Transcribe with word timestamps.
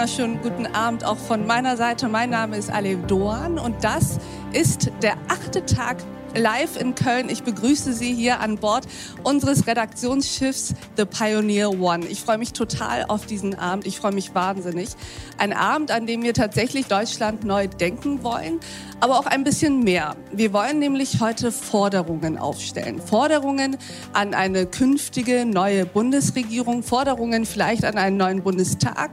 wunderschönen 0.00 0.40
guten 0.40 0.66
Abend 0.66 1.04
auch 1.04 1.18
von 1.18 1.46
meiner 1.46 1.76
Seite. 1.76 2.08
Mein 2.08 2.30
Name 2.30 2.56
ist 2.56 2.70
Alev 2.70 3.06
Doan 3.06 3.58
und 3.58 3.84
das 3.84 4.18
ist 4.50 4.90
der 5.02 5.12
achte 5.28 5.66
Tag 5.66 5.98
live 6.34 6.76
in 6.80 6.94
Köln. 6.94 7.28
Ich 7.28 7.42
begrüße 7.42 7.92
Sie 7.92 8.14
hier 8.14 8.40
an 8.40 8.56
Bord 8.56 8.86
unseres 9.22 9.66
Redaktionsschiffs 9.66 10.74
The 10.96 11.04
Pioneer 11.04 11.80
One. 11.80 12.06
Ich 12.06 12.20
freue 12.20 12.38
mich 12.38 12.52
total 12.52 13.04
auf 13.08 13.26
diesen 13.26 13.58
Abend. 13.58 13.86
Ich 13.86 13.98
freue 13.98 14.12
mich 14.12 14.34
wahnsinnig. 14.34 14.90
Ein 15.38 15.52
Abend, 15.52 15.90
an 15.90 16.06
dem 16.06 16.22
wir 16.22 16.34
tatsächlich 16.34 16.86
Deutschland 16.86 17.44
neu 17.44 17.68
denken 17.68 18.22
wollen, 18.22 18.60
aber 19.00 19.18
auch 19.18 19.26
ein 19.26 19.44
bisschen 19.44 19.82
mehr. 19.82 20.16
Wir 20.32 20.52
wollen 20.52 20.78
nämlich 20.78 21.20
heute 21.20 21.52
Forderungen 21.52 22.38
aufstellen. 22.38 23.00
Forderungen 23.00 23.76
an 24.12 24.34
eine 24.34 24.66
künftige 24.66 25.44
neue 25.46 25.86
Bundesregierung, 25.86 26.82
Forderungen 26.82 27.46
vielleicht 27.46 27.84
an 27.84 27.96
einen 27.96 28.16
neuen 28.16 28.42
Bundestag, 28.42 29.12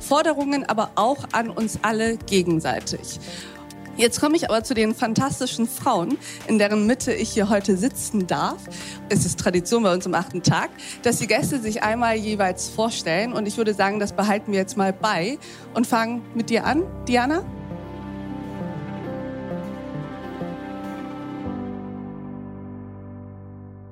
Forderungen 0.00 0.64
aber 0.64 0.90
auch 0.96 1.24
an 1.32 1.50
uns 1.50 1.78
alle 1.82 2.16
gegenseitig. 2.16 3.20
Jetzt 3.98 4.20
komme 4.20 4.36
ich 4.36 4.48
aber 4.48 4.62
zu 4.62 4.74
den 4.74 4.94
fantastischen 4.94 5.66
Frauen, 5.66 6.18
in 6.46 6.60
deren 6.60 6.86
Mitte 6.86 7.12
ich 7.12 7.30
hier 7.30 7.48
heute 7.48 7.76
sitzen 7.76 8.28
darf. 8.28 8.62
Es 9.08 9.26
ist 9.26 9.40
Tradition 9.40 9.82
bei 9.82 9.92
uns 9.92 10.06
am 10.06 10.14
achten 10.14 10.44
Tag, 10.44 10.70
dass 11.02 11.18
die 11.18 11.26
Gäste 11.26 11.58
sich 11.58 11.82
einmal 11.82 12.14
jeweils 12.14 12.68
vorstellen. 12.68 13.32
Und 13.32 13.48
ich 13.48 13.56
würde 13.56 13.74
sagen, 13.74 13.98
das 13.98 14.12
behalten 14.12 14.52
wir 14.52 14.60
jetzt 14.60 14.76
mal 14.76 14.92
bei 14.92 15.36
und 15.74 15.84
fangen 15.84 16.22
mit 16.36 16.48
dir 16.48 16.64
an, 16.64 16.84
Diana. 17.08 17.44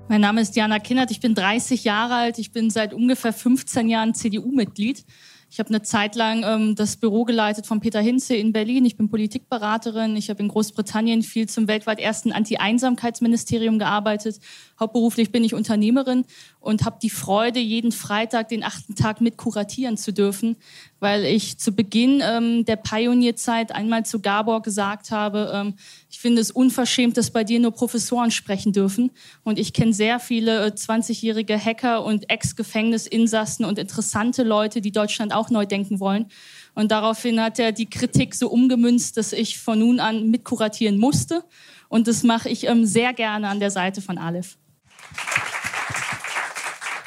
Mein 0.07 0.21
Name 0.21 0.41
ist 0.41 0.55
Diana 0.55 0.79
Kindert, 0.79 1.11
ich 1.11 1.19
bin 1.19 1.35
30 1.35 1.83
Jahre 1.83 2.15
alt, 2.15 2.39
ich 2.39 2.53
bin 2.53 2.71
seit 2.71 2.95
ungefähr 2.95 3.33
15 3.33 3.89
Jahren 3.89 4.15
CDU-Mitglied. 4.15 5.05
Ich 5.49 5.59
habe 5.59 5.69
eine 5.69 5.83
Zeit 5.83 6.17
lang 6.17 6.45
ähm, 6.45 6.75
das 6.75 6.97
Büro 6.97 7.25
geleitet 7.25 7.67
von 7.67 7.81
Peter 7.81 8.01
Hinze 8.01 8.35
in 8.35 8.53
Berlin. 8.53 8.85
Ich 8.85 8.97
bin 8.97 9.09
Politikberaterin. 9.09 10.17
Ich 10.17 10.29
habe 10.29 10.43
in 10.43 10.49
Großbritannien 10.49 11.23
viel 11.23 11.49
zum 11.49 11.69
weltweit 11.69 12.01
ersten 12.01 12.33
Anti-Einsamkeitsministerium 12.33 13.79
gearbeitet. 13.79 14.41
Hauptberuflich 14.79 15.33
bin 15.33 15.45
ich 15.45 15.55
Unternehmerin 15.55 16.25
und 16.61 16.85
habe 16.85 16.99
die 17.01 17.11
Freude, 17.11 17.61
jeden 17.61 17.93
Freitag 17.93 18.49
den 18.49 18.63
achten 18.63 18.95
Tag 18.95 19.21
mit 19.21 19.37
kuratieren 19.37 19.97
zu 19.97 20.13
dürfen, 20.13 20.57
weil 21.01 21.25
ich 21.25 21.59
zu 21.59 21.73
Beginn 21.73 22.23
ähm, 22.23 22.65
der 22.65 22.77
Pionierzeit 22.77 23.73
einmal 23.73 24.05
zu 24.05 24.21
Gabor 24.21 24.63
gesagt 24.63 25.11
habe, 25.11 25.51
ähm, 25.55 25.75
ich 26.11 26.19
finde 26.19 26.41
es 26.41 26.51
unverschämt, 26.51 27.17
dass 27.17 27.31
bei 27.31 27.45
dir 27.45 27.61
nur 27.61 27.73
Professoren 27.73 28.31
sprechen 28.31 28.73
dürfen. 28.73 29.11
Und 29.45 29.59
ich 29.59 29.73
kenne 29.73 29.93
sehr 29.93 30.19
viele 30.19 30.67
äh, 30.67 30.71
20-jährige 30.71 31.59
Hacker 31.59 32.05
und 32.05 32.31
Ex-Gefängnisinsassen 32.31 33.65
und 33.65 33.79
interessante 33.79 34.43
Leute, 34.43 34.81
die 34.81 34.93
Deutschland 34.93 35.35
auch 35.35 35.51
neu 35.51 35.67
denken 35.67 36.01
wollen. 36.01 36.27
Und 36.75 36.91
daraufhin 36.91 37.41
hat 37.41 37.59
er 37.59 37.73
die 37.73 37.89
Kritik 37.89 38.35
so 38.35 38.49
umgemünzt, 38.49 39.17
dass 39.17 39.33
ich 39.33 39.59
von 39.59 39.79
nun 39.79 40.01
an 40.01 40.31
mitkuratieren 40.31 40.99
musste. 40.99 41.45
Und 41.89 42.09
das 42.09 42.23
mache 42.23 42.49
ich 42.49 42.67
ähm, 42.67 42.85
sehr 42.85 43.13
gerne 43.13 43.49
an 43.49 43.61
der 43.61 43.71
Seite 43.71 44.03
von 44.03 44.19
Aleph. 44.19 44.59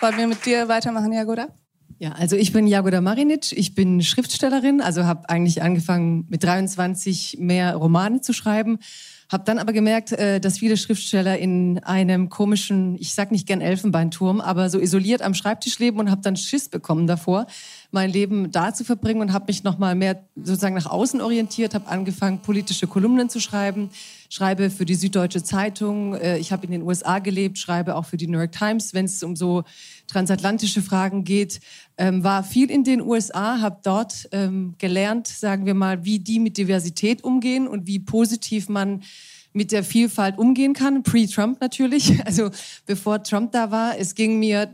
Wollen 0.02 0.18
wir 0.18 0.28
mit 0.28 0.46
dir 0.46 0.68
weitermachen, 0.68 1.12
Jagoda? 1.12 1.50
Ja, 2.02 2.14
also 2.14 2.38
ich 2.38 2.54
bin 2.54 2.66
Jagoda 2.66 3.02
Marinic, 3.02 3.52
ich 3.52 3.76
bin 3.76 4.02
Schriftstellerin, 4.02 4.80
also 4.80 5.04
habe 5.04 5.30
eigentlich 5.30 5.62
angefangen 5.62 6.26
mit 6.30 6.42
23 6.42 7.38
mehr 7.42 7.76
Romane 7.76 8.22
zu 8.22 8.32
schreiben, 8.32 8.80
habe 9.30 9.44
dann 9.44 9.60
aber 9.60 9.74
gemerkt, 9.74 10.14
äh, 10.14 10.40
dass 10.40 10.60
viele 10.60 10.78
Schriftsteller 10.78 11.38
in 11.38 11.80
einem 11.84 12.30
komischen, 12.30 12.96
ich 12.98 13.14
sag 13.14 13.32
nicht 13.32 13.48
gern 13.48 13.60
Elfenbeinturm, 13.60 14.40
aber 14.40 14.70
so 14.70 14.80
isoliert 14.80 15.22
am 15.22 15.34
Schreibtisch 15.34 15.78
leben 15.80 16.00
und 16.00 16.10
habe 16.10 16.22
dann 16.22 16.38
Schiss 16.38 16.70
bekommen 16.70 17.06
davor, 17.06 17.48
mein 17.92 18.10
Leben 18.10 18.50
da 18.50 18.74
zu 18.74 18.86
verbringen 18.86 19.20
und 19.20 19.34
habe 19.34 19.46
mich 19.48 19.66
noch 19.66 19.78
mal 19.78 19.94
mehr 19.94 20.24
sozusagen 20.38 20.76
nach 20.76 20.90
außen 20.90 21.20
orientiert, 21.20 21.76
habe 21.76 21.90
angefangen 21.90 22.42
politische 22.42 22.88
Kolumnen 22.88 23.30
zu 23.30 23.42
schreiben, 23.42 23.90
schreibe 24.30 24.70
für 24.70 24.86
die 24.86 24.96
Süddeutsche 24.96 25.44
Zeitung, 25.44 26.14
äh, 26.14 26.38
ich 26.38 26.52
habe 26.52 26.66
in 26.66 26.72
den 26.72 26.84
USA 26.84 27.20
gelebt, 27.20 27.58
schreibe 27.58 27.96
auch 27.96 28.06
für 28.06 28.18
die 28.18 28.28
New 28.28 28.38
York 28.38 28.52
Times, 28.52 28.94
wenn 28.94 29.06
es 29.06 29.22
um 29.24 29.36
so 29.36 29.64
transatlantische 30.08 30.82
Fragen 30.82 31.24
geht, 31.24 31.60
ähm, 31.98 32.24
war 32.24 32.44
viel 32.44 32.70
in 32.70 32.84
den 32.84 33.02
USA, 33.02 33.60
habe 33.60 33.80
dort 33.84 34.30
ähm, 34.32 34.76
gelernt, 34.78 35.28
sagen 35.28 35.66
wir 35.66 35.74
mal, 35.74 36.06
wie 36.06 36.20
die 36.20 36.40
mit 36.40 36.58
Diversität 36.58 37.24
umgehen 37.24 37.68
und 37.68 37.88
wie 37.88 38.00
positiv 38.00 38.70
man 38.70 39.02
mit 39.52 39.72
der 39.72 39.84
Vielfalt 39.84 40.38
umgehen 40.38 40.74
kann, 40.74 41.02
pre-Trump 41.02 41.60
natürlich, 41.60 42.24
also 42.26 42.52
bevor 42.86 43.24
Trump 43.24 43.52
da 43.52 43.72
war. 43.72 43.98
Es 43.98 44.14
ging 44.14 44.38
mir 44.40 44.74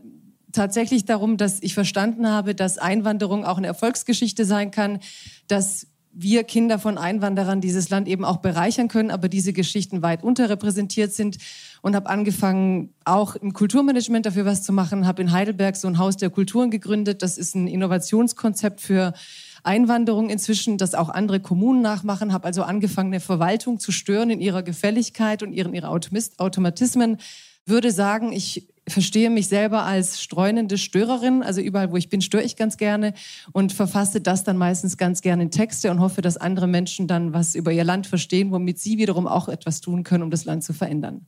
tatsächlich 0.51 1.05
darum, 1.05 1.37
dass 1.37 1.61
ich 1.61 1.73
verstanden 1.73 2.27
habe, 2.27 2.55
dass 2.55 2.77
Einwanderung 2.77 3.45
auch 3.45 3.57
eine 3.57 3.67
Erfolgsgeschichte 3.67 4.45
sein 4.45 4.71
kann, 4.71 4.99
dass 5.47 5.87
wir 6.17 6.45
Kinder 6.45 6.79
von 6.79 6.97
Einwanderern 6.97 7.59
dieses 7.59 7.89
Land 7.89 8.07
eben 8.07 8.23
auch 8.23 8.37
bereichern 8.37 8.87
können, 8.87 9.11
aber 9.11 9.27
diese 9.27 9.51
Geschichten 9.51 10.01
weit 10.01 10.23
unterrepräsentiert 10.23 11.13
sind 11.13 11.37
und 11.81 11.93
habe 11.93 12.09
angefangen, 12.09 12.93
auch 13.03 13.35
im 13.35 13.51
Kulturmanagement 13.51 14.25
dafür 14.25 14.45
was 14.45 14.63
zu 14.63 14.71
machen, 14.71 15.05
habe 15.05 15.21
in 15.21 15.33
Heidelberg 15.33 15.75
so 15.75 15.89
ein 15.89 15.97
Haus 15.97 16.15
der 16.15 16.29
Kulturen 16.29 16.71
gegründet. 16.71 17.21
Das 17.21 17.37
ist 17.37 17.53
ein 17.53 17.67
Innovationskonzept 17.67 18.79
für 18.79 19.13
Einwanderung 19.63 20.29
inzwischen, 20.29 20.77
das 20.77 20.95
auch 20.95 21.09
andere 21.09 21.41
Kommunen 21.41 21.81
nachmachen, 21.81 22.31
habe 22.31 22.45
also 22.45 22.63
angefangen, 22.63 23.09
eine 23.09 23.19
Verwaltung 23.19 23.79
zu 23.79 23.91
stören 23.91 24.29
in 24.29 24.39
ihrer 24.39 24.63
Gefälligkeit 24.63 25.43
und 25.43 25.51
ihren 25.51 25.73
ihre 25.73 25.89
Automatismen. 25.89 27.17
Würde 27.65 27.91
sagen, 27.91 28.31
ich 28.31 28.67
verstehe 28.87 29.29
mich 29.29 29.47
selber 29.47 29.83
als 29.83 30.21
streunende 30.21 30.77
Störerin. 30.77 31.41
Also 31.41 31.61
überall, 31.61 31.91
wo 31.91 31.97
ich 31.97 32.09
bin, 32.09 32.21
störe 32.21 32.43
ich 32.43 32.55
ganz 32.55 32.77
gerne 32.77 33.13
und 33.51 33.73
verfasse 33.73 34.21
das 34.21 34.43
dann 34.43 34.57
meistens 34.57 34.97
ganz 34.97 35.21
gerne 35.21 35.43
in 35.43 35.51
Texte 35.51 35.89
und 35.89 35.99
hoffe, 35.99 36.21
dass 36.21 36.37
andere 36.37 36.67
Menschen 36.67 37.07
dann 37.07 37.33
was 37.33 37.55
über 37.55 37.71
ihr 37.71 37.83
Land 37.83 38.07
verstehen, 38.07 38.51
womit 38.51 38.79
sie 38.79 38.97
wiederum 38.97 39.27
auch 39.27 39.49
etwas 39.49 39.81
tun 39.81 40.03
können, 40.03 40.23
um 40.23 40.29
das 40.29 40.45
Land 40.45 40.63
zu 40.63 40.73
verändern. 40.73 41.25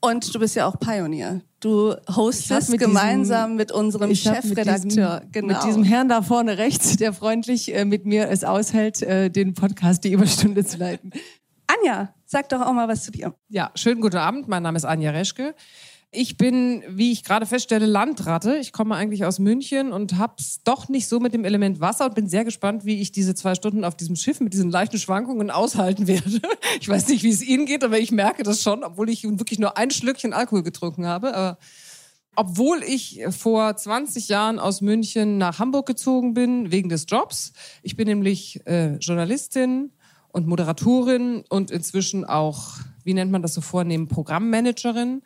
Und 0.00 0.32
du 0.34 0.38
bist 0.38 0.54
ja 0.54 0.66
auch 0.66 0.78
Pionier. 0.78 1.40
Du 1.60 1.94
hostest 2.14 2.70
mit 2.70 2.78
gemeinsam 2.78 3.50
diesem, 3.50 3.56
mit 3.56 3.72
unserem 3.72 4.14
Chefredakteur. 4.14 5.20
Mit, 5.24 5.32
genau. 5.32 5.46
mit 5.48 5.64
diesem 5.64 5.82
Herrn 5.82 6.08
da 6.08 6.22
vorne 6.22 6.56
rechts, 6.56 6.96
der 6.96 7.12
freundlich 7.12 7.74
äh, 7.74 7.84
mit 7.84 8.06
mir 8.06 8.28
es 8.28 8.44
aushält, 8.44 9.02
äh, 9.02 9.28
den 9.28 9.54
Podcast 9.54 10.04
die 10.04 10.12
Überstunde 10.12 10.64
zu 10.64 10.78
leiten. 10.78 11.10
Anja, 11.66 12.14
sag 12.26 12.48
doch 12.48 12.60
auch 12.60 12.72
mal 12.72 12.86
was 12.86 13.04
zu 13.04 13.10
dir. 13.10 13.34
Ja, 13.48 13.72
schönen 13.74 14.00
guten 14.00 14.16
Abend. 14.16 14.46
Mein 14.46 14.62
Name 14.62 14.76
ist 14.76 14.84
Anja 14.84 15.10
Reschke. 15.10 15.54
Ich 16.10 16.38
bin, 16.38 16.82
wie 16.88 17.12
ich 17.12 17.22
gerade 17.22 17.44
feststelle, 17.44 17.84
Landratte. 17.84 18.56
Ich 18.56 18.72
komme 18.72 18.94
eigentlich 18.94 19.26
aus 19.26 19.38
München 19.38 19.92
und 19.92 20.16
hab's 20.16 20.62
doch 20.64 20.88
nicht 20.88 21.06
so 21.06 21.20
mit 21.20 21.34
dem 21.34 21.44
Element 21.44 21.80
Wasser 21.80 22.06
und 22.06 22.14
bin 22.14 22.28
sehr 22.28 22.44
gespannt, 22.44 22.86
wie 22.86 23.02
ich 23.02 23.12
diese 23.12 23.34
zwei 23.34 23.54
Stunden 23.54 23.84
auf 23.84 23.94
diesem 23.94 24.16
Schiff 24.16 24.40
mit 24.40 24.54
diesen 24.54 24.70
leichten 24.70 24.98
Schwankungen 24.98 25.50
aushalten 25.50 26.06
werde. 26.06 26.40
Ich 26.80 26.88
weiß 26.88 27.08
nicht, 27.08 27.22
wie 27.24 27.30
es 27.30 27.42
Ihnen 27.42 27.66
geht, 27.66 27.84
aber 27.84 27.98
ich 27.98 28.12
merke 28.12 28.42
das 28.42 28.62
schon, 28.62 28.84
obwohl 28.84 29.10
ich 29.10 29.24
wirklich 29.24 29.58
nur 29.58 29.76
ein 29.76 29.90
Schlückchen 29.90 30.32
Alkohol 30.32 30.62
getrunken 30.62 31.06
habe. 31.06 31.34
Aber 31.34 31.58
obwohl 32.36 32.82
ich 32.84 33.24
vor 33.30 33.76
20 33.76 34.28
Jahren 34.28 34.58
aus 34.58 34.80
München 34.80 35.38
nach 35.38 35.58
Hamburg 35.58 35.86
gezogen 35.86 36.34
bin, 36.34 36.70
wegen 36.70 36.88
des 36.88 37.06
Jobs. 37.08 37.52
Ich 37.82 37.96
bin 37.96 38.06
nämlich 38.06 38.64
äh, 38.66 38.94
Journalistin, 38.96 39.90
und 40.30 40.46
Moderatorin 40.46 41.44
und 41.48 41.70
inzwischen 41.70 42.24
auch, 42.24 42.78
wie 43.04 43.14
nennt 43.14 43.32
man 43.32 43.42
das 43.42 43.54
so 43.54 43.60
vornehm, 43.60 44.08
Programmmanagerin. 44.08 45.22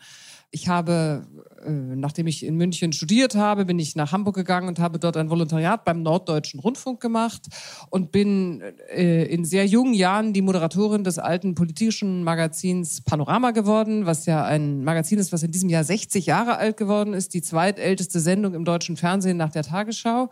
Ich 0.55 0.69
habe, 0.69 1.27
äh, 1.65 1.71
nachdem 1.71 2.27
ich 2.27 2.45
in 2.45 2.57
München 2.57 2.93
studiert 2.93 3.35
habe, 3.35 3.65
bin 3.65 3.79
ich 3.79 3.97
nach 3.97 4.13
Hamburg 4.13 4.35
gegangen 4.35 4.69
und 4.69 4.79
habe 4.79 4.99
dort 4.99 5.17
ein 5.17 5.31
Volontariat 5.31 5.83
beim 5.87 6.03
Norddeutschen 6.03 6.61
Rundfunk 6.61 7.01
gemacht 7.01 7.47
und 7.89 8.13
bin 8.13 8.61
äh, 8.95 9.25
in 9.25 9.47
sehr 9.47 9.65
jungen 9.65 9.95
Jahren 9.95 10.35
die 10.35 10.43
Moderatorin 10.43 11.05
des 11.05 11.19
alten 11.19 11.55
politischen 11.55 12.23
Magazins 12.23 13.01
Panorama 13.01 13.53
geworden, 13.53 14.05
was 14.05 14.27
ja 14.27 14.45
ein 14.45 14.85
Magazin 14.85 15.19
ist, 15.19 15.33
was 15.33 15.43
in 15.43 15.53
diesem 15.53 15.71
Jahr 15.71 15.85
60 15.85 16.27
Jahre 16.27 16.59
alt 16.59 16.77
geworden 16.77 17.15
ist, 17.15 17.33
die 17.33 17.41
zweitälteste 17.41 18.21
Sendung 18.21 18.53
im 18.53 18.67
deutschen 18.67 18.99
Fernsehen 18.99 19.39
nach 19.39 19.53
der 19.53 19.63
Tagesschau 19.63 20.29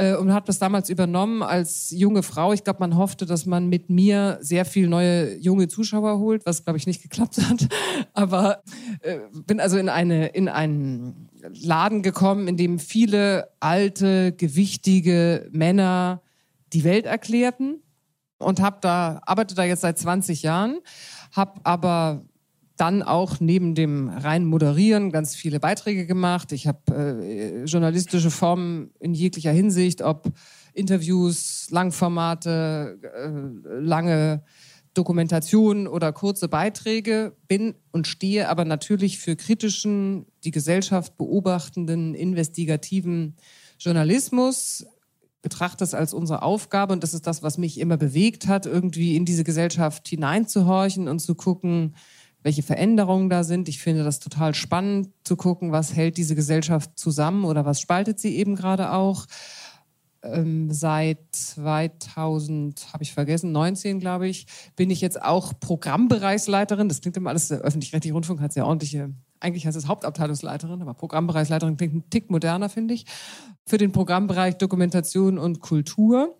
äh, 0.00 0.16
und 0.16 0.32
hat 0.32 0.48
das 0.48 0.58
damals 0.58 0.88
übernommen 0.88 1.42
als 1.42 1.90
junge 1.90 2.22
Frau. 2.22 2.52
Ich 2.52 2.64
glaube, 2.64 2.80
man 2.80 2.96
hoffte, 2.96 3.26
dass 3.26 3.46
man 3.46 3.68
mit 3.68 3.90
mir 3.90 4.38
sehr 4.40 4.64
viel 4.64 4.88
neue 4.88 5.36
junge 5.36 5.68
Zuschauer 5.68 6.18
holt, 6.18 6.46
was 6.46 6.64
glaube 6.64 6.78
ich 6.78 6.86
nicht 6.86 7.02
geklappt 7.02 7.38
hat. 7.48 7.68
Aber 8.14 8.62
äh, 9.02 9.18
bin 9.46 9.60
also 9.60 9.76
in 9.76 9.88
eine 9.88 10.28
in 10.28 10.48
einen 10.48 11.28
Laden 11.52 12.02
gekommen, 12.02 12.48
in 12.48 12.56
dem 12.56 12.78
viele 12.78 13.48
alte, 13.60 14.32
gewichtige 14.32 15.48
Männer 15.52 16.22
die 16.72 16.84
Welt 16.84 17.06
erklärten 17.06 17.82
und 18.38 18.60
habe 18.60 18.78
da 18.80 19.20
arbeite 19.26 19.54
da 19.54 19.64
jetzt 19.64 19.82
seit 19.82 19.98
20 19.98 20.42
Jahren, 20.42 20.80
habe 21.32 21.60
aber 21.64 22.24
dann 22.80 23.02
auch 23.02 23.40
neben 23.40 23.74
dem 23.74 24.08
rein 24.08 24.46
Moderieren 24.46 25.12
ganz 25.12 25.36
viele 25.36 25.60
Beiträge 25.60 26.06
gemacht. 26.06 26.50
Ich 26.52 26.66
habe 26.66 26.80
äh, 27.22 27.64
journalistische 27.64 28.30
Formen 28.30 28.90
in 29.00 29.12
jeglicher 29.12 29.52
Hinsicht, 29.52 30.00
ob 30.00 30.32
Interviews, 30.72 31.68
Langformate, 31.70 32.98
äh, 33.02 33.80
lange 33.80 34.42
Dokumentationen 34.94 35.86
oder 35.86 36.12
kurze 36.12 36.48
Beiträge, 36.48 37.36
bin 37.46 37.74
und 37.92 38.06
stehe 38.06 38.48
aber 38.48 38.64
natürlich 38.64 39.18
für 39.18 39.36
kritischen, 39.36 40.24
die 40.44 40.50
Gesellschaft 40.50 41.18
beobachtenden, 41.18 42.14
investigativen 42.14 43.36
Journalismus, 43.78 44.86
betrachte 45.42 45.84
es 45.84 45.94
als 45.94 46.14
unsere 46.14 46.42
Aufgabe 46.42 46.92
und 46.92 47.02
das 47.02 47.14
ist 47.14 47.26
das, 47.26 47.42
was 47.42 47.58
mich 47.58 47.78
immer 47.78 47.96
bewegt 47.96 48.46
hat, 48.46 48.66
irgendwie 48.66 49.16
in 49.16 49.24
diese 49.24 49.44
Gesellschaft 49.44 50.08
hineinzuhorchen 50.08 51.08
und 51.08 51.20
zu 51.20 51.34
gucken, 51.34 51.94
welche 52.42 52.62
Veränderungen 52.62 53.28
da 53.28 53.44
sind. 53.44 53.68
Ich 53.68 53.80
finde 53.80 54.04
das 54.04 54.18
total 54.18 54.54
spannend 54.54 55.10
zu 55.24 55.36
gucken, 55.36 55.72
was 55.72 55.94
hält 55.94 56.16
diese 56.16 56.34
Gesellschaft 56.34 56.98
zusammen 56.98 57.44
oder 57.44 57.64
was 57.64 57.80
spaltet 57.80 58.18
sie 58.18 58.36
eben 58.36 58.56
gerade 58.56 58.92
auch 58.92 59.26
ähm, 60.22 60.70
seit 60.70 61.18
2000, 61.32 62.92
habe 62.92 63.02
ich 63.02 63.12
vergessen, 63.12 63.52
19 63.52 64.00
glaube 64.00 64.28
ich, 64.28 64.46
bin 64.76 64.90
ich 64.90 65.00
jetzt 65.00 65.22
auch 65.22 65.52
Programmbereichsleiterin. 65.58 66.88
Das 66.88 67.00
klingt 67.00 67.16
immer 67.16 67.30
alles, 67.30 67.48
der 67.48 67.58
öffentlich-rechtliche 67.60 68.14
Rundfunk 68.14 68.40
hat 68.40 68.52
sehr 68.52 68.66
ordentliche, 68.66 69.14
eigentlich 69.40 69.66
heißt 69.66 69.76
es 69.76 69.88
Hauptabteilungsleiterin, 69.88 70.82
aber 70.82 70.94
Programmbereichsleiterin 70.94 71.76
klingt 71.76 71.94
ein 71.94 72.10
Tick 72.10 72.30
moderner, 72.30 72.68
finde 72.68 72.94
ich, 72.94 73.06
für 73.66 73.78
den 73.78 73.92
Programmbereich 73.92 74.58
Dokumentation 74.58 75.38
und 75.38 75.60
Kultur 75.60 76.36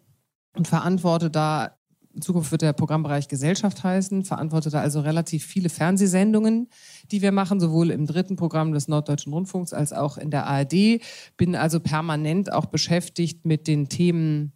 und 0.54 0.68
verantworte 0.68 1.30
da 1.30 1.79
in 2.14 2.22
Zukunft 2.22 2.50
wird 2.50 2.62
der 2.62 2.72
Programmbereich 2.72 3.28
Gesellschaft 3.28 3.84
heißen, 3.84 4.24
verantwortet 4.24 4.74
also 4.74 5.00
relativ 5.00 5.44
viele 5.44 5.68
Fernsehsendungen, 5.68 6.68
die 7.12 7.22
wir 7.22 7.30
machen, 7.30 7.60
sowohl 7.60 7.90
im 7.90 8.06
dritten 8.06 8.36
Programm 8.36 8.72
des 8.72 8.88
Norddeutschen 8.88 9.32
Rundfunks 9.32 9.72
als 9.72 9.92
auch 9.92 10.18
in 10.18 10.30
der 10.30 10.46
ARD. 10.46 11.00
Bin 11.36 11.54
also 11.54 11.78
permanent 11.78 12.52
auch 12.52 12.66
beschäftigt 12.66 13.44
mit 13.44 13.68
den 13.68 13.88
Themen, 13.88 14.52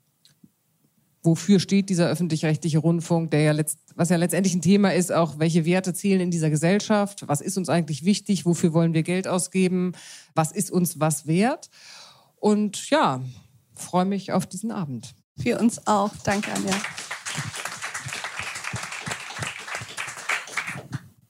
wofür 1.22 1.60
steht 1.60 1.90
dieser 1.90 2.08
öffentlich-rechtliche 2.08 2.78
Rundfunk, 2.78 3.30
der 3.30 3.42
ja 3.42 3.52
letzt, 3.52 3.78
was 3.94 4.10
ja 4.10 4.16
letztendlich 4.16 4.54
ein 4.54 4.62
Thema 4.62 4.92
ist, 4.92 5.12
auch 5.12 5.38
welche 5.38 5.64
Werte 5.64 5.94
zählen 5.94 6.20
in 6.20 6.30
dieser 6.32 6.50
Gesellschaft, 6.50 7.26
was 7.28 7.40
ist 7.40 7.56
uns 7.56 7.68
eigentlich 7.68 8.04
wichtig, 8.04 8.44
wofür 8.44 8.72
wollen 8.72 8.94
wir 8.94 9.04
Geld 9.04 9.28
ausgeben, 9.28 9.92
was 10.34 10.50
ist 10.50 10.70
uns 10.72 10.98
was 10.98 11.26
wert. 11.26 11.70
Und 12.36 12.90
ja, 12.90 13.22
freue 13.74 14.04
mich 14.04 14.32
auf 14.32 14.44
diesen 14.44 14.72
Abend. 14.72 15.14
Für 15.38 15.58
uns 15.58 15.86
auch. 15.86 16.10
Danke, 16.24 16.52
Anja. 16.52 16.74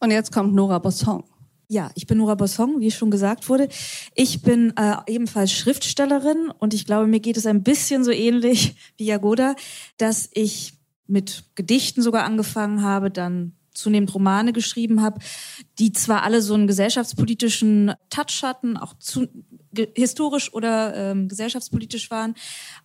Und 0.05 0.11
jetzt 0.11 0.33
kommt 0.33 0.53
Nora 0.53 0.81
Bossong. 0.81 1.25
Ja, 1.67 1.91
ich 1.95 2.07
bin 2.07 2.19
Nora 2.19 2.35
Bossong, 2.35 2.79
wie 2.79 2.91
schon 2.91 3.11
gesagt 3.11 3.49
wurde. 3.49 3.71
Ich 4.15 4.43
bin 4.43 4.75
äh, 4.77 4.97
ebenfalls 5.07 5.51
Schriftstellerin 5.51 6.53
und 6.59 6.75
ich 6.75 6.85
glaube, 6.85 7.07
mir 7.07 7.21
geht 7.21 7.39
es 7.39 7.47
ein 7.47 7.63
bisschen 7.63 8.05
so 8.05 8.11
ähnlich 8.11 8.77
wie 8.99 9.07
Jagoda, 9.07 9.57
dass 9.97 10.29
ich 10.35 10.75
mit 11.07 11.45
Gedichten 11.55 12.03
sogar 12.03 12.25
angefangen 12.25 12.83
habe, 12.83 13.11
dann 13.11 13.55
zunehmend 13.73 14.15
Romane 14.15 14.53
geschrieben 14.53 15.01
habe, 15.01 15.21
die 15.79 15.91
zwar 15.93 16.23
alle 16.23 16.43
so 16.43 16.53
einen 16.53 16.67
gesellschaftspolitischen 16.67 17.95
Touch 18.11 18.43
hatten, 18.43 18.77
auch 18.77 18.93
zu, 18.99 19.27
historisch 19.95 20.53
oder 20.53 20.95
ähm, 20.95 21.29
gesellschaftspolitisch 21.29 22.11
waren, 22.11 22.35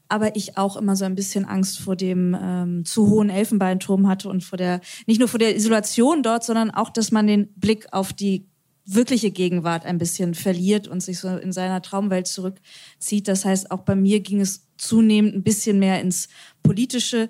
aber 0.07 0.35
ich 0.35 0.57
auch 0.57 0.75
immer 0.75 0.95
so 0.95 1.05
ein 1.05 1.15
bisschen 1.15 1.45
Angst 1.45 1.79
vor 1.79 1.95
dem 1.95 2.37
ähm, 2.39 2.85
zu 2.85 3.09
hohen 3.09 3.29
Elfenbeinturm 3.29 4.07
hatte 4.07 4.29
und 4.29 4.43
vor 4.43 4.57
der 4.57 4.81
nicht 5.05 5.19
nur 5.19 5.27
vor 5.27 5.39
der 5.39 5.55
Isolation 5.55 6.23
dort, 6.23 6.43
sondern 6.43 6.71
auch, 6.71 6.89
dass 6.89 7.11
man 7.11 7.27
den 7.27 7.53
Blick 7.55 7.87
auf 7.91 8.13
die 8.13 8.47
wirkliche 8.85 9.29
Gegenwart 9.29 9.85
ein 9.85 9.99
bisschen 9.99 10.33
verliert 10.33 10.87
und 10.87 11.01
sich 11.01 11.19
so 11.19 11.27
in 11.27 11.51
seiner 11.51 11.81
Traumwelt 11.81 12.25
zurückzieht. 12.25 13.27
Das 13.27 13.45
heißt, 13.45 13.69
auch 13.69 13.81
bei 13.81 13.95
mir 13.95 14.19
ging 14.19 14.41
es 14.41 14.67
zunehmend 14.77 15.35
ein 15.35 15.43
bisschen 15.43 15.77
mehr 15.77 16.01
ins 16.01 16.27
Politische 16.63 17.29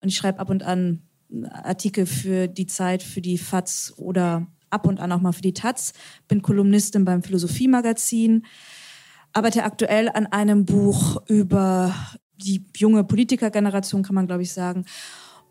und 0.00 0.08
ich 0.08 0.16
schreibe 0.16 0.38
ab 0.38 0.50
und 0.50 0.62
an 0.62 1.02
Artikel 1.50 2.06
für 2.06 2.48
die 2.48 2.66
Zeit, 2.66 3.02
für 3.02 3.20
die 3.20 3.38
FAZ 3.38 3.94
oder 3.96 4.46
ab 4.70 4.86
und 4.86 5.00
an 5.00 5.12
auch 5.12 5.20
mal 5.20 5.32
für 5.32 5.42
die 5.42 5.54
Taz. 5.54 5.92
Bin 6.28 6.42
Kolumnistin 6.42 7.04
beim 7.04 7.22
Philosophie-Magazin, 7.22 8.46
arbeite 9.32 9.64
aktuell 9.64 10.08
an 10.08 10.26
einem 10.26 10.64
Buch 10.64 11.22
über 11.26 11.94
die 12.36 12.64
junge 12.76 13.04
Politikergeneration, 13.04 14.02
kann 14.02 14.14
man 14.14 14.26
glaube 14.26 14.42
ich 14.42 14.52
sagen. 14.52 14.84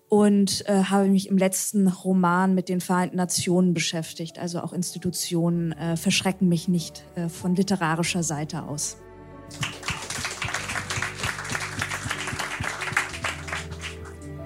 Und 0.07 0.67
äh, 0.67 0.85
habe 0.85 1.07
mich 1.07 1.29
im 1.29 1.37
letzten 1.37 1.87
Roman 1.87 2.55
mit 2.55 2.67
den 2.67 2.81
Vereinten 2.81 3.17
Nationen 3.17 3.75
beschäftigt. 3.75 4.39
Also 4.39 4.59
auch 4.61 4.73
Institutionen 4.73 5.71
äh, 5.73 5.97
verschrecken 5.97 6.49
mich 6.49 6.67
nicht 6.67 7.03
äh, 7.15 7.29
von 7.29 7.55
literarischer 7.55 8.23
Seite 8.23 8.63
aus. 8.63 8.97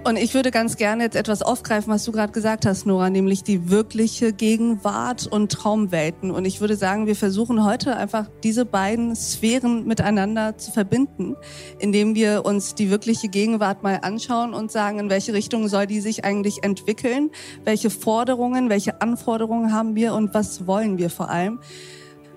Und 0.06 0.18
ich 0.18 0.34
würde 0.34 0.52
ganz 0.52 0.76
gerne 0.76 1.04
jetzt 1.04 1.16
etwas 1.16 1.42
aufgreifen, 1.42 1.94
was 1.94 2.04
du 2.04 2.12
gerade 2.12 2.34
gesagt 2.34 2.66
hast, 2.66 2.86
Nora, 2.86 3.10
nämlich 3.10 3.42
die 3.44 3.70
wirkliche 3.70 4.34
Gegenwart 4.34 5.28
und 5.28 5.50
Traumwelten. 5.50 6.30
Und 6.30 6.44
ich 6.44 6.60
würde 6.60 6.76
sagen, 6.76 7.08
wir 7.08 7.16
versuchen 7.16 7.64
heute 7.64 7.96
einfach 7.96 8.28
diese 8.44 8.66
beiden 8.66 9.16
Sphären 9.16 9.86
miteinander 9.88 10.58
zu 10.58 10.72
verbinden, 10.72 11.38
indem 11.80 12.16
wir 12.16 12.44
uns 12.44 12.76
die 12.76 12.90
wirkliche 12.90 13.30
Gegenwart 13.30 13.82
mal 13.82 14.00
anschauen 14.02 14.54
und 14.54 14.74
sagen, 14.74 15.00
in 15.00 15.10
welche 15.10 15.32
Richtung 15.32 15.70
soll 15.70 15.88
die 15.88 16.02
sich 16.02 16.26
eigentlich 16.26 16.64
entwickeln, 16.64 17.32
welche 17.64 17.90
Forderungen, 17.90 18.70
welche 18.70 19.02
Anforderungen 19.02 19.72
haben 19.72 19.96
wir 19.96 20.16
und 20.16 20.34
was 20.34 20.68
wollen 20.68 20.98
wir 20.98 21.10
vor 21.10 21.30
allem. 21.30 21.62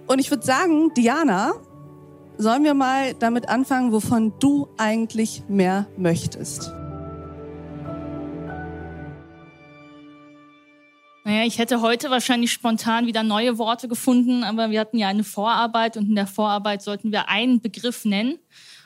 Und 0.07 0.21
ich 0.21 0.31
würde 0.31 0.47
sagen, 0.47 0.95
Diana, 0.97 1.55
sollen 2.39 2.63
wir 2.63 2.75
mal 2.75 3.15
damit 3.15 3.49
anfangen, 3.49 3.91
wovon 3.91 4.35
du 4.39 4.69
eigentlich 4.77 5.43
mehr 5.49 5.89
möchtest? 5.97 6.76
Naja, 11.27 11.45
ich 11.45 11.59
hätte 11.59 11.81
heute 11.81 12.09
wahrscheinlich 12.09 12.53
spontan 12.53 13.09
wieder 13.09 13.25
neue 13.25 13.59
Worte 13.59 13.89
gefunden, 13.89 14.45
aber 14.45 14.71
wir 14.71 14.79
hatten 14.79 14.97
ja 14.97 15.09
eine 15.09 15.25
Vorarbeit 15.25 15.97
und 15.97 16.09
in 16.09 16.15
der 16.15 16.29
Vorarbeit 16.29 16.83
sollten 16.83 17.11
wir 17.11 17.29
einen 17.29 17.61
Begriff 17.61 18.05
nennen. 18.05 18.39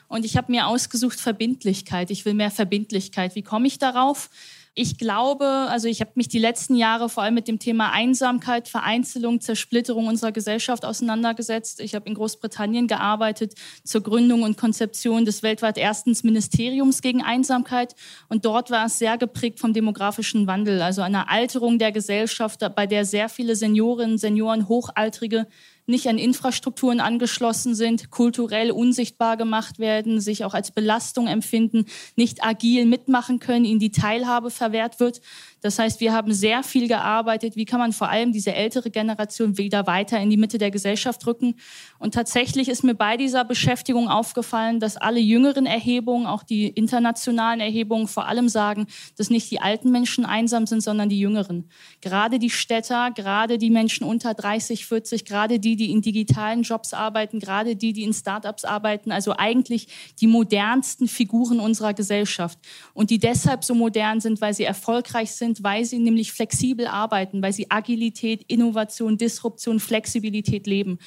Und 0.07 0.25
ich 0.25 0.37
habe 0.37 0.51
mir 0.51 0.65
ausgesucht 0.65 1.19
Verbindlichkeit. 1.19 2.09
Ich 2.09 2.25
will 2.25 2.33
mehr 2.33 2.49
Verbindlichkeit. 2.49 3.35
Wie 3.35 3.43
komme 3.43 3.67
ich 3.67 3.77
darauf? 3.77 4.31
Ich 4.73 4.97
glaube, 4.97 5.45
also 5.45 5.89
ich 5.89 5.99
habe 5.99 6.11
mich 6.15 6.29
die 6.29 6.39
letzten 6.39 6.75
Jahre 6.75 7.09
vor 7.09 7.23
allem 7.23 7.33
mit 7.33 7.49
dem 7.49 7.59
Thema 7.59 7.91
Einsamkeit, 7.91 8.69
Vereinzelung, 8.69 9.41
Zersplitterung 9.41 10.07
unserer 10.07 10.31
Gesellschaft 10.31 10.85
auseinandergesetzt. 10.85 11.81
Ich 11.81 11.93
habe 11.93 12.07
in 12.07 12.15
Großbritannien 12.15 12.87
gearbeitet 12.87 13.55
zur 13.83 14.01
Gründung 14.01 14.43
und 14.43 14.55
Konzeption 14.55 15.25
des 15.25 15.43
weltweit 15.43 15.77
ersten 15.77 16.15
Ministeriums 16.23 17.01
gegen 17.01 17.21
Einsamkeit. 17.21 17.95
Und 18.29 18.45
dort 18.45 18.71
war 18.71 18.85
es 18.85 18.97
sehr 18.97 19.17
geprägt 19.17 19.59
vom 19.59 19.73
demografischen 19.73 20.47
Wandel, 20.47 20.81
also 20.81 21.01
einer 21.01 21.29
Alterung 21.29 21.77
der 21.77 21.91
Gesellschaft, 21.91 22.61
bei 22.73 22.87
der 22.87 23.03
sehr 23.03 23.27
viele 23.27 23.57
Seniorinnen, 23.57 24.17
Senioren, 24.17 24.69
Hochaltrige 24.69 25.47
nicht 25.85 26.07
an 26.07 26.17
Infrastrukturen 26.17 26.99
angeschlossen 26.99 27.75
sind, 27.75 28.09
kulturell 28.11 28.71
unsichtbar 28.71 29.37
gemacht 29.37 29.79
werden, 29.79 30.19
sich 30.21 30.45
auch 30.45 30.53
als 30.53 30.71
Belastung 30.71 31.27
empfinden, 31.27 31.85
nicht 32.15 32.43
agil 32.43 32.85
mitmachen 32.85 33.39
können, 33.39 33.65
ihnen 33.65 33.79
die 33.79 33.91
Teilhabe 33.91 34.51
verwehrt 34.51 34.99
wird. 34.99 35.21
Das 35.61 35.77
heißt, 35.77 35.99
wir 35.99 36.11
haben 36.11 36.33
sehr 36.33 36.63
viel 36.63 36.87
gearbeitet, 36.87 37.55
wie 37.55 37.65
kann 37.65 37.79
man 37.79 37.93
vor 37.93 38.09
allem 38.09 38.31
diese 38.31 38.53
ältere 38.53 38.89
Generation 38.89 39.57
wieder 39.59 39.85
weiter 39.85 40.19
in 40.19 40.31
die 40.31 40.37
Mitte 40.37 40.57
der 40.57 40.71
Gesellschaft 40.71 41.25
rücken. 41.27 41.55
Und 41.99 42.15
tatsächlich 42.15 42.67
ist 42.67 42.83
mir 42.83 42.95
bei 42.95 43.15
dieser 43.15 43.45
Beschäftigung 43.45 44.09
aufgefallen, 44.09 44.79
dass 44.79 44.97
alle 44.97 45.19
jüngeren 45.19 45.67
Erhebungen, 45.67 46.25
auch 46.25 46.41
die 46.41 46.67
internationalen 46.67 47.59
Erhebungen 47.59 48.07
vor 48.07 48.27
allem 48.27 48.49
sagen, 48.49 48.87
dass 49.17 49.29
nicht 49.29 49.51
die 49.51 49.61
alten 49.61 49.91
Menschen 49.91 50.25
einsam 50.25 50.65
sind, 50.65 50.81
sondern 50.81 51.09
die 51.09 51.19
jüngeren. 51.19 51.69
Gerade 52.01 52.39
die 52.39 52.49
Städter, 52.49 53.11
gerade 53.11 53.59
die 53.59 53.69
Menschen 53.69 54.03
unter 54.03 54.33
30, 54.33 54.87
40, 54.87 55.25
gerade 55.25 55.59
die, 55.59 55.75
die 55.75 55.91
in 55.91 56.01
digitalen 56.01 56.63
Jobs 56.63 56.93
arbeiten, 56.93 57.39
gerade 57.39 57.75
die, 57.75 57.93
die 57.93 58.03
in 58.03 58.13
Startups 58.13 58.65
arbeiten, 58.65 59.11
also 59.11 59.35
eigentlich 59.37 59.87
die 60.19 60.27
modernsten 60.27 61.07
Figuren 61.07 61.59
unserer 61.59 61.93
Gesellschaft. 61.93 62.57
Und 62.95 63.11
die 63.11 63.19
deshalb 63.19 63.63
so 63.63 63.75
modern 63.75 64.19
sind, 64.19 64.41
weil 64.41 64.55
sie 64.55 64.63
erfolgreich 64.63 65.31
sind, 65.31 65.50
sind, 65.51 65.63
weil 65.63 65.85
sie 65.85 65.99
nämlich 65.99 66.31
flexibel 66.31 66.87
arbeiten, 66.87 67.41
weil 67.41 67.53
sie 67.53 67.69
Agilität, 67.69 68.43
Innovation, 68.47 69.17
Disruption, 69.17 69.79
Flexibilität 69.79 70.67
leben. 70.67 70.99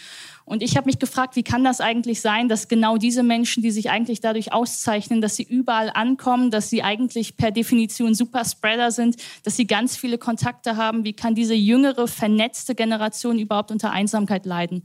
Und 0.45 0.63
ich 0.63 0.77
habe 0.77 0.87
mich 0.87 0.99
gefragt, 0.99 1.37
wie 1.37 1.43
kann 1.43 1.65
das 1.65 1.81
eigentlich 1.81 2.21
sein, 2.21 2.49
dass 2.49 2.69
genau 2.69 2.99
diese 2.99 3.23
Menschen, 3.23 3.63
die 3.63 3.71
sich 3.71 3.89
eigentlich 3.89 4.21
dadurch 4.21 4.53
auszeichnen, 4.53 5.23
dass 5.23 5.37
sie 5.37 5.43
überall 5.43 5.91
ankommen, 5.95 6.51
dass 6.51 6.69
sie 6.69 6.83
eigentlich 6.83 7.37
per 7.37 7.51
Definition 7.51 8.15
Superspreader 8.15 8.91
sind, 8.91 9.17
dass 9.43 9.57
sie 9.57 9.67
ganz 9.67 9.97
viele 9.97 10.19
Kontakte 10.19 10.77
haben, 10.77 11.05
wie 11.05 11.15
kann 11.15 11.35
diese 11.35 11.55
jüngere, 11.55 12.09
vernetzte 12.09 12.75
Generation 12.75 13.39
überhaupt 13.39 13.71
unter 13.71 13.91
Einsamkeit 13.91 14.45
leiden? 14.45 14.83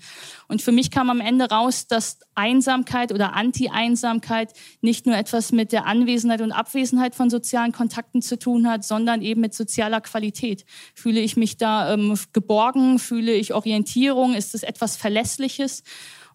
Und 0.47 0.61
für 0.61 0.71
mich 0.71 0.91
kam 0.91 1.09
am 1.09 1.19
Ende 1.19 1.49
raus, 1.49 1.87
dass 1.87 2.19
Einsamkeit 2.35 3.11
oder 3.11 3.33
Anti-Einsamkeit 3.33 4.53
nicht 4.79 5.05
nur 5.05 5.17
etwas 5.17 5.51
mit 5.51 5.73
der 5.73 5.85
Anwesenheit 5.85 6.39
und 6.39 6.53
Abwesenheit 6.53 7.15
von 7.15 7.29
sozialen 7.29 7.73
Kontakten 7.73 8.21
zu 8.21 8.39
tun 8.39 8.69
hat, 8.69 8.85
sondern 8.85 9.21
eben 9.21 9.41
mit 9.41 9.53
sozialer 9.53 9.99
Qualität. 9.99 10.63
Fühle 10.95 11.19
ich 11.19 11.35
mich 11.35 11.57
da 11.57 11.93
ähm, 11.93 12.17
geborgen? 12.31 12.97
Fühle 12.97 13.33
ich 13.33 13.53
Orientierung? 13.53 14.35
Ist 14.35 14.55
es 14.55 14.63
etwas 14.63 14.95
verlässlich? 14.95 15.48
Ähnliches. 15.49 15.83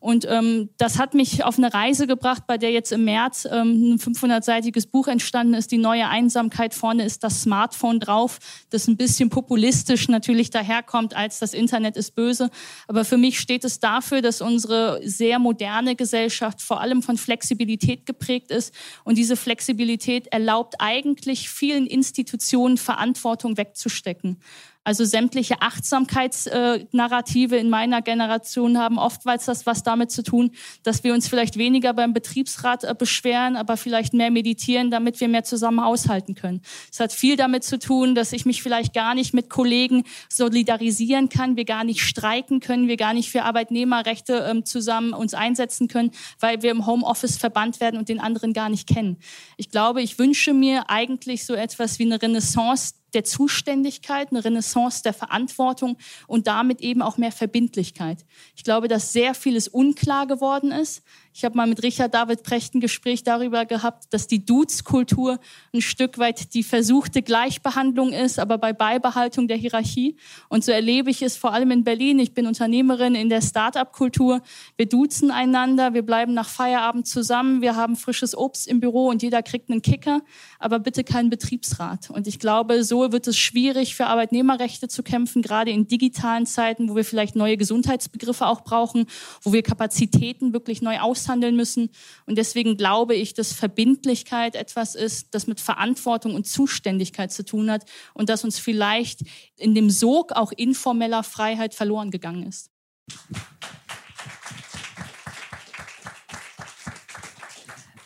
Und 0.01 0.27
ähm, 0.29 0.69
das 0.77 0.99
hat 0.99 1.15
mich 1.15 1.45
auf 1.45 1.57
eine 1.57 1.73
Reise 1.73 2.07
gebracht, 2.07 2.43
bei 2.47 2.59
der 2.59 2.71
jetzt 2.73 2.93
im 2.93 3.07
März 3.07 3.49
ähm, 3.51 3.95
ein 3.95 3.99
500-seitiges 3.99 4.87
Buch 4.87 5.09
entstanden 5.09 5.55
ist, 5.55 5.73
die 5.73 5.79
neue 5.79 6.07
Einsamkeit. 6.07 6.75
Vorne 6.75 7.07
ist 7.07 7.25
das 7.25 7.41
Smartphone 7.41 8.01
drauf, 8.01 8.39
das 8.69 8.87
ein 8.87 8.99
bisschen 8.99 9.31
populistisch 9.31 10.09
natürlich 10.09 10.51
daherkommt, 10.51 11.17
als 11.17 11.39
das 11.39 11.55
Internet 11.55 11.97
ist 11.97 12.15
böse. 12.15 12.51
Aber 12.87 13.07
für 13.07 13.17
mich 13.17 13.41
steht 13.41 13.65
es 13.65 13.81
dafür, 13.81 14.21
dass 14.21 14.43
unsere 14.43 15.01
sehr 15.09 15.39
moderne 15.39 15.97
Gesellschaft 15.97 16.61
vor 16.61 16.83
allem 16.83 17.01
von 17.01 17.17
Flexibilität 17.17 18.05
geprägt 18.05 18.51
ist. 18.51 18.75
Und 19.05 19.17
diese 19.17 19.37
Flexibilität 19.37 20.27
erlaubt 20.27 20.75
eigentlich 20.81 21.49
vielen 21.49 21.87
Institutionen 21.87 22.77
Verantwortung 22.77 23.57
wegzustecken. 23.57 24.39
Also 24.85 25.05
sämtliche 25.07 25.63
Achtsamkeitsnarrative 25.63 27.57
in 27.57 27.71
meiner 27.71 28.03
Generation 28.03 28.79
haben 28.79 28.99
oftmals 28.99 29.47
das 29.47 29.65
was 29.65 29.83
damit 29.83 30.11
zu 30.11 30.23
tun, 30.23 30.51
dass 30.83 31.03
wir 31.05 31.15
uns 31.15 31.27
vielleicht 31.27 31.57
weniger 31.57 31.95
beim 31.95 32.13
Betriebsrat 32.13 32.85
äh, 32.85 32.95
beschweren, 32.97 33.57
aber 33.57 33.79
vielleicht 33.79 34.13
mehr 34.13 34.31
meditieren, 34.31 34.91
damit 34.91 35.21
wir 35.21 35.29
mehr 35.29 35.45
zusammen 35.45 35.81
aushalten 35.81 36.35
können. 36.35 36.61
Es 36.93 37.01
hat 37.01 37.13
viel 37.13 37.37
damit 37.37 37.65
zu 37.65 37.79
tun, 37.79 38.15
dass 38.15 38.35
ich 38.35 38.45
mich 38.45 38.63
vielleicht 38.63 38.93
gar 38.93 39.15
nicht 39.15 39.33
mit 39.33 39.49
Kollegen 39.49 40.05
solidarisieren 40.29 41.31
kann, 41.31 41.57
wir 41.57 41.65
gar 41.65 41.85
nicht 41.85 42.03
streiken 42.03 42.61
können, 42.61 42.87
wir 42.87 42.99
gar 42.99 43.15
nicht 43.15 43.31
für 43.31 43.45
Arbeitnehmerrechte 43.45 44.47
ähm, 44.51 44.67
zusammen 44.67 45.15
uns 45.15 45.33
einsetzen 45.33 45.89
können, 45.89 46.11
weil 46.41 46.63
wir 46.63 46.71
im 46.71 46.85
Homeoffice 46.85 47.39
verbannt 47.39 47.81
werden 47.81 47.99
und 47.99 48.11
den 48.11 48.21
anderen 48.21 48.53
gar 48.53 48.69
nicht 48.69 48.87
kennen. 48.87 49.17
Ich 49.57 49.71
glaube, 49.71 50.03
ich 50.03 50.19
wünsche 50.19 50.53
mir 50.53 50.91
eigentlich 50.91 51.47
so 51.47 51.55
etwas 51.55 51.99
wie 51.99 52.05
eine 52.05 52.21
Renaissance 52.21 52.93
der 53.15 53.25
Zuständigkeit, 53.25 54.31
eine 54.31 54.45
Renaissance 54.45 55.03
der 55.03 55.13
Verantwortung 55.13 55.97
und 56.27 56.47
damit 56.47 56.81
eben 56.81 57.03
auch 57.03 57.17
mehr 57.17 57.33
Verbindlichkeit. 57.33 58.25
Ich 58.57 58.65
glaube, 58.65 58.89
dass 58.89 59.13
sehr 59.13 59.35
vieles 59.35 59.69
unklar 59.69 60.27
geworden 60.27 60.73
ist. 60.73 61.03
Ich 61.37 61.45
habe 61.45 61.57
mal 61.57 61.67
mit 61.67 61.83
Richard 61.83 62.15
David 62.15 62.45
Precht 62.45 62.77
ein 62.77 62.81
Gespräch 62.81 63.25
darüber 63.25 63.65
gehabt, 63.65 64.05
dass 64.11 64.29
die 64.29 64.47
Dudes-Kultur 64.47 65.41
ein 65.73 65.81
Stück 65.81 66.19
weit 66.19 66.55
die 66.55 66.63
versuchte 66.63 67.23
Gleichbehandlung 67.23 68.13
ist, 68.13 68.39
aber 68.39 68.57
bei 68.57 68.73
Beibehaltung 68.73 69.49
der 69.49 69.57
Hierarchie. 69.57 70.17
Und 70.49 70.63
so 70.63 70.71
erlebe 70.71 71.11
ich 71.11 71.23
es 71.23 71.37
vor 71.37 71.53
allem 71.53 71.73
in 71.73 71.83
Berlin. 71.83 72.21
Ich 72.21 72.35
bin 72.35 72.47
Unternehmerin 72.47 73.17
in 73.17 73.31
der 73.31 73.43
Start-up-Kultur. 73.43 74.43
Wir 74.77 74.87
duzen 74.87 75.33
einander, 75.33 75.93
wir 75.93 76.03
bleiben 76.03 76.35
nach 76.35 76.49
Feierabend 76.49 77.09
zusammen, 77.09 77.63
wir 77.63 77.75
haben 77.75 77.97
frisches 77.97 78.39
Obst 78.39 78.69
im 78.69 78.79
Büro 78.79 79.09
und 79.09 79.21
jeder 79.21 79.43
kriegt 79.43 79.71
einen 79.71 79.83
Kicker, 79.83 80.21
aber 80.61 80.79
bitte 80.79 81.03
keinen 81.03 81.31
Betriebsrat. 81.31 82.11
Und 82.11 82.29
ich 82.29 82.39
glaube, 82.39 82.85
so 82.85 83.11
wird 83.11 83.27
es 83.27 83.37
schwierig 83.37 83.97
für 83.97 84.07
Arbeitnehmerrechte 84.07 84.87
zu 84.87 85.03
kämpfen, 85.03 85.43
gerade 85.43 85.73
in 85.73 85.89
digitalen 85.89 86.47
Zeiten, 86.47 86.89
wo 86.89 86.95
wir 86.95 87.05
vielleicht 87.05 87.35
neue 87.35 87.57
Gesundheitsbegriffe 87.57 88.47
auch 88.47 88.61
brauchen, 88.61 89.07
wo 89.43 89.53
wir 89.53 89.65
Kapazitäten 89.65 90.53
wirklich 90.53 90.81
neu 90.81 91.01
aus 91.01 91.24
aushandeln 91.25 91.57
müssen. 91.57 91.91
Und 92.27 92.37
deswegen 92.37 92.77
glaube 92.77 93.15
ich, 93.15 93.35
dass 93.35 93.53
Verbindlichkeit 93.53 94.55
etwas 94.55 94.95
ist, 94.95 95.35
das 95.35 95.47
mit 95.47 95.61
Verantwortung 95.61 96.35
und 96.35 96.47
Zuständigkeit 96.47 97.33
zu 97.33 97.45
tun 97.45 97.71
hat 97.71 97.85
und 98.13 98.29
das 98.29 98.45
uns 98.45 98.59
vielleicht 98.59 99.21
in 99.57 99.75
dem 99.75 99.91
Sog 99.91 100.33
auch 100.33 100.53
informeller 100.53 101.23
Freiheit 101.23 101.75
verloren 101.75 102.11
gegangen 102.11 102.45
ist. 102.45 102.71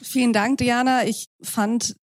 Vielen 0.02 0.32
Dank, 0.32 0.58
Diana. 0.58 1.06
Ich 1.06 1.26
fand 1.42 1.96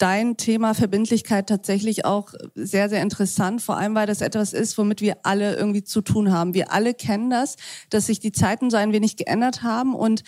dein 0.00 0.38
Thema 0.38 0.74
Verbindlichkeit 0.74 1.48
tatsächlich 1.48 2.04
auch 2.04 2.32
sehr, 2.54 2.88
sehr 2.88 3.02
interessant, 3.02 3.60
vor 3.60 3.76
allem 3.76 3.94
weil 3.94 4.06
das 4.06 4.22
etwas 4.22 4.54
ist, 4.54 4.78
womit 4.78 5.02
wir 5.02 5.18
alle 5.24 5.54
irgendwie 5.56 5.84
zu 5.84 6.00
tun 6.00 6.32
haben. 6.32 6.54
Wir 6.54 6.72
alle 6.72 6.94
kennen 6.94 7.28
das, 7.28 7.56
dass 7.90 8.06
sich 8.06 8.18
die 8.18 8.32
Zeiten 8.32 8.70
so 8.70 8.78
ein 8.78 8.92
wenig 8.92 9.16
geändert 9.16 9.62
haben 9.62 9.94
und 9.94 10.24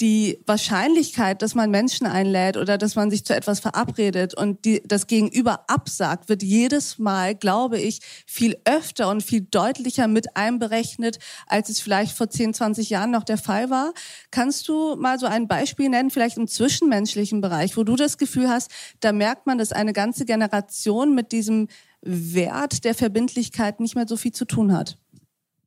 die 0.00 0.38
Wahrscheinlichkeit, 0.46 1.42
dass 1.42 1.54
man 1.54 1.70
Menschen 1.70 2.06
einlädt 2.06 2.56
oder 2.56 2.78
dass 2.78 2.94
man 2.94 3.10
sich 3.10 3.24
zu 3.24 3.34
etwas 3.34 3.58
verabredet 3.58 4.34
und 4.34 4.64
die, 4.64 4.80
das 4.86 5.08
Gegenüber 5.08 5.64
absagt, 5.68 6.28
wird 6.28 6.42
jedes 6.42 6.98
Mal, 6.98 7.34
glaube 7.34 7.78
ich, 7.78 8.00
viel 8.26 8.56
öfter 8.64 9.08
und 9.10 9.22
viel 9.22 9.40
deutlicher 9.40 10.06
mit 10.06 10.36
einberechnet, 10.36 11.18
als 11.46 11.68
es 11.68 11.80
vielleicht 11.80 12.16
vor 12.16 12.30
10, 12.30 12.54
20 12.54 12.90
Jahren 12.90 13.10
noch 13.10 13.24
der 13.24 13.38
Fall 13.38 13.70
war. 13.70 13.92
Kannst 14.30 14.68
du 14.68 14.94
mal 14.96 15.18
so 15.18 15.26
ein 15.26 15.48
Beispiel 15.48 15.88
nennen, 15.88 16.10
vielleicht 16.10 16.36
im 16.36 16.46
zwischenmenschlichen 16.46 17.40
Bereich, 17.40 17.76
wo 17.76 17.82
du 17.82 17.96
das 17.96 18.18
Gefühl 18.18 18.48
hast, 18.48 18.70
da 19.00 19.12
merkt 19.12 19.46
man, 19.46 19.58
dass 19.58 19.72
eine 19.72 19.92
ganze 19.92 20.24
Generation 20.24 21.14
mit 21.14 21.32
diesem 21.32 21.68
Wert 22.02 22.84
der 22.84 22.94
Verbindlichkeit 22.94 23.80
nicht 23.80 23.96
mehr 23.96 24.06
so 24.06 24.16
viel 24.16 24.32
zu 24.32 24.44
tun 24.44 24.72
hat? 24.72 24.96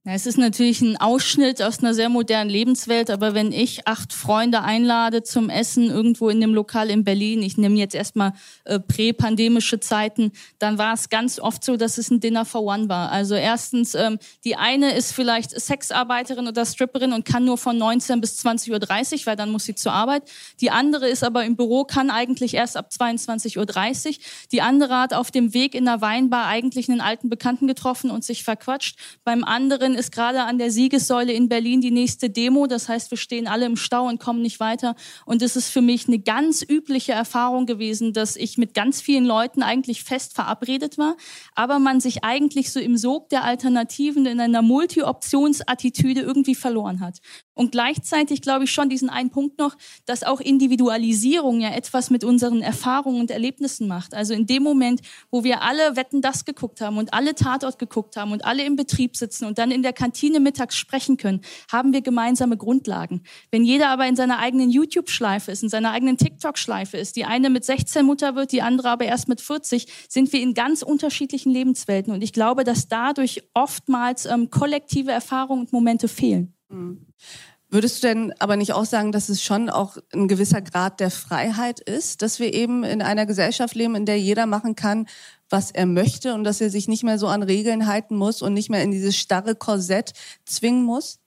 Ja, 0.03 0.13
es 0.13 0.25
ist 0.25 0.39
natürlich 0.39 0.81
ein 0.81 0.98
Ausschnitt 0.98 1.62
aus 1.62 1.77
einer 1.77 1.93
sehr 1.93 2.10
modernen 2.10 2.50
Lebenswelt, 2.50 3.12
aber 3.12 3.36
wenn 3.36 3.51
ich 3.51 3.88
acht 3.88 4.13
Freunde 4.13 4.63
einlade 4.63 5.22
zum 5.22 5.51
Essen 5.51 5.91
irgendwo 5.91 6.29
in 6.29 6.41
dem 6.41 6.55
Lokal 6.55 6.89
in 6.89 7.03
Berlin, 7.03 7.43
ich 7.43 7.55
nehme 7.60 7.75
jetzt 7.75 7.93
erstmal 7.93 8.34
äh, 8.63 8.79
prä-pandemische 8.79 9.79
Zeiten, 9.79 10.31
dann 10.58 10.79
war 10.79 10.96
es 10.96 11.10
ganz 11.10 11.39
oft 11.39 11.63
so, 11.63 11.77
dass 11.77 12.00
es 12.00 12.10
ein 12.10 12.20
Dinner 12.20 12.46
for 12.46 12.63
One 12.63 12.89
war. 12.89 13.12
Also 13.12 13.36
erstens, 13.36 13.93
ähm, 13.93 14.17
die 14.43 14.55
eine 14.55 14.91
ist 14.96 15.12
vielleicht 15.12 15.51
Sexarbeiterin 15.51 16.48
oder 16.48 16.65
Stripperin 16.65 17.13
und 17.13 17.24
kann 17.24 17.46
nur 17.46 17.60
von 17.60 17.77
19 17.77 18.22
bis 18.22 18.43
20.30 18.43 18.72
Uhr, 18.72 19.25
weil 19.27 19.36
dann 19.36 19.51
muss 19.51 19.65
sie 19.65 19.75
zur 19.75 19.93
Arbeit. 19.93 20.24
Die 20.62 20.72
andere 20.72 21.10
ist 21.10 21.24
aber 21.24 21.46
im 21.46 21.55
Büro, 21.55 21.84
kann 21.84 22.10
eigentlich 22.10 22.55
erst 22.55 22.75
ab 22.75 22.89
22.30 22.91 24.10
Uhr. 24.10 24.15
Die 24.51 24.63
andere 24.63 25.00
hat 25.00 25.13
auf 25.13 25.29
dem 25.29 25.53
Weg 25.53 25.75
in 25.75 25.86
der 25.86 26.01
Weinbar 26.01 26.48
eigentlich 26.48 26.89
einen 26.89 27.01
alten 27.01 27.29
Bekannten 27.29 27.67
getroffen 27.67 28.10
und 28.10 28.24
sich 28.24 28.43
verquatscht. 28.43 28.98
Beim 29.24 29.43
anderen 29.43 29.90
Morgen 29.91 30.00
ist 30.00 30.13
gerade 30.13 30.43
an 30.43 30.57
der 30.57 30.71
Siegessäule 30.71 31.33
in 31.33 31.50
Berlin 31.50 31.81
die 31.81 31.91
nächste 31.91 32.29
Demo. 32.29 32.65
Das 32.65 32.88
heißt, 32.88 33.12
wir 33.12 33.17
stehen 33.17 33.45
alle 33.45 33.65
im 33.65 33.75
Stau 33.75 34.07
und 34.07 34.21
kommen 34.21 34.41
nicht 34.41 34.62
weiter. 34.62 34.95
Und 35.25 35.41
es 35.41 35.57
ist 35.57 35.67
für 35.67 35.81
mich 35.81 36.07
eine 36.07 36.17
ganz 36.17 36.63
übliche 36.65 37.12
Erfahrung 37.12 37.65
gewesen, 37.65 38.13
dass 38.13 38.38
ich 38.38 38.57
mit 38.57 38.74
ganz 38.74 39.01
vielen 39.01 39.25
Leuten 39.25 39.63
eigentlich 39.63 40.05
fest 40.05 40.33
verabredet 40.33 40.98
war, 40.98 41.17
aber 41.55 41.79
man 41.79 42.00
sich 42.00 42.24
eigentlich 42.24 42.71
so 42.71 42.79
im 42.79 42.95
Sog 42.95 43.27
der 43.27 43.43
Alternativen 43.43 44.25
in 44.25 44.39
einer 44.39 44.62
Multi-Options-Attitüde 44.62 46.21
irgendwie 46.21 46.55
verloren 46.55 47.01
hat. 47.01 47.19
Und 47.53 47.72
gleichzeitig 47.72 48.41
glaube 48.41 48.63
ich 48.63 48.72
schon 48.72 48.89
diesen 48.89 49.10
einen 49.10 49.29
Punkt 49.29 49.60
noch, 49.60 49.75
dass 50.05 50.24
auch 50.24 50.39
Individualisierung 50.39 51.60
ja 51.60 51.72
etwas 51.72 52.10
mit 52.10 52.24
unseren 52.24 52.62
Erfahrungen 52.62 53.20
und 53.20 53.31
Erlebnissen 53.31 53.88
macht. 53.88 54.13
Also 54.13 54.34
in 54.34 54.46
dem 54.46 54.63
Moment, 54.63 55.01
wo 55.29 55.43
wir 55.43 55.62
alle 55.62 55.96
Wetten 55.96 56.22
das 56.22 56.46
geguckt 56.46 56.79
haben 56.81 56.98
und 56.98 57.13
alle 57.13 57.36
Tatort 57.36 57.77
geguckt 57.77 58.15
haben 58.15 58.31
und 58.31 58.46
alle 58.46 58.63
im 58.63 58.75
Betrieb 58.75 59.17
sitzen 59.17 59.46
und 59.46 59.58
dann 59.58 59.72
in 59.72 59.84
der 59.84 59.93
Kantine 59.93 60.39
mittags 60.39 60.77
sprechen 60.77 61.17
können, 61.17 61.41
haben 61.72 61.91
wir 61.91 62.01
gemeinsame 62.01 62.55
Grundlagen. 62.55 63.24
Wenn 63.51 63.63
jeder 63.63 63.89
aber 63.89 64.08
in 64.08 64.15
seiner 64.15 64.39
eigenen 64.39 64.70
YouTube-Schleife 64.70 65.51
ist, 65.51 65.62
in 65.62 65.70
seiner 65.70 65.91
eigenen 65.91 66.17
TikTok-Schleife 66.17 66.98
ist, 66.98 67.15
die 67.17 67.25
eine 67.25 67.50
mit 67.50 67.65
16 67.65 68.05
Mutter 68.05 68.36
wird, 68.36 68.53
die 68.53 68.62
andere 68.62 68.89
aber 68.89 69.05
erst 69.05 69.27
mit 69.27 69.41
40, 69.41 69.88
sind 70.08 70.31
wir 70.31 70.41
in 70.41 70.53
ganz 70.53 70.84
unterschiedlichen 70.84 71.51
Lebenswelten. 71.51 72.13
Und 72.13 72.24
ich 72.24 72.31
glaube, 72.31 72.63
dass 72.63 72.88
dadurch 72.88 73.43
oftmals 73.53 74.25
ähm, 74.25 74.50
kollektive 74.50 75.12
Erfahrungen 75.12 75.62
und 75.62 75.74
Momente 75.74 76.08
fehlen. 76.08 76.53
Mhm. 76.71 77.05
Würdest 77.73 78.03
du 78.03 78.07
denn 78.07 78.33
aber 78.37 78.57
nicht 78.57 78.73
auch 78.73 78.83
sagen, 78.83 79.13
dass 79.13 79.29
es 79.29 79.41
schon 79.41 79.69
auch 79.69 79.95
ein 80.13 80.27
gewisser 80.27 80.61
Grad 80.61 80.99
der 80.99 81.09
Freiheit 81.09 81.79
ist, 81.79 82.21
dass 82.21 82.37
wir 82.37 82.53
eben 82.53 82.83
in 82.83 83.01
einer 83.01 83.25
Gesellschaft 83.25 83.75
leben, 83.75 83.95
in 83.95 84.05
der 84.05 84.19
jeder 84.19 84.45
machen 84.45 84.75
kann, 84.75 85.07
was 85.49 85.71
er 85.71 85.85
möchte 85.85 86.33
und 86.33 86.43
dass 86.43 86.59
er 86.59 86.69
sich 86.69 86.89
nicht 86.89 87.03
mehr 87.03 87.17
so 87.17 87.27
an 87.27 87.43
Regeln 87.43 87.87
halten 87.87 88.17
muss 88.17 88.41
und 88.41 88.53
nicht 88.53 88.69
mehr 88.69 88.83
in 88.83 88.91
dieses 88.91 89.15
starre 89.15 89.55
Korsett 89.55 90.11
zwingen 90.43 90.83
muss? 90.83 91.19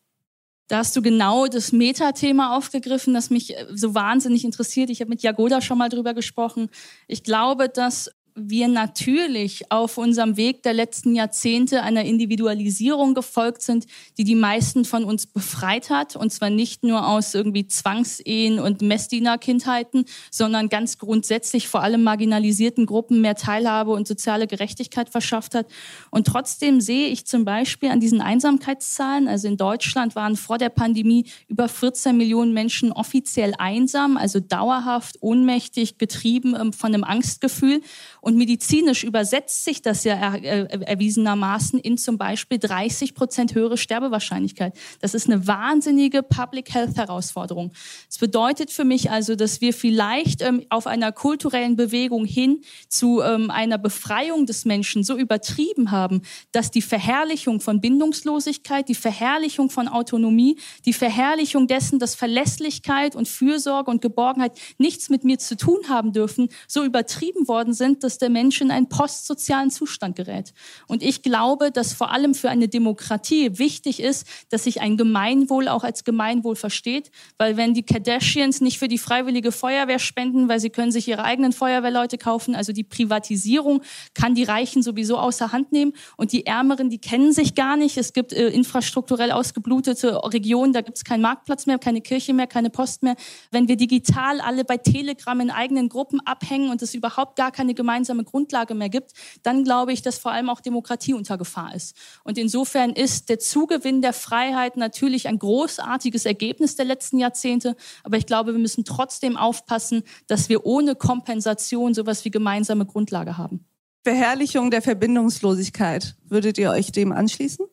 Da 0.69 0.79
hast 0.79 0.95
du 0.97 1.01
genau 1.01 1.47
das 1.47 1.73
Metathema 1.73 2.57
aufgegriffen, 2.57 3.15
das 3.15 3.31
mich 3.31 3.55
so 3.73 3.95
wahnsinnig 3.95 4.45
interessiert. 4.45 4.91
Ich 4.91 5.01
habe 5.01 5.11
mit 5.11 5.23
Jagoda 5.23 5.63
schon 5.63 5.79
mal 5.79 5.89
drüber 5.89 6.13
gesprochen. 6.13 6.69
Ich 7.07 7.23
glaube, 7.23 7.71
dass 7.71 8.11
wir 8.37 8.67
natürlich 8.67 9.71
auf 9.71 9.97
unserem 9.97 10.37
Weg 10.37 10.65
der 10.65 10.73
letzten 10.73 11.15
Jahrzehnte 11.15 11.83
einer 11.83 12.05
Individualisierung 12.05 13.15
gefolgt 13.15 13.63
sind, 13.63 13.87
die 14.19 14.25
die 14.25 14.35
meisten 14.35 14.85
von 14.85 15.05
uns 15.05 15.27
befreit 15.27 15.89
hat. 15.89 16.17
Und 16.17 16.33
zwar 16.33 16.51
nicht 16.51 16.83
nur 16.83 17.07
aus 17.07 17.33
irgendwie 17.35 17.69
Zwangsehen 17.69 18.59
und 18.59 18.83
Messdiener-Kindheiten, 18.83 20.05
sondern 20.33 20.69
ganz 20.69 20.99
grundsätzlich 20.99 21.69
vor 21.69 21.83
allem 21.83 22.03
marginalisierten 22.03 22.87
Gruppen 22.87 23.21
mehr 23.21 23.37
Teilhabe 23.37 23.93
und 23.93 24.09
soziale 24.09 24.49
Gerechtigkeit 24.49 25.11
verschafft 25.11 25.55
hat. 25.55 25.67
Und 26.11 26.27
trotzdem 26.27 26.81
sehe 26.81 27.09
ich 27.09 27.27
zum 27.27 27.45
Beispiel 27.45 27.91
an 27.91 28.01
diesen 28.01 28.21
Einsamkeitszahlen, 28.21 29.29
also 29.29 29.47
in 29.47 29.57
Deutschland 29.57 30.17
waren 30.17 30.35
vor 30.35 30.59
der 30.59 30.71
Pandemie 30.71 31.27
über 31.47 31.69
14 31.69 32.17
Millionen 32.17 32.53
Menschen 32.53 32.91
offiziell 32.91 33.55
einsam, 33.59 34.17
also 34.17 34.41
dauerhaft, 34.41 35.19
ohnmächtig, 35.21 35.99
getrieben 35.99 36.57
ähm, 36.61 36.73
von 36.73 36.93
einem 36.93 37.05
Angstgefühl. 37.05 37.81
Und 38.25 38.39
medizinisch 38.39 39.05
übersetzt 39.05 39.65
sich 39.65 39.83
das 39.83 40.03
ja 40.05 40.35
äh, 40.35 40.65
erwiesenermaßen 40.65 41.79
in 41.79 41.99
zum 41.99 42.17
Beispiel 42.17 42.59
30 42.59 43.15
Prozent 43.15 43.55
höhere 43.55 43.77
Sterbewahrscheinlichkeit. 43.77 44.75
Das 45.01 45.13
ist 45.13 45.29
eine 45.29 45.47
wahnsinnige 45.47 46.23
Public 46.23 46.73
Health 46.73 46.97
Herausforderung. 46.97 47.73
Es 48.09 48.17
bedeutet 48.17 48.71
für 48.71 48.85
mich 48.85 49.11
also, 49.11 49.37
dass 49.37 49.61
wir 49.61 49.75
vielleicht 49.75 50.41
ähm, 50.41 50.65
auf 50.71 50.87
einer 50.87 51.13
kulturellen 51.13 51.77
Bewegung 51.77 52.25
hin 52.25 52.63
zu 52.89 53.21
ähm, 53.21 53.51
einer 53.51 53.77
Befreiung 53.77 54.47
des 54.47 54.65
Menschen 54.65 55.05
so 55.05 55.19
übertrieben 55.19 55.91
haben, 55.91 56.23
dass 56.51 56.71
die 56.71 56.81
Verherrlichung 56.81 57.61
von 57.61 57.83
Bindungslosigkeit, 57.83 58.89
die 58.89 58.95
Verherrlichung 58.95 59.69
von 59.69 59.87
Autonomie, 59.87 60.57
die 60.87 60.95
Verherrlichung 60.95 61.67
dessen, 61.67 61.99
dass 61.99 62.15
Verlässlichkeit 62.15 63.17
und 63.17 63.29
Fürsorge 63.29 63.91
und 63.91 64.01
Geborgenheit 64.01 64.59
nichts 64.79 65.11
mit 65.11 65.25
mir 65.25 65.39
zu 65.39 65.59
tun 65.59 65.91
haben 65.91 66.15
dürfen, 66.15 66.49
so 66.67 66.85
übertrieben 66.85 67.49
worden 67.49 67.75
sind, 67.75 68.03
dass 68.03 68.14
der 68.19 68.31
Mensch 68.31 68.61
in 68.61 68.71
einen 68.71 68.89
postsozialen 68.89 69.71
Zustand 69.71 70.17
gerät. 70.17 70.53
Und 70.87 71.03
ich 71.03 71.23
glaube, 71.23 71.71
dass 71.71 71.93
vor 71.93 72.11
allem 72.11 72.35
für 72.35 72.51
eine 72.51 72.69
Demokratie 72.69 73.59
wichtig 73.59 74.01
ist, 74.01 74.27
dass 74.51 74.65
sich 74.65 74.81
ein 74.81 74.97
Gemeinwohl 74.97 75.69
auch 75.69 75.85
als 75.85 76.05
Gemeinwohl 76.05 76.57
versteht, 76.57 77.11
weil 77.39 77.57
wenn 77.57 77.75
die 77.75 77.83
Kardashians 77.83 78.61
nicht 78.61 78.79
für 78.79 78.89
die 78.89 78.99
freiwillige 78.99 79.53
Feuerwehr 79.53 79.99
spenden, 79.99 80.49
weil 80.49 80.61
sie 80.61 80.71
können 80.71 80.93
sich 80.93 81.09
ihre 81.09 81.25
eigenen 81.25 81.53
Feuerwehrleute 81.53 82.19
kaufen, 82.19 82.55
also 82.55 82.73
die 82.73 82.85
Privatisierung 82.85 83.83
kann 84.15 84.35
die 84.35 84.45
Reichen 84.45 84.83
sowieso 84.83 85.19
außer 85.19 85.53
Hand 85.53 85.73
nehmen 85.73 85.93
und 86.17 86.33
die 86.33 86.47
Ärmeren, 86.47 86.91
die 86.91 86.99
kennen 86.99 87.33
sich 87.33 87.55
gar 87.55 87.77
nicht. 87.77 87.97
Es 87.97 88.13
gibt 88.13 88.33
äh, 88.33 88.49
infrastrukturell 88.49 89.33
ausgeblutete 89.33 90.21
Regionen, 90.33 90.73
da 90.73 90.81
gibt 90.81 90.99
es 90.99 91.05
keinen 91.05 91.23
Marktplatz 91.23 91.67
mehr, 91.67 91.79
keine 91.79 92.01
Kirche 92.01 92.35
mehr, 92.35 92.47
keine 92.47 92.71
Post 92.71 93.03
mehr. 93.03 93.17
Wenn 93.51 93.69
wir 93.69 93.77
digital 93.77 94.41
alle 94.41 94.65
bei 94.65 94.77
Telegram 94.77 95.39
in 95.41 95.51
eigenen 95.51 95.89
Gruppen 95.89 96.21
abhängen 96.21 96.71
und 96.71 96.83
es 96.83 96.95
überhaupt 96.95 97.37
gar 97.37 97.51
keine 97.51 97.75
gemeinsame 98.05 98.25
Grundlage 98.25 98.75
mehr 98.75 98.89
gibt, 98.89 99.13
dann 99.43 99.65
glaube 99.65 99.93
ich, 99.93 100.03
dass 100.03 100.19
vor 100.19 100.33
allem 100.33 100.51
auch 100.51 100.61
Demokratie 100.61 101.15
unter 101.15 101.39
Gefahr 101.39 101.75
ist. 101.75 101.97
Und 102.23 102.37
insofern 102.39 102.91
ist 102.91 103.29
der 103.29 103.39
Zugewinn 103.39 104.03
der 104.03 104.13
Freiheit 104.13 104.77
natürlich 104.77 105.27
ein 105.29 105.39
großartiges 105.39 106.27
Ergebnis 106.27 106.77
der 106.77 106.85
letzten 106.85 107.19
Jahrzehnte. 107.19 107.77
Aber 108.03 108.17
ich 108.17 108.27
glaube, 108.27 108.53
wir 108.53 108.59
müssen 108.59 108.85
trotzdem 108.85 109.37
aufpassen, 109.37 110.03
dass 110.27 110.49
wir 110.49 110.67
ohne 110.67 110.95
Kompensation 110.95 111.95
sowas 111.95 112.25
wie 112.25 112.31
gemeinsame 112.31 112.85
Grundlage 112.85 113.39
haben. 113.39 113.65
Verherrlichung 114.03 114.71
der 114.71 114.83
Verbindungslosigkeit. 114.83 116.17
Würdet 116.29 116.59
ihr 116.59 116.71
euch 116.71 116.93
dem 116.93 117.11
anschließen? 117.11 117.67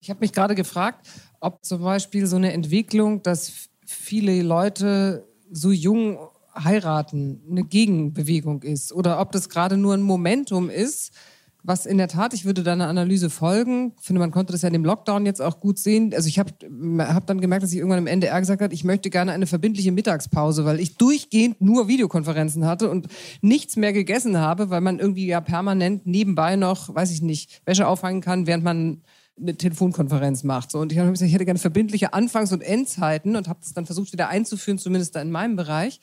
Ich 0.00 0.10
habe 0.10 0.20
mich 0.20 0.32
gerade 0.32 0.54
gefragt, 0.54 1.06
ob 1.40 1.64
zum 1.64 1.82
Beispiel 1.82 2.26
so 2.26 2.36
eine 2.36 2.52
Entwicklung, 2.52 3.22
dass 3.22 3.70
viele 3.86 4.42
Leute 4.42 5.26
so 5.50 5.70
jung 5.70 6.18
heiraten, 6.54 7.42
eine 7.50 7.64
Gegenbewegung 7.64 8.62
ist 8.62 8.92
oder 8.92 9.20
ob 9.20 9.32
das 9.32 9.48
gerade 9.48 9.76
nur 9.76 9.94
ein 9.94 10.02
Momentum 10.02 10.70
ist, 10.70 11.12
was 11.64 11.86
in 11.86 11.96
der 11.96 12.08
Tat, 12.08 12.34
ich 12.34 12.44
würde 12.44 12.62
deiner 12.64 12.88
Analyse 12.88 13.30
folgen. 13.30 13.92
Ich 14.00 14.06
finde, 14.06 14.18
man 14.18 14.32
konnte 14.32 14.52
das 14.52 14.62
ja 14.62 14.66
in 14.68 14.72
dem 14.72 14.84
Lockdown 14.84 15.26
jetzt 15.26 15.40
auch 15.40 15.60
gut 15.60 15.78
sehen. 15.78 16.12
Also 16.12 16.26
ich 16.28 16.38
habe 16.38 16.52
hab 16.98 17.26
dann 17.26 17.40
gemerkt, 17.40 17.62
dass 17.62 17.72
ich 17.72 17.78
irgendwann 17.78 18.00
am 18.00 18.08
NDR 18.08 18.40
gesagt 18.40 18.62
habe, 18.62 18.74
ich 18.74 18.82
möchte 18.82 19.10
gerne 19.10 19.32
eine 19.32 19.46
verbindliche 19.46 19.92
Mittagspause, 19.92 20.64
weil 20.64 20.80
ich 20.80 20.96
durchgehend 20.96 21.60
nur 21.60 21.86
Videokonferenzen 21.86 22.66
hatte 22.66 22.90
und 22.90 23.06
nichts 23.42 23.76
mehr 23.76 23.92
gegessen 23.92 24.38
habe, 24.38 24.70
weil 24.70 24.80
man 24.80 24.98
irgendwie 24.98 25.26
ja 25.26 25.40
permanent 25.40 26.04
nebenbei 26.04 26.56
noch, 26.56 26.92
weiß 26.92 27.12
ich 27.12 27.22
nicht, 27.22 27.62
Wäsche 27.64 27.86
aufhängen 27.86 28.22
kann, 28.22 28.48
während 28.48 28.64
man 28.64 29.02
eine 29.40 29.56
Telefonkonferenz 29.56 30.42
macht. 30.42 30.72
So. 30.72 30.80
Und 30.80 30.92
ich 30.92 30.98
habe 30.98 31.10
gesagt, 31.10 31.28
ich 31.28 31.34
hätte 31.34 31.44
gerne 31.44 31.60
verbindliche 31.60 32.12
Anfangs- 32.12 32.52
und 32.52 32.60
Endzeiten 32.60 33.36
und 33.36 33.48
habe 33.48 33.60
das 33.62 33.72
dann 33.72 33.86
versucht 33.86 34.12
wieder 34.12 34.28
einzuführen, 34.28 34.78
zumindest 34.78 35.14
da 35.14 35.22
in 35.22 35.30
meinem 35.30 35.56
Bereich. 35.56 36.00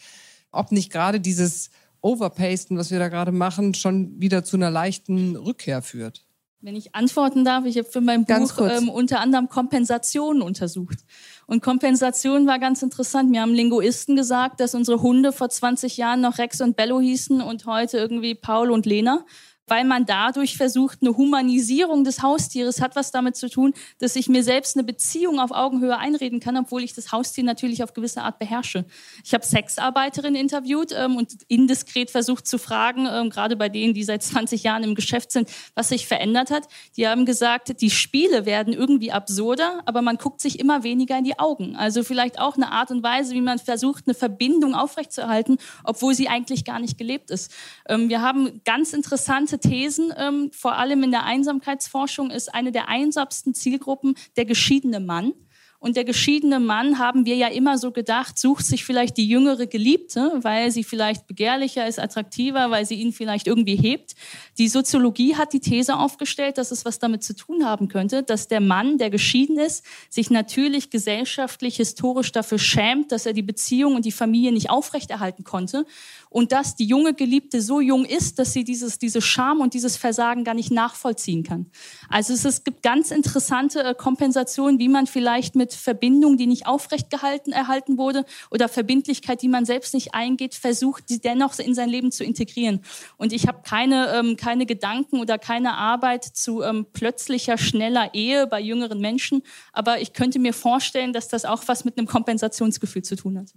Ob 0.51 0.71
nicht 0.71 0.91
gerade 0.91 1.19
dieses 1.19 1.69
Overpasten, 2.01 2.77
was 2.77 2.91
wir 2.91 2.99
da 2.99 3.09
gerade 3.09 3.31
machen, 3.31 3.73
schon 3.73 4.19
wieder 4.19 4.43
zu 4.43 4.57
einer 4.57 4.71
leichten 4.71 5.35
Rückkehr 5.35 5.81
führt. 5.81 6.25
Wenn 6.61 6.75
ich 6.75 6.93
antworten 6.93 7.45
darf, 7.45 7.65
ich 7.65 7.77
habe 7.77 7.87
für 7.87 8.01
mein 8.01 8.25
Buch 8.25 8.57
ähm, 8.59 8.89
unter 8.89 9.21
anderem 9.21 9.47
Kompensationen 9.47 10.41
untersucht. 10.41 10.99
Und 11.47 11.63
Kompensation 11.63 12.47
war 12.47 12.59
ganz 12.59 12.81
interessant. 12.81 13.31
Mir 13.31 13.41
haben 13.41 13.53
Linguisten 13.53 14.17
gesagt, 14.17 14.59
dass 14.59 14.75
unsere 14.75 15.01
Hunde 15.01 15.31
vor 15.31 15.49
20 15.49 15.95
Jahren 15.95 16.19
noch 16.19 16.37
Rex 16.37 16.59
und 16.59 16.75
Bello 16.75 16.99
hießen 16.99 17.41
und 17.41 17.65
heute 17.65 17.97
irgendwie 17.97 18.35
Paul 18.35 18.71
und 18.71 18.85
Lena 18.85 19.25
weil 19.69 19.85
man 19.85 20.05
dadurch 20.05 20.57
versucht, 20.57 20.99
eine 21.01 21.15
Humanisierung 21.15 22.03
des 22.03 22.21
Haustieres 22.21 22.81
hat 22.81 22.95
was 22.95 23.11
damit 23.11 23.35
zu 23.35 23.49
tun, 23.49 23.73
dass 23.99 24.15
ich 24.15 24.27
mir 24.29 24.43
selbst 24.43 24.75
eine 24.75 24.83
Beziehung 24.83 25.39
auf 25.39 25.51
Augenhöhe 25.51 25.97
einreden 25.97 26.39
kann, 26.39 26.57
obwohl 26.57 26.83
ich 26.83 26.93
das 26.93 27.11
Haustier 27.11 27.43
natürlich 27.43 27.83
auf 27.83 27.93
gewisse 27.93 28.21
Art 28.21 28.39
beherrsche. 28.39 28.85
Ich 29.23 29.33
habe 29.33 29.45
Sexarbeiterinnen 29.45 30.39
interviewt 30.39 30.91
ähm, 30.95 31.15
und 31.15 31.33
indiskret 31.47 32.11
versucht 32.11 32.47
zu 32.47 32.57
fragen, 32.57 33.07
ähm, 33.11 33.29
gerade 33.29 33.55
bei 33.55 33.69
denen, 33.69 33.93
die 33.93 34.03
seit 34.03 34.23
20 34.23 34.63
Jahren 34.63 34.83
im 34.83 34.95
Geschäft 34.95 35.31
sind, 35.31 35.49
was 35.75 35.89
sich 35.89 36.07
verändert 36.07 36.51
hat. 36.51 36.67
Die 36.97 37.07
haben 37.07 37.25
gesagt, 37.25 37.81
die 37.81 37.89
Spiele 37.89 38.45
werden 38.45 38.73
irgendwie 38.73 39.11
absurder, 39.11 39.81
aber 39.85 40.01
man 40.01 40.17
guckt 40.17 40.41
sich 40.41 40.59
immer 40.59 40.83
weniger 40.83 41.17
in 41.17 41.23
die 41.23 41.39
Augen. 41.39 41.75
Also 41.75 42.03
vielleicht 42.03 42.39
auch 42.39 42.55
eine 42.55 42.71
Art 42.71 42.91
und 42.91 43.03
Weise, 43.03 43.33
wie 43.33 43.41
man 43.41 43.59
versucht, 43.59 44.05
eine 44.07 44.13
Verbindung 44.13 44.75
aufrechtzuerhalten, 44.75 45.57
obwohl 45.83 46.13
sie 46.13 46.27
eigentlich 46.27 46.65
gar 46.65 46.79
nicht 46.79 46.97
gelebt 46.97 47.31
ist. 47.31 47.51
Ähm, 47.87 48.09
wir 48.09 48.21
haben 48.21 48.61
ganz 48.65 48.93
interessante 48.93 49.58
Thesen, 49.59 50.13
ähm, 50.17 50.51
vor 50.53 50.77
allem 50.77 51.03
in 51.03 51.11
der 51.11 51.25
Einsamkeitsforschung, 51.25 52.31
ist 52.31 52.53
eine 52.53 52.71
der 52.71 52.89
einsamsten 52.89 53.53
Zielgruppen 53.53 54.15
der 54.35 54.45
geschiedene 54.45 54.99
Mann. 54.99 55.33
Und 55.81 55.95
der 55.95 56.03
geschiedene 56.03 56.59
Mann, 56.59 56.99
haben 56.99 57.25
wir 57.25 57.37
ja 57.37 57.47
immer 57.47 57.77
so 57.77 57.91
gedacht, 57.91 58.37
sucht 58.37 58.65
sich 58.65 58.83
vielleicht 58.83 59.15
die 59.15 59.29
jüngere 59.29 59.65
Geliebte, 59.65 60.33
weil 60.41 60.71
sie 60.71 60.83
vielleicht 60.83 61.25
begehrlicher 61.25 61.87
ist, 61.87 61.99
attraktiver, 61.99 62.69
weil 62.69 62.85
sie 62.85 62.95
ihn 62.95 63.13
vielleicht 63.13 63.47
irgendwie 63.47 63.77
hebt. 63.77 64.15
Die 64.57 64.67
Soziologie 64.67 65.37
hat 65.37 65.53
die 65.53 65.61
These 65.61 65.95
aufgestellt, 65.95 66.57
dass 66.57 66.71
es 66.71 66.83
was 66.83 66.99
damit 66.99 67.23
zu 67.23 67.33
tun 67.33 67.65
haben 67.65 67.87
könnte, 67.87 68.23
dass 68.23 68.49
der 68.49 68.59
Mann, 68.59 68.97
der 68.97 69.09
geschieden 69.09 69.57
ist, 69.57 69.85
sich 70.09 70.29
natürlich 70.29 70.89
gesellschaftlich, 70.89 71.77
historisch 71.77 72.33
dafür 72.33 72.59
schämt, 72.59 73.13
dass 73.13 73.25
er 73.25 73.31
die 73.31 73.41
Beziehung 73.41 73.95
und 73.95 74.03
die 74.03 74.11
Familie 74.11 74.51
nicht 74.51 74.69
aufrechterhalten 74.69 75.45
konnte 75.45 75.85
und 76.29 76.51
dass 76.51 76.75
die 76.75 76.85
junge 76.85 77.13
Geliebte 77.13 77.61
so 77.61 77.81
jung 77.81 78.05
ist, 78.05 78.39
dass 78.39 78.53
sie 78.53 78.63
dieses, 78.63 78.99
diese 78.99 79.21
Scham 79.21 79.59
und 79.61 79.73
dieses 79.73 79.97
Versagen 79.97 80.43
gar 80.43 80.53
nicht 80.53 80.71
nachvollziehen 80.71 81.43
kann. 81.43 81.71
Also 82.07 82.33
es, 82.33 82.45
es 82.45 82.63
gibt 82.63 82.83
ganz 82.83 83.11
interessante 83.11 83.83
äh, 83.83 83.95
Kompensationen, 83.95 84.79
wie 84.79 84.89
man 84.89 85.07
vielleicht 85.07 85.55
mit 85.55 85.73
Verbindung, 85.73 86.37
die 86.37 86.47
nicht 86.47 86.67
aufrechtgehalten 86.67 87.51
erhalten 87.51 87.97
wurde 87.97 88.25
oder 88.51 88.69
Verbindlichkeit, 88.69 89.41
die 89.41 89.47
man 89.47 89.65
selbst 89.65 89.93
nicht 89.93 90.13
eingeht, 90.13 90.53
versucht, 90.53 91.09
die 91.09 91.19
dennoch 91.19 91.57
in 91.57 91.73
sein 91.73 91.89
Leben 91.89 92.11
zu 92.11 92.23
integrieren. 92.23 92.81
Und 93.17 93.33
ich 93.33 93.47
habe 93.47 93.61
keine, 93.63 94.13
ähm, 94.13 94.37
keine 94.37 94.65
Gedanken 94.65 95.19
oder 95.19 95.39
keine 95.39 95.77
Arbeit 95.77 96.23
zu 96.23 96.61
ähm, 96.61 96.85
plötzlicher, 96.93 97.57
schneller 97.57 98.13
Ehe 98.13 98.45
bei 98.45 98.61
jüngeren 98.61 98.99
Menschen, 98.99 99.41
aber 99.73 99.99
ich 99.99 100.13
könnte 100.13 100.37
mir 100.37 100.53
vorstellen, 100.53 101.11
dass 101.11 101.27
das 101.27 101.45
auch 101.45 101.63
was 101.67 101.85
mit 101.85 101.97
einem 101.97 102.07
Kompensationsgefühl 102.07 103.01
zu 103.01 103.15
tun 103.15 103.39
hat. 103.39 103.53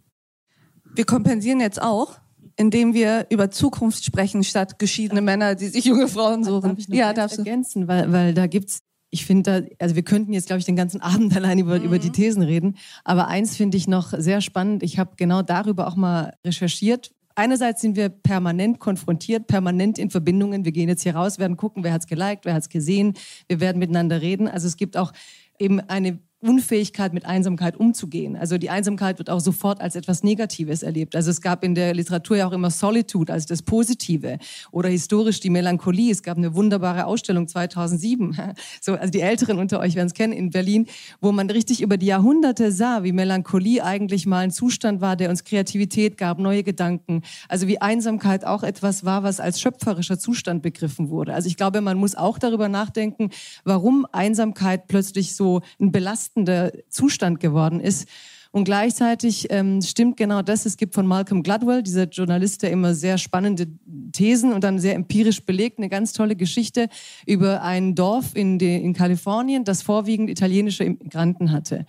Wir 0.95 1.05
kompensieren 1.05 1.61
jetzt 1.61 1.81
auch 1.81 2.19
indem 2.63 2.95
wir 2.95 3.27
über 3.29 3.51
Zukunft 3.51 4.05
sprechen, 4.05 4.45
statt 4.45 4.79
geschiedene. 4.79 5.21
Männer, 5.21 5.57
die 5.57 5.67
sich 5.67 5.85
junge 5.85 6.07
Frauen 6.07 6.45
suchen. 6.45 6.71
Darf 6.71 6.79
ich 6.79 6.89
noch 6.89 6.97
ja, 6.97 7.13
darfst 7.13 7.39
ergänzen, 7.39 7.89
weil, 7.89 8.13
weil 8.13 8.35
da 8.35 8.47
gibt's 8.47 8.79
ich 9.15 9.27
finde, 9.27 9.43
da, 9.61 9.67
also 9.79 9.95
wir 9.95 10.05
könnten 10.05 10.33
jetzt, 10.33 10.47
glaube 10.47 10.61
ich, 10.61 10.65
den 10.65 10.77
ganzen 10.77 11.01
Abend 11.03 11.37
allein 11.37 11.59
über, 11.59 11.79
mhm. 11.79 11.85
über 11.85 11.99
die 11.99 12.11
Thesen 12.11 12.43
reden. 12.43 12.79
Aber 13.05 13.27
eins 13.29 13.57
finde 13.57 13.77
ich 13.77 13.87
noch 13.87 14.15
sehr 14.17 14.41
spannend. 14.41 14.83
Ich 14.83 14.99
habe 14.99 15.11
genau 15.17 15.43
darüber 15.43 15.87
auch 15.87 15.97
mal 15.97 16.35
recherchiert. 16.47 17.11
Einerseits 17.35 17.83
sind 17.83 17.97
wir 17.97 18.09
permanent 18.09 18.79
konfrontiert, 18.79 19.49
permanent 19.49 19.99
in 19.99 20.09
Verbindungen. 20.09 20.65
Wir 20.65 20.73
gehen 20.73 20.89
jetzt 20.89 21.03
hier 21.03 21.17
raus, 21.17 21.39
werden 21.39 21.57
gucken, 21.57 21.85
wer 21.85 21.93
hat's 21.93 22.07
geliked, 22.07 22.45
wer 22.45 22.55
hat's 22.55 22.69
gesehen. 22.69 23.15
Wir 23.49 23.61
werden 23.61 23.79
miteinander 23.81 24.23
reden. 24.23 24.49
Also 24.49 24.67
es 24.67 24.77
gibt 24.77 24.97
auch 24.97 25.13
eben 25.59 25.81
eine 25.81 26.19
Unfähigkeit 26.43 27.15
mit 27.15 27.25
Einsamkeit 27.25 27.77
umzugehen. 27.77 28.37
Also 28.37 28.59
die 28.59 28.69
Einsamkeit 28.69 29.19
wird 29.19 29.31
auch 29.31 29.39
sofort 29.39 29.81
als 29.81 29.95
etwas 29.95 30.25
Negatives 30.25 30.83
erlebt. 30.83 31.15
Also 31.15 31.31
es 31.31 31.41
gab 31.41 31.63
in 31.63 31.77
der 31.77 31.95
Literatur 31.95 32.37
ja 32.37 32.49
auch 32.49 32.53
immer 32.53 32.71
Solitude 32.71 33.33
als 33.33 33.47
das 33.47 33.63
Positive 33.63 34.39
oder 34.73 34.89
historisch 34.89 35.39
die 35.39 35.51
Melancholie. 35.51 36.11
Es 36.11 36.25
gab 36.25 36.39
eine 36.39 36.55
wunderbare 36.57 37.07
Ausstellung 37.07 37.47
2007, 37.47 38.37
so 38.81 38.95
also 38.95 39.11
die 39.11 39.21
Älteren 39.21 39.59
unter 39.59 39.79
euch 39.79 39.95
werden 39.95 40.09
es 40.09 40.15
kennen 40.15 40.33
in 40.33 40.51
Berlin, 40.51 40.87
wo 41.21 41.31
man 41.31 41.49
richtig 41.49 41.81
über 41.81 41.97
die 41.97 42.07
Jahrhunderte 42.07 42.73
sah, 42.73 43.05
wie 43.05 43.13
Melancholie 43.13 43.85
eigentlich 43.85 44.27
mal 44.27 44.41
ein 44.41 44.51
Zustand 44.51 45.01
war, 45.01 45.15
der 45.15 45.31
uns 45.31 45.45
Kreativität 45.45 46.19
gab, 46.19 46.41
neue 46.41 46.65
Gedanken. 46.65 47.23
Also 47.49 47.69
wie 47.69 47.81
Einsamkeit 47.81 48.45
auch 48.45 48.65
etwas 48.65 49.05
war, 49.05 49.23
was 49.23 49.39
als 49.39 49.61
schöpferischer 49.61 50.19
Zustand 50.19 50.63
begriffen 50.63 51.09
wurde. 51.09 51.35
Also 51.35 51.47
ich 51.47 51.57
glaube, 51.57 51.81
man 51.83 51.99
muss 51.99 52.17
auch 52.17 52.41
darüber 52.41 52.69
nachdenken, 52.69 53.31
warum 53.63 54.07
Einsamkeit 54.11 54.89
plötzlich 54.89 55.37
so 55.37 55.61
ein 55.81 55.93
Belast 55.93 56.32
belastender 56.35 56.73
Zustand 56.89 57.41
geworden 57.41 57.81
ist. 57.81 58.09
Und 58.55 58.65
gleichzeitig 58.65 59.47
ähm, 59.49 59.81
stimmt 59.81 60.19
genau 60.19 60.43
das. 60.43 60.67
Es 60.67 60.77
gibt 60.77 60.95
von 60.95 61.07
Malcolm 61.07 61.43
Gladwell, 61.43 61.83
dieser 61.83 62.05
Journalist, 62.05 62.63
der 62.63 62.71
immer 62.71 62.95
sehr 62.95 63.17
spannende 63.17 63.67
Thesen 64.13 64.53
und 64.53 64.63
dann 64.63 64.79
sehr 64.79 64.95
empirisch 64.95 65.43
belegt, 65.47 65.79
eine 65.79 65.89
ganz 65.89 66.13
tolle 66.13 66.37
Geschichte 66.37 66.89
über 67.25 67.63
ein 67.63 67.95
Dorf 67.95 68.35
in, 68.35 68.59
de, 68.59 68.79
in 68.79 68.93
Kalifornien, 68.93 69.65
das 69.65 69.81
vorwiegend 69.81 70.29
italienische 70.29 70.85
Immigranten 70.85 71.51
hatte. 71.51 71.87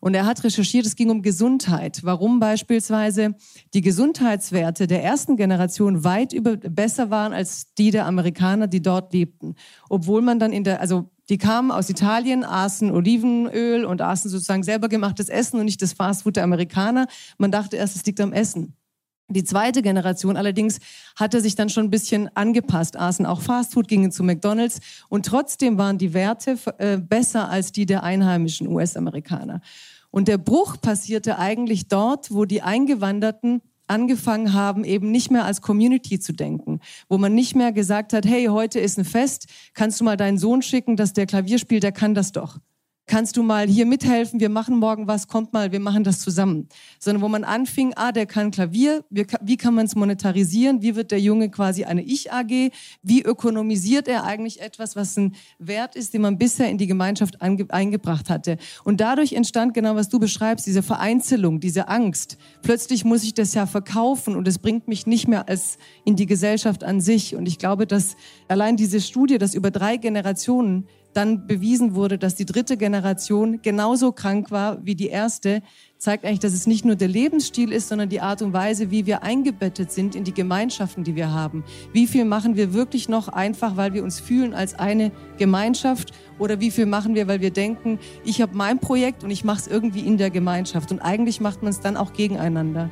Und 0.00 0.14
er 0.14 0.24
hat 0.24 0.42
recherchiert, 0.42 0.86
es 0.86 0.96
ging 0.96 1.10
um 1.10 1.20
Gesundheit. 1.20 2.00
Warum 2.02 2.40
beispielsweise 2.40 3.34
die 3.74 3.82
Gesundheitswerte 3.82 4.86
der 4.86 5.04
ersten 5.04 5.36
Generation 5.36 6.02
weit 6.02 6.32
über, 6.32 6.56
besser 6.56 7.10
waren 7.10 7.34
als 7.34 7.74
die 7.74 7.90
der 7.90 8.06
Amerikaner, 8.06 8.68
die 8.68 8.80
dort 8.80 9.12
lebten. 9.12 9.54
Obwohl 9.90 10.22
man 10.22 10.38
dann 10.38 10.52
in 10.52 10.64
der, 10.64 10.80
also 10.80 11.10
die 11.28 11.38
kamen 11.38 11.70
aus 11.70 11.90
Italien, 11.90 12.44
aßen 12.44 12.90
Olivenöl 12.90 13.84
und 13.84 14.00
aßen 14.00 14.30
sozusagen 14.30 14.62
selber 14.62 14.88
gemachtes 14.88 15.28
Essen 15.28 15.58
und 15.58 15.64
nicht 15.64 15.82
das 15.82 15.92
Fastfood 15.92 16.36
der 16.36 16.44
Amerikaner. 16.44 17.06
Man 17.38 17.50
dachte 17.50 17.76
erst, 17.76 17.96
es 17.96 18.06
liegt 18.06 18.20
am 18.20 18.32
Essen. 18.32 18.74
Die 19.28 19.42
zweite 19.42 19.82
Generation 19.82 20.36
allerdings 20.36 20.78
hatte 21.16 21.40
sich 21.40 21.56
dann 21.56 21.68
schon 21.68 21.86
ein 21.86 21.90
bisschen 21.90 22.30
angepasst, 22.36 22.96
aßen 22.96 23.26
auch 23.26 23.40
Fastfood, 23.40 23.88
gingen 23.88 24.12
zu 24.12 24.22
McDonald's 24.22 24.78
und 25.08 25.26
trotzdem 25.26 25.78
waren 25.78 25.98
die 25.98 26.14
Werte 26.14 26.56
äh, 26.78 26.96
besser 26.96 27.48
als 27.48 27.72
die 27.72 27.86
der 27.86 28.04
einheimischen 28.04 28.68
US-Amerikaner. 28.68 29.62
Und 30.12 30.28
der 30.28 30.38
Bruch 30.38 30.80
passierte 30.80 31.38
eigentlich 31.38 31.88
dort, 31.88 32.32
wo 32.32 32.44
die 32.44 32.62
Eingewanderten 32.62 33.62
angefangen 33.86 34.52
haben, 34.52 34.84
eben 34.84 35.10
nicht 35.10 35.30
mehr 35.30 35.44
als 35.44 35.60
Community 35.60 36.18
zu 36.18 36.32
denken, 36.32 36.80
wo 37.08 37.18
man 37.18 37.34
nicht 37.34 37.54
mehr 37.54 37.72
gesagt 37.72 38.12
hat, 38.12 38.26
hey, 38.26 38.46
heute 38.46 38.80
ist 38.80 38.98
ein 38.98 39.04
Fest, 39.04 39.46
kannst 39.74 40.00
du 40.00 40.04
mal 40.04 40.16
deinen 40.16 40.38
Sohn 40.38 40.62
schicken, 40.62 40.96
dass 40.96 41.12
der 41.12 41.26
Klavier 41.26 41.58
spielt, 41.58 41.82
der 41.82 41.92
kann 41.92 42.14
das 42.14 42.32
doch 42.32 42.58
kannst 43.06 43.36
du 43.36 43.42
mal 43.42 43.68
hier 43.68 43.86
mithelfen, 43.86 44.40
wir 44.40 44.48
machen 44.48 44.78
morgen 44.78 45.06
was, 45.06 45.28
kommt 45.28 45.52
mal, 45.52 45.70
wir 45.72 45.80
machen 45.80 46.04
das 46.04 46.20
zusammen. 46.20 46.68
Sondern 46.98 47.22
wo 47.22 47.28
man 47.28 47.44
anfing, 47.44 47.92
ah, 47.94 48.12
der 48.12 48.26
kann 48.26 48.50
Klavier, 48.50 49.04
wie 49.10 49.56
kann 49.56 49.74
man 49.74 49.86
es 49.86 49.94
monetarisieren, 49.94 50.82
wie 50.82 50.96
wird 50.96 51.12
der 51.12 51.20
Junge 51.20 51.50
quasi 51.50 51.84
eine 51.84 52.02
Ich-AG, 52.02 52.70
wie 53.02 53.22
ökonomisiert 53.22 54.08
er 54.08 54.24
eigentlich 54.24 54.60
etwas, 54.60 54.96
was 54.96 55.16
ein 55.16 55.36
Wert 55.58 55.94
ist, 55.94 56.14
den 56.14 56.22
man 56.22 56.38
bisher 56.38 56.68
in 56.68 56.78
die 56.78 56.86
Gemeinschaft 56.86 57.40
eingebracht 57.42 58.28
hatte. 58.28 58.58
Und 58.84 59.00
dadurch 59.00 59.32
entstand 59.32 59.74
genau, 59.74 59.94
was 59.94 60.08
du 60.08 60.18
beschreibst, 60.18 60.66
diese 60.66 60.82
Vereinzelung, 60.82 61.60
diese 61.60 61.88
Angst. 61.88 62.38
Plötzlich 62.62 63.04
muss 63.04 63.22
ich 63.22 63.34
das 63.34 63.54
ja 63.54 63.66
verkaufen 63.66 64.34
und 64.34 64.48
es 64.48 64.58
bringt 64.58 64.88
mich 64.88 65.06
nicht 65.06 65.28
mehr 65.28 65.48
als 65.48 65.78
in 66.04 66.16
die 66.16 66.26
Gesellschaft 66.26 66.82
an 66.82 67.00
sich. 67.00 67.36
Und 67.36 67.46
ich 67.46 67.58
glaube, 67.58 67.86
dass 67.86 68.16
allein 68.48 68.76
diese 68.76 69.00
Studie, 69.00 69.38
dass 69.38 69.54
über 69.54 69.70
drei 69.70 69.96
Generationen 69.96 70.88
dann 71.16 71.46
bewiesen 71.46 71.94
wurde, 71.94 72.18
dass 72.18 72.34
die 72.34 72.44
dritte 72.44 72.76
Generation 72.76 73.60
genauso 73.62 74.12
krank 74.12 74.50
war 74.50 74.84
wie 74.84 74.94
die 74.94 75.08
erste, 75.08 75.62
zeigt 75.96 76.24
eigentlich, 76.24 76.40
dass 76.40 76.52
es 76.52 76.66
nicht 76.66 76.84
nur 76.84 76.94
der 76.94 77.08
Lebensstil 77.08 77.72
ist, 77.72 77.88
sondern 77.88 78.10
die 78.10 78.20
Art 78.20 78.42
und 78.42 78.52
Weise, 78.52 78.90
wie 78.90 79.06
wir 79.06 79.22
eingebettet 79.22 79.90
sind 79.90 80.14
in 80.14 80.24
die 80.24 80.34
Gemeinschaften, 80.34 81.04
die 81.04 81.16
wir 81.16 81.32
haben. 81.32 81.64
Wie 81.92 82.06
viel 82.06 82.26
machen 82.26 82.56
wir 82.56 82.74
wirklich 82.74 83.08
noch 83.08 83.28
einfach, 83.28 83.76
weil 83.76 83.94
wir 83.94 84.04
uns 84.04 84.20
fühlen 84.20 84.52
als 84.52 84.78
eine 84.78 85.10
Gemeinschaft 85.38 86.12
oder 86.38 86.60
wie 86.60 86.70
viel 86.70 86.86
machen 86.86 87.14
wir, 87.14 87.28
weil 87.28 87.40
wir 87.40 87.50
denken, 87.50 87.98
ich 88.24 88.42
habe 88.42 88.54
mein 88.54 88.78
Projekt 88.78 89.24
und 89.24 89.30
ich 89.30 89.42
mache 89.42 89.60
es 89.60 89.66
irgendwie 89.68 90.00
in 90.00 90.18
der 90.18 90.30
Gemeinschaft. 90.30 90.92
Und 90.92 91.00
eigentlich 91.00 91.40
macht 91.40 91.62
man 91.62 91.70
es 91.70 91.80
dann 91.80 91.96
auch 91.96 92.12
gegeneinander. 92.12 92.90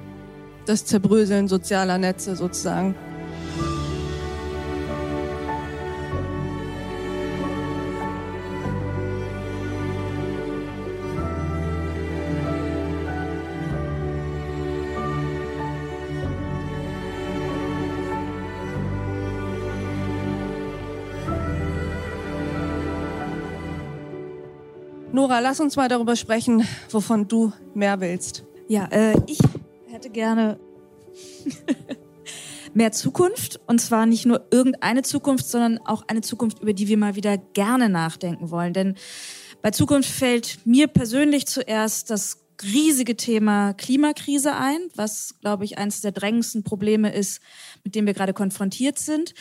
Das 0.64 0.86
Zerbröseln 0.86 1.46
sozialer 1.46 1.98
Netze 1.98 2.36
sozusagen. 2.36 2.94
Nora, 25.24 25.40
lass 25.40 25.58
uns 25.58 25.76
mal 25.76 25.88
darüber 25.88 26.16
sprechen, 26.16 26.68
wovon 26.90 27.26
du 27.26 27.50
mehr 27.72 27.98
willst. 28.02 28.44
Ja, 28.68 28.84
äh, 28.88 29.14
ich 29.26 29.38
hätte 29.88 30.10
gerne 30.10 30.60
mehr 32.74 32.92
Zukunft. 32.92 33.58
Und 33.66 33.80
zwar 33.80 34.04
nicht 34.04 34.26
nur 34.26 34.46
irgendeine 34.50 35.00
Zukunft, 35.00 35.46
sondern 35.46 35.78
auch 35.78 36.04
eine 36.08 36.20
Zukunft, 36.20 36.60
über 36.60 36.74
die 36.74 36.88
wir 36.88 36.98
mal 36.98 37.14
wieder 37.14 37.38
gerne 37.38 37.88
nachdenken 37.88 38.50
wollen. 38.50 38.74
Denn 38.74 38.96
bei 39.62 39.70
Zukunft 39.70 40.10
fällt 40.10 40.58
mir 40.66 40.88
persönlich 40.88 41.46
zuerst 41.46 42.10
das 42.10 42.44
riesige 42.62 43.16
Thema 43.16 43.72
Klimakrise 43.72 44.54
ein, 44.54 44.78
was, 44.94 45.36
glaube 45.40 45.64
ich, 45.64 45.78
eines 45.78 46.02
der 46.02 46.12
drängendsten 46.12 46.64
Probleme 46.64 47.10
ist, 47.14 47.40
mit 47.82 47.94
dem 47.94 48.04
wir 48.04 48.12
gerade 48.12 48.34
konfrontiert 48.34 48.98
sind. 48.98 49.32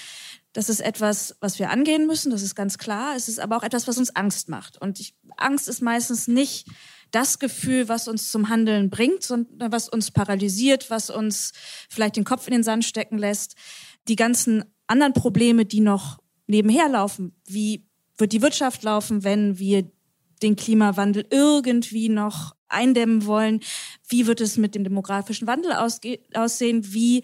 Das 0.54 0.70
ist 0.70 0.82
etwas, 0.82 1.36
was 1.40 1.58
wir 1.58 1.72
angehen 1.72 2.06
müssen, 2.06 2.32
das 2.32 2.44
ist 2.44 2.56
ganz 2.56 2.78
klar. 2.78 3.16
Es 3.16 3.28
ist 3.28 3.40
aber 3.40 3.58
auch 3.58 3.64
etwas, 3.64 3.88
was 3.88 3.98
uns 3.98 4.16
Angst 4.16 4.50
macht. 4.50 4.80
Und 4.80 5.00
ich, 5.00 5.16
Angst 5.36 5.68
ist 5.68 5.82
meistens 5.82 6.28
nicht 6.28 6.68
das 7.10 7.40
Gefühl, 7.40 7.90
was 7.90 8.08
uns 8.08 8.32
zum 8.32 8.50
Handeln 8.50 8.90
bringt, 8.90 9.24
sondern 9.24 9.72
was 9.72 9.90
uns 9.90 10.12
paralysiert, 10.12 10.90
was 10.90 11.10
uns 11.10 11.54
vielleicht 11.90 12.16
den 12.16 12.24
Kopf 12.24 12.48
in 12.48 12.54
den 12.54 12.64
Sand 12.64 12.86
stecken 12.86 13.18
lässt. 13.18 13.56
Die 14.08 14.16
ganzen 14.16 14.64
anderen 14.88 15.14
Probleme, 15.14 15.66
die 15.66 15.80
noch 15.80 16.20
nebenher 16.48 16.90
laufen, 16.90 17.36
wie 17.46 17.86
wird 18.18 18.32
die 18.32 18.42
Wirtschaft 18.42 18.84
laufen, 18.84 19.24
wenn 19.24 19.58
wir 19.58 19.92
den 20.42 20.56
Klimawandel 20.56 21.26
irgendwie 21.30 22.10
noch 22.10 22.56
eindämmen 22.68 23.26
wollen? 23.26 23.62
Wie 24.08 24.28
wird 24.28 24.42
es 24.42 24.58
mit 24.58 24.76
dem 24.76 24.84
demografischen 24.84 25.48
Wandel 25.48 25.74
aussehen? 25.74 26.94
Wie 26.94 27.24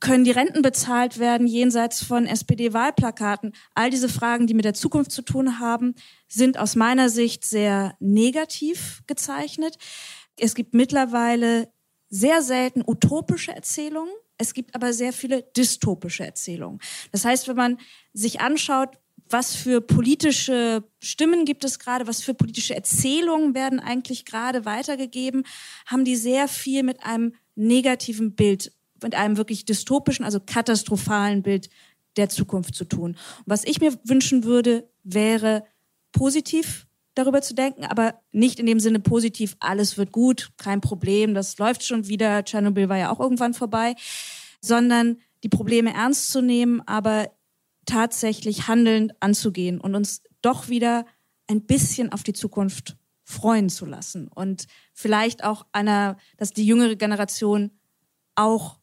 können 0.00 0.24
die 0.24 0.30
Renten 0.30 0.62
bezahlt 0.62 1.18
werden 1.18 1.46
jenseits 1.46 2.02
von 2.02 2.26
SPD-Wahlplakaten? 2.26 3.52
All 3.74 3.90
diese 3.90 4.08
Fragen, 4.08 4.46
die 4.46 4.54
mit 4.54 4.64
der 4.64 4.74
Zukunft 4.74 5.10
zu 5.10 5.22
tun 5.22 5.58
haben, 5.58 5.94
sind 6.28 6.58
aus 6.58 6.76
meiner 6.76 7.08
Sicht 7.08 7.44
sehr 7.44 7.94
negativ 8.00 9.02
gezeichnet. 9.06 9.76
Es 10.38 10.54
gibt 10.54 10.74
mittlerweile 10.74 11.68
sehr 12.08 12.42
selten 12.42 12.82
utopische 12.86 13.52
Erzählungen. 13.52 14.12
Es 14.38 14.54
gibt 14.54 14.74
aber 14.74 14.92
sehr 14.92 15.12
viele 15.12 15.42
dystopische 15.56 16.24
Erzählungen. 16.24 16.80
Das 17.12 17.24
heißt, 17.24 17.48
wenn 17.48 17.56
man 17.56 17.78
sich 18.12 18.40
anschaut, 18.40 18.98
was 19.28 19.56
für 19.56 19.80
politische 19.80 20.84
Stimmen 21.00 21.44
gibt 21.44 21.64
es 21.64 21.78
gerade, 21.78 22.06
was 22.06 22.22
für 22.22 22.34
politische 22.34 22.74
Erzählungen 22.74 23.54
werden 23.54 23.80
eigentlich 23.80 24.24
gerade 24.24 24.64
weitergegeben, 24.64 25.44
haben 25.86 26.04
die 26.04 26.16
sehr 26.16 26.48
viel 26.48 26.82
mit 26.82 27.02
einem 27.02 27.34
negativen 27.56 28.34
Bild 28.34 28.72
mit 29.02 29.14
einem 29.14 29.36
wirklich 29.36 29.64
dystopischen, 29.64 30.24
also 30.24 30.40
katastrophalen 30.40 31.42
Bild 31.42 31.68
der 32.16 32.28
Zukunft 32.28 32.74
zu 32.74 32.84
tun. 32.84 33.10
Und 33.10 33.44
was 33.46 33.64
ich 33.64 33.80
mir 33.80 33.98
wünschen 34.04 34.44
würde, 34.44 34.88
wäre 35.04 35.64
positiv 36.12 36.86
darüber 37.14 37.42
zu 37.42 37.54
denken, 37.54 37.84
aber 37.84 38.20
nicht 38.32 38.60
in 38.60 38.66
dem 38.66 38.80
Sinne 38.80 39.00
positiv, 39.00 39.56
alles 39.58 39.96
wird 39.96 40.12
gut, 40.12 40.50
kein 40.58 40.80
Problem, 40.80 41.34
das 41.34 41.58
läuft 41.58 41.82
schon 41.82 42.08
wieder, 42.08 42.44
Tschernobyl 42.44 42.88
war 42.88 42.98
ja 42.98 43.10
auch 43.10 43.20
irgendwann 43.20 43.54
vorbei, 43.54 43.94
sondern 44.60 45.18
die 45.42 45.48
Probleme 45.48 45.94
ernst 45.94 46.30
zu 46.30 46.42
nehmen, 46.42 46.82
aber 46.86 47.30
tatsächlich 47.86 48.68
handelnd 48.68 49.14
anzugehen 49.20 49.80
und 49.80 49.94
uns 49.94 50.22
doch 50.42 50.68
wieder 50.68 51.06
ein 51.48 51.62
bisschen 51.62 52.12
auf 52.12 52.22
die 52.22 52.32
Zukunft 52.32 52.96
freuen 53.22 53.68
zu 53.70 53.86
lassen 53.86 54.28
und 54.28 54.66
vielleicht 54.92 55.42
auch 55.42 55.66
einer, 55.72 56.16
dass 56.36 56.52
die 56.52 56.66
jüngere 56.66 56.96
Generation 56.96 57.70
auch 58.34 58.78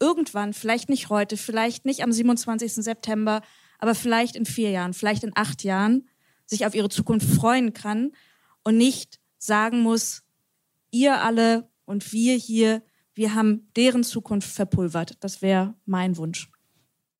irgendwann, 0.00 0.52
vielleicht 0.52 0.88
nicht 0.88 1.08
heute, 1.08 1.36
vielleicht 1.36 1.84
nicht 1.84 2.02
am 2.02 2.12
27. 2.12 2.74
September, 2.74 3.42
aber 3.78 3.94
vielleicht 3.94 4.36
in 4.36 4.46
vier 4.46 4.70
Jahren, 4.70 4.94
vielleicht 4.94 5.24
in 5.24 5.32
acht 5.34 5.64
Jahren, 5.64 6.08
sich 6.46 6.66
auf 6.66 6.74
ihre 6.74 6.88
Zukunft 6.88 7.28
freuen 7.28 7.72
kann 7.72 8.12
und 8.64 8.76
nicht 8.76 9.20
sagen 9.38 9.80
muss, 9.80 10.22
ihr 10.90 11.20
alle 11.20 11.68
und 11.84 12.12
wir 12.12 12.36
hier, 12.36 12.82
wir 13.14 13.34
haben 13.34 13.68
deren 13.76 14.04
Zukunft 14.04 14.50
verpulvert. 14.50 15.16
Das 15.20 15.42
wäre 15.42 15.74
mein 15.84 16.16
Wunsch. 16.16 16.50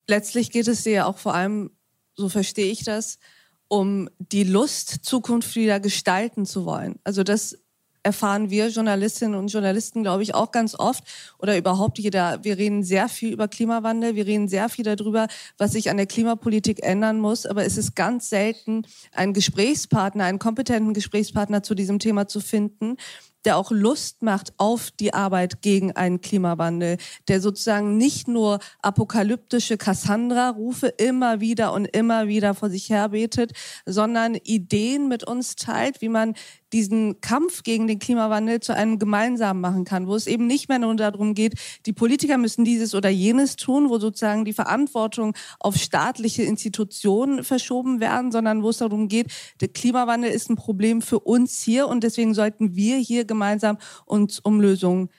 Letztlich 0.07 0.51
geht 0.51 0.67
es 0.67 0.83
dir 0.83 0.93
ja 0.93 1.05
auch 1.05 1.17
vor 1.17 1.33
allem, 1.33 1.71
so 2.15 2.29
verstehe 2.29 2.71
ich 2.71 2.83
das, 2.83 3.19
um 3.67 4.09
die 4.17 4.43
Lust, 4.43 5.05
Zukunft 5.05 5.55
wieder 5.55 5.79
gestalten 5.79 6.45
zu 6.45 6.65
wollen. 6.65 6.99
Also 7.03 7.23
das 7.23 7.57
erfahren 8.03 8.49
wir 8.49 8.69
Journalistinnen 8.69 9.37
und 9.37 9.51
Journalisten, 9.51 10.03
glaube 10.03 10.23
ich, 10.23 10.33
auch 10.33 10.51
ganz 10.51 10.75
oft 10.75 11.03
oder 11.37 11.57
überhaupt 11.57 11.99
jeder. 11.99 12.43
Wir 12.43 12.57
reden 12.57 12.83
sehr 12.83 13.09
viel 13.09 13.33
über 13.33 13.47
Klimawandel, 13.47 14.15
wir 14.15 14.25
reden 14.25 14.47
sehr 14.47 14.69
viel 14.69 14.85
darüber, 14.85 15.27
was 15.57 15.73
sich 15.73 15.89
an 15.89 15.97
der 15.97 16.07
Klimapolitik 16.07 16.83
ändern 16.83 17.19
muss, 17.19 17.45
aber 17.45 17.65
es 17.65 17.77
ist 17.77 17.95
ganz 17.95 18.29
selten, 18.29 18.83
einen 19.11 19.33
Gesprächspartner, 19.33 20.23
einen 20.23 20.39
kompetenten 20.39 20.93
Gesprächspartner 20.93 21.63
zu 21.63 21.75
diesem 21.75 21.99
Thema 21.99 22.27
zu 22.27 22.39
finden, 22.39 22.97
der 23.45 23.57
auch 23.57 23.71
Lust 23.71 24.21
macht 24.21 24.53
auf 24.57 24.91
die 24.91 25.13
Arbeit 25.13 25.61
gegen 25.61 25.93
einen 25.93 26.21
Klimawandel, 26.21 26.97
der 27.27 27.41
sozusagen 27.41 27.97
nicht 27.97 28.27
nur 28.27 28.59
apokalyptische 28.81 29.77
Cassandra-Rufe 29.77 30.87
immer 30.87 31.39
wieder 31.39 31.73
und 31.73 31.85
immer 31.85 32.27
wieder 32.27 32.53
vor 32.53 32.69
sich 32.69 32.89
her 32.89 33.09
betet, 33.09 33.53
sondern 33.85 34.35
Ideen 34.35 35.07
mit 35.07 35.23
uns 35.23 35.55
teilt, 35.55 36.01
wie 36.01 36.09
man 36.09 36.35
diesen 36.73 37.21
Kampf 37.21 37.63
gegen 37.63 37.87
den 37.87 37.99
Klimawandel 37.99 38.59
zu 38.59 38.75
einem 38.75 38.99
gemeinsamen 38.99 39.61
machen 39.61 39.85
kann, 39.85 40.07
wo 40.07 40.15
es 40.15 40.27
eben 40.27 40.47
nicht 40.47 40.69
mehr 40.69 40.79
nur 40.79 40.95
darum 40.95 41.33
geht, 41.33 41.55
die 41.85 41.93
Politiker 41.93 42.37
müssen 42.37 42.65
dieses 42.65 42.95
oder 42.95 43.09
jenes 43.09 43.55
tun, 43.55 43.89
wo 43.89 43.99
sozusagen 43.99 44.45
die 44.45 44.53
Verantwortung 44.53 45.35
auf 45.59 45.75
staatliche 45.75 46.43
Institutionen 46.43 47.43
verschoben 47.43 47.99
werden, 47.99 48.31
sondern 48.31 48.63
wo 48.63 48.69
es 48.69 48.77
darum 48.77 49.07
geht, 49.07 49.27
der 49.61 49.69
Klimawandel 49.69 50.31
ist 50.31 50.49
ein 50.49 50.55
Problem 50.55 51.01
für 51.01 51.19
uns 51.19 51.61
hier 51.61 51.87
und 51.87 52.03
deswegen 52.03 52.33
sollten 52.33 52.75
wir 52.75 52.97
hier 52.97 53.25
gemeinsam 53.25 53.77
uns 54.05 54.39
um 54.39 54.61
Lösungen 54.61 55.09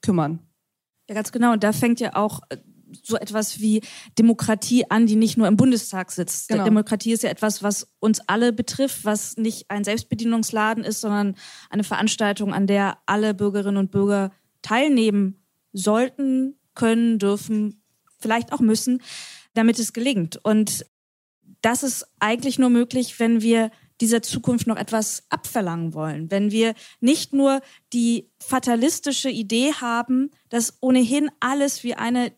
kümmern. 0.00 0.40
Ja, 1.08 1.14
ganz 1.14 1.32
genau. 1.32 1.52
Und 1.52 1.64
da 1.64 1.72
fängt 1.72 2.00
ja 2.00 2.16
auch 2.16 2.40
so 3.02 3.16
etwas 3.16 3.60
wie 3.60 3.82
Demokratie 4.18 4.90
an, 4.90 5.06
die 5.06 5.16
nicht 5.16 5.36
nur 5.36 5.48
im 5.48 5.56
Bundestag 5.56 6.10
sitzt. 6.12 6.48
Genau. 6.48 6.64
Demokratie 6.64 7.12
ist 7.12 7.22
ja 7.22 7.30
etwas, 7.30 7.62
was 7.62 7.88
uns 8.00 8.20
alle 8.26 8.52
betrifft, 8.52 9.04
was 9.04 9.36
nicht 9.36 9.70
ein 9.70 9.84
Selbstbedienungsladen 9.84 10.84
ist, 10.84 11.00
sondern 11.00 11.36
eine 11.70 11.84
Veranstaltung, 11.84 12.52
an 12.52 12.66
der 12.66 12.98
alle 13.06 13.34
Bürgerinnen 13.34 13.76
und 13.76 13.90
Bürger 13.90 14.32
teilnehmen 14.62 15.42
sollten, 15.72 16.56
können, 16.74 17.18
dürfen, 17.18 17.82
vielleicht 18.18 18.52
auch 18.52 18.60
müssen, 18.60 19.02
damit 19.54 19.78
es 19.78 19.92
gelingt. 19.92 20.38
Und 20.42 20.86
das 21.60 21.82
ist 21.82 22.06
eigentlich 22.18 22.58
nur 22.58 22.70
möglich, 22.70 23.18
wenn 23.18 23.42
wir 23.42 23.70
dieser 24.00 24.20
Zukunft 24.20 24.66
noch 24.66 24.76
etwas 24.76 25.22
abverlangen 25.28 25.94
wollen. 25.94 26.30
Wenn 26.30 26.50
wir 26.50 26.74
nicht 27.00 27.32
nur 27.32 27.60
die 27.92 28.28
fatalistische 28.40 29.30
Idee 29.30 29.72
haben, 29.74 30.30
dass 30.48 30.76
ohnehin 30.80 31.30
alles 31.38 31.84
wie 31.84 31.94
eine 31.94 32.32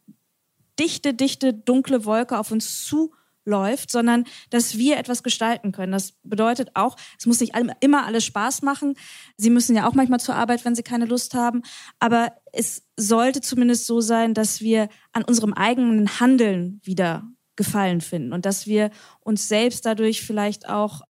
dichte, 0.78 1.14
dichte, 1.14 1.54
dunkle 1.54 2.04
Wolke 2.04 2.38
auf 2.38 2.50
uns 2.50 2.84
zuläuft, 2.84 3.90
sondern 3.90 4.24
dass 4.50 4.76
wir 4.76 4.96
etwas 4.96 5.22
gestalten 5.22 5.72
können. 5.72 5.92
Das 5.92 6.12
bedeutet 6.22 6.70
auch, 6.74 6.96
es 7.18 7.26
muss 7.26 7.40
nicht 7.40 7.54
immer 7.80 8.06
alles 8.06 8.24
Spaß 8.24 8.62
machen. 8.62 8.94
Sie 9.36 9.50
müssen 9.50 9.76
ja 9.76 9.88
auch 9.88 9.94
manchmal 9.94 10.20
zur 10.20 10.34
Arbeit, 10.34 10.64
wenn 10.64 10.74
Sie 10.74 10.82
keine 10.82 11.06
Lust 11.06 11.34
haben. 11.34 11.62
Aber 11.98 12.32
es 12.52 12.82
sollte 12.96 13.40
zumindest 13.40 13.86
so 13.86 14.00
sein, 14.00 14.34
dass 14.34 14.60
wir 14.60 14.88
an 15.12 15.24
unserem 15.24 15.52
eigenen 15.52 16.20
Handeln 16.20 16.80
wieder 16.82 17.28
Gefallen 17.56 18.00
finden 18.00 18.32
und 18.32 18.46
dass 18.46 18.66
wir 18.66 18.90
uns 19.20 19.46
selbst 19.46 19.86
dadurch 19.86 20.22
vielleicht 20.22 20.68
auch 20.68 21.02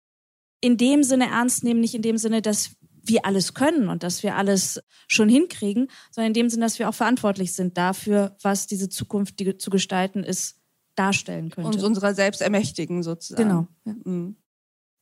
in 0.60 0.76
dem 0.76 1.02
Sinne 1.02 1.30
ernst 1.30 1.64
nehmen, 1.64 1.80
nicht 1.80 1.94
in 1.94 2.02
dem 2.02 2.18
Sinne, 2.18 2.42
dass 2.42 2.76
wir 3.06 3.26
alles 3.26 3.54
können 3.54 3.88
und 3.88 4.02
dass 4.02 4.22
wir 4.22 4.36
alles 4.36 4.82
schon 5.08 5.28
hinkriegen, 5.28 5.90
sondern 6.10 6.28
in 6.28 6.34
dem 6.34 6.50
Sinne, 6.50 6.66
dass 6.66 6.78
wir 6.78 6.88
auch 6.88 6.94
verantwortlich 6.94 7.52
sind 7.52 7.76
dafür, 7.76 8.36
was 8.42 8.66
diese 8.66 8.88
Zukunft, 8.88 9.38
die 9.38 9.56
zu 9.56 9.70
gestalten 9.70 10.24
ist, 10.24 10.60
darstellen 10.94 11.50
könnte. 11.50 11.68
Uns 11.68 11.82
unserer 11.82 12.14
selbst 12.14 12.40
ermächtigen 12.40 13.02
sozusagen. 13.02 13.48
Genau. 13.48 13.68
Ja. 13.84 13.94
Mhm. 14.04 14.36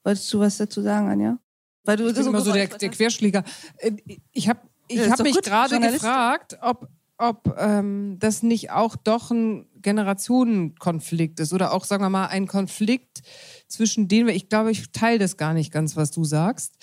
Wolltest 0.04 0.32
du 0.32 0.40
was 0.40 0.56
dazu 0.56 0.82
sagen, 0.82 1.08
Anja? 1.08 1.38
Weil 1.84 1.96
du 1.96 2.08
ich 2.08 2.14
bin 2.14 2.22
so 2.24 2.30
immer 2.30 2.40
so 2.40 2.52
der, 2.52 2.66
der 2.66 2.88
Querschläger. 2.88 3.44
Äh, 3.78 3.92
ich 4.32 4.48
habe 4.48 4.60
ich 4.88 4.98
ja, 4.98 5.10
hab 5.10 5.22
mich 5.22 5.40
gerade 5.42 5.80
gefragt, 5.80 6.58
ob, 6.60 6.88
ob 7.18 7.56
ähm, 7.58 8.16
das 8.18 8.42
nicht 8.42 8.70
auch 8.70 8.96
doch 8.96 9.30
ein 9.30 9.68
Generationenkonflikt 9.80 11.40
ist 11.40 11.52
oder 11.52 11.72
auch, 11.72 11.84
sagen 11.84 12.02
wir 12.02 12.10
mal, 12.10 12.26
ein 12.26 12.46
Konflikt 12.46 13.22
zwischen 13.68 14.08
denen 14.08 14.26
wir, 14.26 14.34
ich 14.34 14.48
glaube, 14.48 14.70
ich 14.70 14.92
teile 14.92 15.18
das 15.18 15.36
gar 15.36 15.54
nicht 15.54 15.72
ganz, 15.72 15.96
was 15.96 16.10
du 16.10 16.24
sagst. 16.24 16.74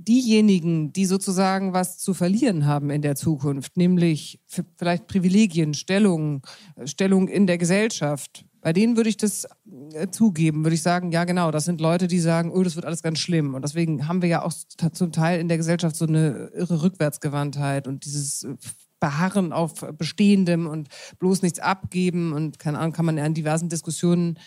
Diejenigen, 0.00 0.92
die 0.92 1.06
sozusagen 1.06 1.72
was 1.72 1.98
zu 1.98 2.14
verlieren 2.14 2.66
haben 2.66 2.88
in 2.90 3.02
der 3.02 3.16
Zukunft, 3.16 3.76
nämlich 3.76 4.38
vielleicht 4.76 5.08
Privilegien, 5.08 5.74
Stellung, 5.74 6.42
Stellung 6.84 7.26
in 7.26 7.48
der 7.48 7.58
Gesellschaft, 7.58 8.44
bei 8.60 8.72
denen 8.72 8.96
würde 8.96 9.10
ich 9.10 9.16
das 9.16 9.46
äh, 9.92 10.08
zugeben, 10.08 10.64
würde 10.64 10.74
ich 10.74 10.82
sagen, 10.82 11.10
ja 11.10 11.24
genau, 11.24 11.50
das 11.50 11.64
sind 11.64 11.80
Leute, 11.80 12.06
die 12.06 12.20
sagen, 12.20 12.52
oh, 12.52 12.62
das 12.62 12.76
wird 12.76 12.86
alles 12.86 13.02
ganz 13.02 13.18
schlimm. 13.18 13.54
Und 13.54 13.62
deswegen 13.62 14.06
haben 14.08 14.22
wir 14.22 14.28
ja 14.28 14.42
auch 14.42 14.52
zum 14.52 15.12
Teil 15.12 15.40
in 15.40 15.48
der 15.48 15.56
Gesellschaft 15.56 15.96
so 15.96 16.06
eine 16.06 16.50
irre 16.54 16.82
Rückwärtsgewandtheit 16.82 17.88
und 17.88 18.04
dieses 18.04 18.44
äh, 18.44 18.54
Beharren 19.00 19.52
auf 19.52 19.86
Bestehendem 19.96 20.66
und 20.66 20.88
bloß 21.18 21.42
nichts 21.42 21.60
abgeben 21.60 22.32
und 22.32 22.58
keine 22.58 22.78
Ahnung, 22.78 22.92
kann 22.92 23.04
man 23.04 23.16
ja 23.16 23.24
in 23.26 23.34
diversen 23.34 23.68
Diskussionen 23.68 24.38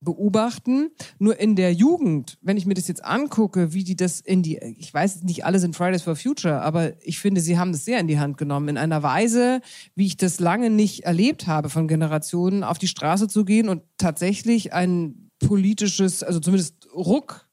beobachten. 0.00 0.90
Nur 1.18 1.38
in 1.38 1.56
der 1.56 1.72
Jugend, 1.72 2.38
wenn 2.40 2.56
ich 2.56 2.66
mir 2.66 2.74
das 2.74 2.88
jetzt 2.88 3.04
angucke, 3.04 3.72
wie 3.72 3.84
die 3.84 3.96
das 3.96 4.20
in 4.20 4.42
die, 4.42 4.58
ich 4.78 4.92
weiß 4.92 5.22
nicht, 5.22 5.44
alle 5.44 5.58
sind 5.58 5.76
Fridays 5.76 6.02
for 6.02 6.16
Future, 6.16 6.62
aber 6.62 6.92
ich 7.02 7.18
finde, 7.18 7.40
sie 7.40 7.58
haben 7.58 7.72
das 7.72 7.84
sehr 7.84 8.00
in 8.00 8.08
die 8.08 8.18
Hand 8.18 8.38
genommen. 8.38 8.68
In 8.68 8.78
einer 8.78 9.02
Weise, 9.02 9.60
wie 9.94 10.06
ich 10.06 10.16
das 10.16 10.40
lange 10.40 10.70
nicht 10.70 11.04
erlebt 11.04 11.46
habe 11.46 11.68
von 11.68 11.88
Generationen, 11.88 12.64
auf 12.64 12.78
die 12.78 12.88
Straße 12.88 13.28
zu 13.28 13.44
gehen 13.44 13.68
und 13.68 13.82
tatsächlich 13.98 14.72
ein 14.72 15.30
politisches, 15.38 16.22
also 16.22 16.40
zumindest 16.40 16.88
Ruck 16.94 17.46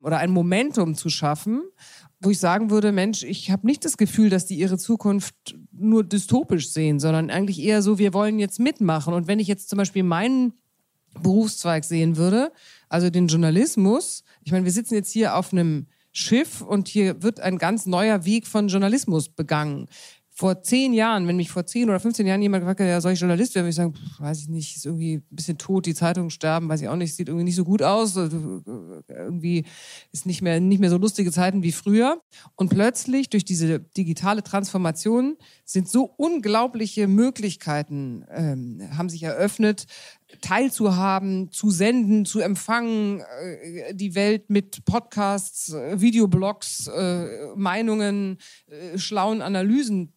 oder 0.00 0.18
ein 0.18 0.30
Momentum 0.30 0.94
zu 0.94 1.10
schaffen, 1.10 1.62
wo 2.20 2.30
ich 2.30 2.38
sagen 2.38 2.70
würde, 2.70 2.92
Mensch, 2.92 3.22
ich 3.22 3.50
habe 3.50 3.66
nicht 3.66 3.84
das 3.84 3.96
Gefühl, 3.96 4.30
dass 4.30 4.46
die 4.46 4.56
ihre 4.56 4.78
Zukunft 4.78 5.56
nur 5.72 6.04
dystopisch 6.04 6.70
sehen, 6.70 7.00
sondern 7.00 7.30
eigentlich 7.30 7.60
eher 7.60 7.82
so, 7.82 7.98
wir 7.98 8.12
wollen 8.12 8.38
jetzt 8.38 8.60
mitmachen. 8.60 9.14
Und 9.14 9.26
wenn 9.26 9.38
ich 9.38 9.48
jetzt 9.48 9.70
zum 9.70 9.78
Beispiel 9.78 10.02
meinen 10.02 10.52
Berufszweig 11.22 11.84
sehen 11.84 12.16
würde, 12.16 12.52
also 12.88 13.10
den 13.10 13.28
Journalismus. 13.28 14.24
Ich 14.44 14.52
meine, 14.52 14.64
wir 14.64 14.72
sitzen 14.72 14.94
jetzt 14.94 15.12
hier 15.12 15.36
auf 15.36 15.52
einem 15.52 15.86
Schiff 16.12 16.60
und 16.60 16.88
hier 16.88 17.22
wird 17.22 17.40
ein 17.40 17.58
ganz 17.58 17.86
neuer 17.86 18.24
Weg 18.24 18.46
von 18.46 18.68
Journalismus 18.68 19.28
begangen 19.28 19.88
vor 20.40 20.62
zehn 20.62 20.94
Jahren, 20.94 21.28
wenn 21.28 21.36
mich 21.36 21.50
vor 21.50 21.66
zehn 21.66 21.90
oder 21.90 22.00
15 22.00 22.26
Jahren 22.26 22.40
jemand 22.40 22.62
gefragt 22.62 22.80
hat, 22.80 22.86
ja, 22.86 23.02
soll 23.02 23.12
ich 23.12 23.20
Journalist 23.20 23.54
werden, 23.54 23.64
würde 23.64 23.70
ich 23.70 23.76
sagen, 23.76 23.94
pff, 23.94 24.20
weiß 24.20 24.40
ich 24.40 24.48
nicht, 24.48 24.74
ist 24.74 24.86
irgendwie 24.86 25.16
ein 25.16 25.26
bisschen 25.28 25.58
tot, 25.58 25.84
die 25.84 25.94
Zeitungen 25.94 26.30
sterben, 26.30 26.66
weiß 26.66 26.80
ich 26.80 26.88
auch 26.88 26.96
nicht, 26.96 27.14
sieht 27.14 27.28
irgendwie 27.28 27.44
nicht 27.44 27.56
so 27.56 27.64
gut 27.64 27.82
aus, 27.82 28.16
also, 28.16 28.62
äh, 28.66 29.12
irgendwie 29.12 29.66
ist 30.12 30.24
nicht 30.24 30.40
mehr, 30.40 30.58
nicht 30.58 30.80
mehr 30.80 30.88
so 30.88 30.96
lustige 30.96 31.30
Zeiten 31.30 31.62
wie 31.62 31.72
früher. 31.72 32.22
Und 32.56 32.70
plötzlich 32.70 33.28
durch 33.28 33.44
diese 33.44 33.80
digitale 33.80 34.42
Transformation 34.42 35.36
sind 35.66 35.90
so 35.90 36.04
unglaubliche 36.16 37.06
Möglichkeiten, 37.06 38.24
ähm, 38.30 38.80
haben 38.96 39.10
sich 39.10 39.22
eröffnet, 39.24 39.84
teilzuhaben, 40.40 41.50
zu 41.50 41.70
senden, 41.70 42.24
zu 42.24 42.40
empfangen, 42.40 43.20
äh, 43.20 43.94
die 43.94 44.14
Welt 44.14 44.50
mit 44.50 44.84
Podcasts, 44.84 45.72
äh, 45.72 46.00
Videoblogs, 46.00 46.88
äh, 46.88 47.54
Meinungen, 47.56 48.38
schlauen 48.96 49.42
Analysen 49.42 50.12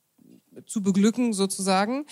zu 0.66 0.84
beglücken 0.84 1.34
sozusagen. 1.34 2.06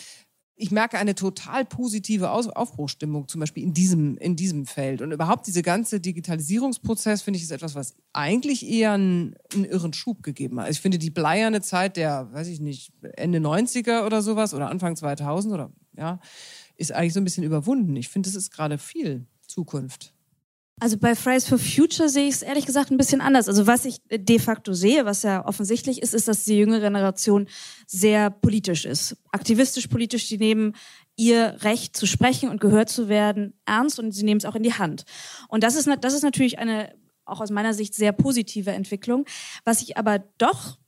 Ich 0.55 0.69
merke 0.69 0.99
eine 0.99 1.15
total 1.15 1.65
positive 1.65 2.29
Aufbruchstimmung 2.29 3.27
zum 3.27 3.39
Beispiel 3.39 3.63
in 3.63 3.73
diesem, 3.73 4.17
in 4.17 4.35
diesem 4.35 4.67
Feld. 4.67 5.01
Und 5.01 5.11
überhaupt 5.11 5.47
diese 5.47 5.63
ganze 5.63 5.99
Digitalisierungsprozess 5.99 7.23
finde 7.23 7.37
ich 7.37 7.43
ist 7.43 7.51
etwas, 7.51 7.73
was 7.73 7.95
eigentlich 8.13 8.67
eher 8.67 8.91
einen, 8.91 9.33
einen 9.53 9.65
irren 9.65 9.93
Schub 9.93 10.21
gegeben 10.21 10.59
hat. 10.59 10.69
Ich 10.69 10.79
finde 10.79 10.99
die 10.99 11.09
bleierne 11.09 11.61
Zeit 11.61 11.97
der, 11.97 12.31
weiß 12.31 12.47
ich 12.47 12.59
nicht, 12.59 12.93
Ende 13.13 13.39
90er 13.39 14.05
oder 14.05 14.21
sowas 14.21 14.53
oder 14.53 14.69
Anfang 14.69 14.95
2000 14.95 15.53
oder 15.53 15.71
ja, 15.95 16.19
ist 16.75 16.91
eigentlich 16.91 17.13
so 17.13 17.19
ein 17.19 17.23
bisschen 17.23 17.43
überwunden. 17.43 17.95
Ich 17.95 18.09
finde, 18.09 18.29
es 18.29 18.35
ist 18.35 18.51
gerade 18.51 18.77
viel 18.77 19.25
Zukunft. 19.47 20.13
Also 20.81 20.97
bei 20.97 21.13
Fridays 21.15 21.47
for 21.47 21.59
Future 21.59 22.09
sehe 22.09 22.27
ich 22.27 22.35
es 22.35 22.41
ehrlich 22.41 22.65
gesagt 22.65 22.89
ein 22.89 22.97
bisschen 22.97 23.21
anders. 23.21 23.47
Also 23.47 23.67
was 23.67 23.85
ich 23.85 23.97
de 24.09 24.39
facto 24.39 24.73
sehe, 24.73 25.05
was 25.05 25.21
ja 25.21 25.45
offensichtlich 25.45 26.01
ist, 26.01 26.15
ist, 26.15 26.27
dass 26.27 26.43
die 26.43 26.57
jüngere 26.57 26.79
Generation 26.79 27.47
sehr 27.85 28.31
politisch 28.31 28.85
ist. 28.85 29.15
Aktivistisch 29.31 29.85
politisch, 29.85 30.27
die 30.27 30.39
nehmen 30.39 30.73
ihr 31.15 31.57
Recht 31.61 31.95
zu 31.95 32.07
sprechen 32.07 32.49
und 32.49 32.59
gehört 32.59 32.89
zu 32.89 33.09
werden 33.09 33.53
ernst 33.65 33.99
und 33.99 34.11
sie 34.11 34.23
nehmen 34.23 34.39
es 34.39 34.45
auch 34.45 34.55
in 34.55 34.63
die 34.63 34.73
Hand. 34.73 35.03
Und 35.49 35.63
das 35.63 35.75
ist, 35.75 35.87
das 36.01 36.15
ist 36.15 36.23
natürlich 36.23 36.57
eine, 36.57 36.95
auch 37.25 37.41
aus 37.41 37.51
meiner 37.51 37.75
Sicht, 37.75 37.93
sehr 37.93 38.11
positive 38.11 38.71
Entwicklung. 38.71 39.25
Was 39.63 39.83
ich 39.83 39.97
aber 39.97 40.17
doch 40.39 40.79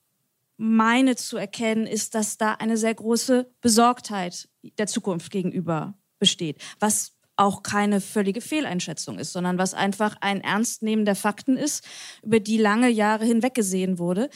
meine 0.57 1.15
zu 1.15 1.37
erkennen, 1.37 1.87
ist, 1.87 2.15
dass 2.15 2.37
da 2.37 2.53
eine 2.53 2.77
sehr 2.77 2.93
große 2.93 3.51
Besorgtheit 3.61 4.49
der 4.77 4.87
Zukunft 4.87 5.31
gegenüber 5.31 5.95
besteht, 6.19 6.61
was 6.79 7.13
auch 7.35 7.63
keine 7.63 7.99
völlige 7.99 8.41
Fehleinschätzung 8.41 9.17
ist, 9.17 9.33
sondern 9.33 9.57
was 9.57 9.73
einfach 9.73 10.15
ein 10.21 10.41
Ernstnehmen 10.41 11.05
der 11.05 11.15
Fakten 11.15 11.57
ist, 11.57 11.83
über 12.21 12.39
die 12.39 12.57
lange 12.57 12.89
Jahre 12.89 13.25
hinweg 13.25 13.55
gesehen 13.55 13.97
wurde. 13.97 14.29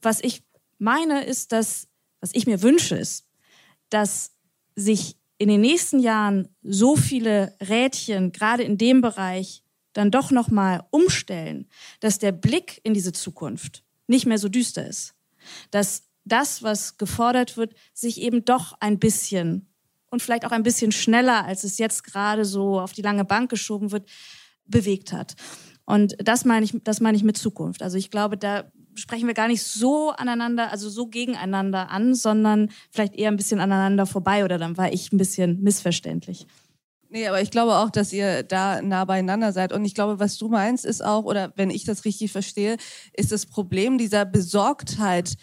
Was 0.00 0.20
ich 0.20 0.42
meine, 0.78 1.24
ist, 1.24 1.52
dass, 1.52 1.88
was 2.20 2.30
ich 2.32 2.46
mir 2.46 2.62
wünsche, 2.62 2.96
ist, 2.96 3.26
dass 3.90 4.32
sich 4.74 5.16
in 5.36 5.48
den 5.48 5.60
nächsten 5.60 6.00
Jahren 6.00 6.48
so 6.62 6.96
viele 6.96 7.56
Rädchen 7.60 8.32
gerade 8.32 8.62
in 8.62 8.78
dem 8.78 9.00
Bereich 9.00 9.62
dann 9.92 10.10
doch 10.10 10.30
noch 10.30 10.48
mal 10.48 10.86
umstellen, 10.90 11.68
dass 12.00 12.18
der 12.18 12.32
Blick 12.32 12.80
in 12.84 12.94
diese 12.94 13.12
Zukunft 13.12 13.82
nicht 14.06 14.26
mehr 14.26 14.38
so 14.38 14.48
düster 14.48 14.86
ist, 14.86 15.14
dass 15.70 16.04
das, 16.24 16.62
was 16.62 16.96
gefordert 16.96 17.56
wird, 17.56 17.74
sich 17.92 18.20
eben 18.20 18.44
doch 18.44 18.74
ein 18.80 18.98
bisschen 18.98 19.66
und 20.10 20.22
vielleicht 20.22 20.44
auch 20.44 20.52
ein 20.52 20.62
bisschen 20.62 20.92
schneller, 20.92 21.44
als 21.44 21.64
es 21.64 21.78
jetzt 21.78 22.04
gerade 22.04 22.44
so 22.44 22.80
auf 22.80 22.92
die 22.92 23.02
lange 23.02 23.24
Bank 23.24 23.50
geschoben 23.50 23.92
wird, 23.92 24.08
bewegt 24.66 25.12
hat. 25.12 25.36
Und 25.86 26.16
das 26.18 26.44
meine 26.44 26.64
ich, 26.64 26.74
das 26.84 27.00
meine 27.00 27.16
ich 27.16 27.24
mit 27.24 27.38
Zukunft. 27.38 27.82
Also 27.82 27.96
ich 27.96 28.10
glaube, 28.10 28.36
da 28.36 28.70
sprechen 28.94 29.26
wir 29.26 29.34
gar 29.34 29.48
nicht 29.48 29.62
so 29.62 30.10
aneinander, 30.10 30.70
also 30.70 30.88
so 30.88 31.06
gegeneinander 31.06 31.90
an, 31.90 32.14
sondern 32.14 32.70
vielleicht 32.90 33.14
eher 33.14 33.30
ein 33.30 33.36
bisschen 33.36 33.60
aneinander 33.60 34.06
vorbei 34.06 34.44
oder 34.44 34.58
dann 34.58 34.76
war 34.76 34.92
ich 34.92 35.12
ein 35.12 35.18
bisschen 35.18 35.60
missverständlich. 35.62 36.46
Nee, 37.12 37.26
aber 37.26 37.42
ich 37.42 37.50
glaube 37.50 37.74
auch, 37.74 37.90
dass 37.90 38.12
ihr 38.12 38.44
da 38.44 38.80
nah 38.82 39.04
beieinander 39.04 39.52
seid. 39.52 39.72
Und 39.72 39.84
ich 39.84 39.94
glaube, 39.94 40.20
was 40.20 40.38
du 40.38 40.48
meinst, 40.48 40.84
ist 40.84 41.04
auch, 41.04 41.24
oder 41.24 41.52
wenn 41.56 41.68
ich 41.70 41.84
das 41.84 42.04
richtig 42.04 42.30
verstehe, 42.30 42.76
ist 43.12 43.32
das 43.32 43.46
Problem 43.46 43.98
dieser 43.98 44.24
Besorgtheit 44.24 45.34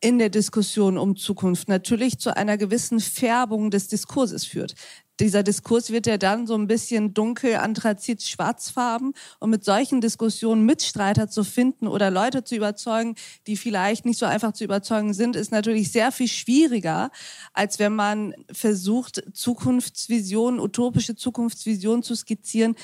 in 0.00 0.18
der 0.18 0.30
Diskussion 0.30 0.96
um 0.96 1.16
Zukunft 1.16 1.68
natürlich 1.68 2.18
zu 2.18 2.34
einer 2.34 2.56
gewissen 2.56 3.00
Färbung 3.00 3.70
des 3.70 3.88
Diskurses 3.88 4.46
führt 4.46 4.74
dieser 5.20 5.42
Diskurs 5.42 5.90
wird 5.90 6.06
ja 6.06 6.16
dann 6.16 6.46
so 6.46 6.54
ein 6.54 6.66
bisschen 6.66 7.14
dunkel, 7.14 7.56
anthrazit, 7.56 8.22
schwarzfarben. 8.22 9.12
Und 9.38 9.50
mit 9.50 9.64
solchen 9.64 10.00
Diskussionen 10.00 10.64
Mitstreiter 10.64 11.28
zu 11.28 11.44
finden 11.44 11.86
oder 11.86 12.10
Leute 12.10 12.42
zu 12.42 12.56
überzeugen, 12.56 13.14
die 13.46 13.56
vielleicht 13.56 14.06
nicht 14.06 14.18
so 14.18 14.26
einfach 14.26 14.52
zu 14.52 14.64
überzeugen 14.64 15.14
sind, 15.14 15.36
ist 15.36 15.52
natürlich 15.52 15.92
sehr 15.92 16.10
viel 16.10 16.28
schwieriger, 16.28 17.10
als 17.52 17.78
wenn 17.78 17.94
man 17.94 18.34
versucht, 18.50 19.22
Zukunftsvisionen, 19.32 20.58
utopische 20.58 21.14
Zukunftsvisionen 21.14 22.02
zu 22.02 22.14
skizzieren, 22.14 22.74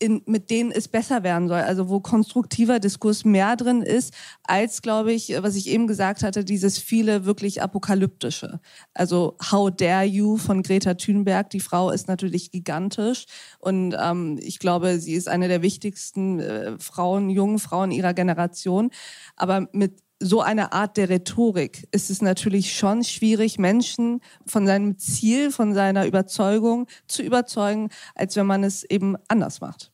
in, 0.00 0.22
mit 0.26 0.50
denen 0.50 0.72
es 0.72 0.88
besser 0.88 1.22
werden 1.22 1.46
soll. 1.46 1.60
Also 1.60 1.88
wo 1.88 2.00
konstruktiver 2.00 2.80
Diskurs 2.80 3.24
mehr 3.24 3.54
drin 3.54 3.82
ist, 3.82 4.14
als, 4.42 4.82
glaube 4.82 5.12
ich, 5.12 5.34
was 5.40 5.54
ich 5.54 5.68
eben 5.68 5.86
gesagt 5.86 6.22
hatte, 6.22 6.44
dieses 6.44 6.78
viele 6.78 7.26
wirklich 7.26 7.62
apokalyptische. 7.62 8.60
Also 8.94 9.36
How 9.50 9.70
Dare 9.70 10.04
You 10.04 10.38
von 10.38 10.62
Greta 10.62 10.94
Thunberg. 10.94 11.50
Die 11.50 11.60
Frau 11.60 11.90
ist 11.90 12.08
natürlich 12.08 12.50
gigantisch 12.50 13.26
und 13.58 13.94
ähm, 14.00 14.38
ich 14.40 14.58
glaube, 14.58 14.98
sie 14.98 15.12
ist 15.12 15.28
eine 15.28 15.48
der 15.48 15.62
wichtigsten 15.62 16.40
äh, 16.40 16.78
Frauen, 16.78 17.28
jungen 17.28 17.58
Frauen 17.58 17.90
ihrer 17.90 18.14
Generation. 18.14 18.90
Aber 19.36 19.68
mit 19.72 20.02
so 20.20 20.42
einer 20.42 20.72
Art 20.74 20.98
der 20.98 21.08
Rhetorik 21.08 21.88
ist 21.92 22.10
es 22.10 22.20
natürlich 22.20 22.76
schon 22.76 23.02
schwierig, 23.04 23.58
Menschen 23.58 24.20
von 24.46 24.66
seinem 24.66 24.98
Ziel, 24.98 25.50
von 25.50 25.72
seiner 25.72 26.06
Überzeugung 26.06 26.86
zu 27.08 27.22
überzeugen, 27.22 27.88
als 28.14 28.36
wenn 28.36 28.46
man 28.46 28.62
es 28.62 28.84
eben 28.84 29.16
anders 29.28 29.60
macht. 29.62 29.90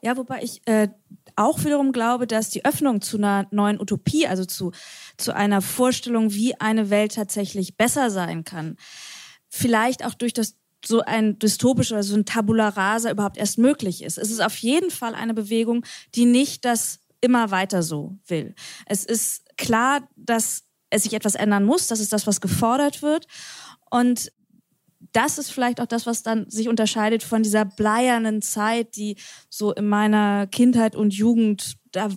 Ja, 0.00 0.16
wobei 0.16 0.42
ich 0.42 0.66
äh, 0.66 0.88
auch 1.36 1.64
wiederum 1.64 1.92
glaube, 1.92 2.26
dass 2.26 2.50
die 2.50 2.64
Öffnung 2.64 3.00
zu 3.00 3.18
einer 3.18 3.46
neuen 3.50 3.80
Utopie, 3.80 4.26
also 4.26 4.44
zu, 4.44 4.72
zu 5.16 5.34
einer 5.34 5.62
Vorstellung, 5.62 6.32
wie 6.32 6.58
eine 6.60 6.90
Welt 6.90 7.14
tatsächlich 7.14 7.76
besser 7.76 8.10
sein 8.10 8.44
kann, 8.44 8.76
vielleicht 9.48 10.04
auch 10.04 10.14
durch 10.14 10.32
das 10.32 10.56
so 10.84 11.00
ein 11.00 11.38
dystopischer, 11.38 12.02
so 12.02 12.14
ein 12.14 12.26
Tabula 12.26 12.68
rasa 12.68 13.10
überhaupt 13.10 13.38
erst 13.38 13.58
möglich 13.58 14.02
ist. 14.02 14.18
Es 14.18 14.30
ist 14.30 14.40
auf 14.40 14.56
jeden 14.58 14.90
Fall 14.90 15.14
eine 15.14 15.34
Bewegung, 15.34 15.84
die 16.14 16.26
nicht 16.26 16.64
das 16.64 17.00
immer 17.24 17.50
weiter 17.50 17.82
so 17.82 18.18
will. 18.26 18.54
Es 18.86 19.04
ist 19.04 19.44
klar, 19.56 20.08
dass 20.16 20.64
es 20.90 21.02
sich 21.02 21.14
etwas 21.14 21.34
ändern 21.34 21.64
muss. 21.64 21.88
Das 21.88 22.00
ist 22.00 22.12
das, 22.12 22.26
was 22.26 22.40
gefordert 22.40 23.02
wird. 23.02 23.26
Und 23.90 24.32
das 25.12 25.38
ist 25.38 25.50
vielleicht 25.50 25.80
auch 25.80 25.86
das, 25.86 26.06
was 26.06 26.22
dann 26.22 26.48
sich 26.50 26.68
unterscheidet 26.68 27.22
von 27.22 27.42
dieser 27.42 27.64
bleiernen 27.64 28.42
Zeit, 28.42 28.96
die 28.96 29.16
so 29.48 29.72
in 29.72 29.88
meiner 29.88 30.46
Kindheit 30.46 30.96
und 30.96 31.14
Jugend 31.14 31.76
da 31.92 32.08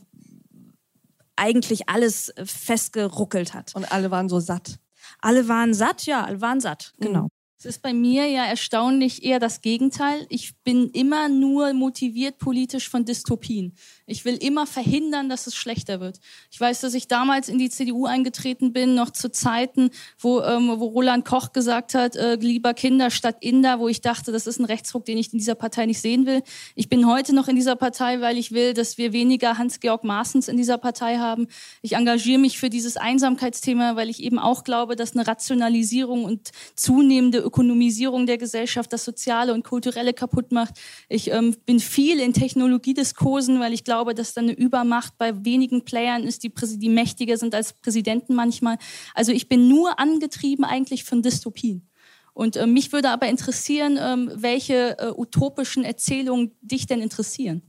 eigentlich 1.35 1.87
alles 1.89 2.33
festgeruckelt 2.43 3.53
hat. 3.53 3.75
Und 3.75 3.91
alle 3.91 4.11
waren 4.11 4.29
so 4.29 4.39
satt. 4.39 4.79
Alle 5.19 5.47
waren 5.47 5.73
satt, 5.73 6.05
ja, 6.05 6.25
alle 6.25 6.41
waren 6.41 6.59
satt, 6.59 6.93
genau. 6.99 7.29
Ist 7.67 7.81
bei 7.81 7.93
mir 7.93 8.25
ja 8.27 8.45
erstaunlich 8.45 9.25
eher 9.25 9.39
das 9.39 9.59
Gegenteil. 9.59 10.25
Ich 10.29 10.55
bin 10.63 10.89
immer 10.91 11.27
nur 11.27 11.73
motiviert 11.73 12.37
politisch 12.37 12.87
von 12.87 13.03
Dystopien. 13.03 13.75
Ich 14.05 14.23
will 14.23 14.35
immer 14.35 14.65
verhindern, 14.65 15.27
dass 15.27 15.47
es 15.47 15.55
schlechter 15.55 15.99
wird. 15.99 16.21
Ich 16.49 16.61
weiß, 16.61 16.79
dass 16.79 16.93
ich 16.93 17.09
damals 17.09 17.49
in 17.49 17.57
die 17.57 17.69
CDU 17.69 18.05
eingetreten 18.05 18.71
bin, 18.71 18.95
noch 18.95 19.09
zu 19.09 19.29
Zeiten, 19.29 19.89
wo, 20.17 20.39
ähm, 20.39 20.79
wo 20.79 20.85
Roland 20.85 21.25
Koch 21.25 21.51
gesagt 21.51 21.93
hat, 21.93 22.15
äh, 22.15 22.35
lieber 22.35 22.73
Kinder 22.73 23.11
statt 23.11 23.35
Inder, 23.41 23.79
wo 23.79 23.89
ich 23.89 23.99
dachte, 23.99 24.31
das 24.31 24.47
ist 24.47 24.59
ein 24.59 24.65
Rechtsruck, 24.65 25.03
den 25.03 25.17
ich 25.17 25.33
in 25.33 25.39
dieser 25.39 25.55
Partei 25.55 25.87
nicht 25.87 25.99
sehen 25.99 26.25
will. 26.25 26.43
Ich 26.75 26.87
bin 26.87 27.05
heute 27.05 27.35
noch 27.35 27.49
in 27.49 27.57
dieser 27.57 27.75
Partei, 27.75 28.21
weil 28.21 28.37
ich 28.37 28.53
will, 28.53 28.75
dass 28.75 28.97
wir 28.97 29.11
weniger 29.11 29.57
Hans-Georg 29.57 30.05
Maaßens 30.05 30.47
in 30.47 30.55
dieser 30.55 30.77
Partei 30.77 31.17
haben. 31.17 31.47
Ich 31.81 31.97
engagiere 31.97 32.39
mich 32.39 32.59
für 32.59 32.69
dieses 32.69 32.95
Einsamkeitsthema, 32.95 33.97
weil 33.97 34.09
ich 34.09 34.23
eben 34.23 34.39
auch 34.39 34.63
glaube, 34.63 34.95
dass 34.95 35.17
eine 35.17 35.27
Rationalisierung 35.27 36.23
und 36.23 36.51
zunehmende 36.75 37.39
Ökonomisierung 37.57 38.27
der 38.27 38.37
Gesellschaft 38.37 38.93
das 38.93 39.03
Soziale 39.03 39.51
und 39.51 39.63
Kulturelle 39.63 40.13
kaputt 40.13 40.51
macht. 40.51 40.75
Ich 41.09 41.31
ähm, 41.31 41.55
bin 41.65 41.79
viel 41.79 42.19
in 42.19 42.31
Technologiediskursen, 42.31 43.59
weil 43.59 43.73
ich 43.73 43.83
glaube, 43.83 44.13
dass 44.13 44.35
da 44.35 44.41
eine 44.41 44.51
Übermacht 44.51 45.17
bei 45.17 45.43
wenigen 45.43 45.83
Playern 45.83 46.23
ist, 46.23 46.43
die, 46.43 46.53
die 46.53 46.89
mächtiger 46.89 47.35
sind 47.35 47.55
als 47.55 47.73
Präsidenten 47.73 48.35
manchmal. 48.35 48.77
Also 49.15 49.31
ich 49.31 49.49
bin 49.49 49.67
nur 49.67 49.99
angetrieben 49.99 50.65
eigentlich 50.65 51.03
von 51.03 51.23
Dystopien. 51.23 51.89
Und 52.35 52.57
äh, 52.57 52.67
mich 52.67 52.93
würde 52.93 53.09
aber 53.09 53.27
interessieren, 53.27 53.97
ähm, 53.99 54.31
welche 54.35 54.99
äh, 54.99 55.11
utopischen 55.17 55.83
Erzählungen 55.83 56.51
dich 56.61 56.85
denn 56.85 57.01
interessieren. 57.01 57.63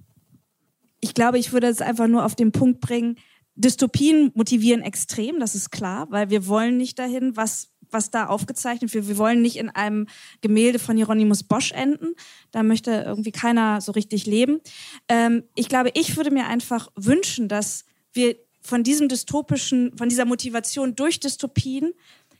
Ich 1.00 1.14
glaube, 1.14 1.38
ich 1.38 1.54
würde 1.54 1.68
es 1.68 1.80
einfach 1.80 2.08
nur 2.08 2.26
auf 2.26 2.34
den 2.34 2.52
Punkt 2.52 2.80
bringen, 2.82 3.16
Dystopien 3.54 4.30
motivieren 4.34 4.82
extrem, 4.82 5.40
das 5.40 5.56
ist 5.56 5.70
klar, 5.70 6.06
weil 6.10 6.30
wir 6.30 6.46
wollen 6.46 6.76
nicht 6.76 6.98
dahin, 6.98 7.36
was 7.36 7.70
was 7.90 8.10
da 8.10 8.26
aufgezeichnet 8.26 8.92
wird. 8.94 9.08
Wir 9.08 9.18
wollen 9.18 9.42
nicht 9.42 9.56
in 9.56 9.70
einem 9.70 10.06
Gemälde 10.40 10.78
von 10.78 10.96
Hieronymus 10.96 11.42
Bosch 11.42 11.72
enden. 11.72 12.14
Da 12.50 12.62
möchte 12.62 12.90
irgendwie 13.06 13.32
keiner 13.32 13.80
so 13.80 13.92
richtig 13.92 14.26
leben. 14.26 14.60
Ähm, 15.08 15.44
ich 15.54 15.68
glaube, 15.68 15.90
ich 15.94 16.16
würde 16.16 16.30
mir 16.30 16.46
einfach 16.46 16.90
wünschen, 16.94 17.48
dass 17.48 17.84
wir 18.12 18.36
von 18.60 18.82
diesem 18.82 19.08
dystopischen, 19.08 19.96
von 19.96 20.08
dieser 20.08 20.24
Motivation 20.24 20.94
durch 20.94 21.20
Dystopien 21.20 21.92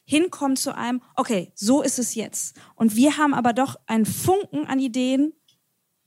hinkommen 0.04 0.56
zu 0.56 0.74
einem, 0.74 1.02
okay, 1.16 1.52
so 1.54 1.82
ist 1.82 1.98
es 1.98 2.14
jetzt. 2.14 2.56
Und 2.74 2.96
wir 2.96 3.18
haben 3.18 3.34
aber 3.34 3.52
doch 3.52 3.76
einen 3.86 4.06
Funken 4.06 4.66
an 4.66 4.78
Ideen, 4.78 5.32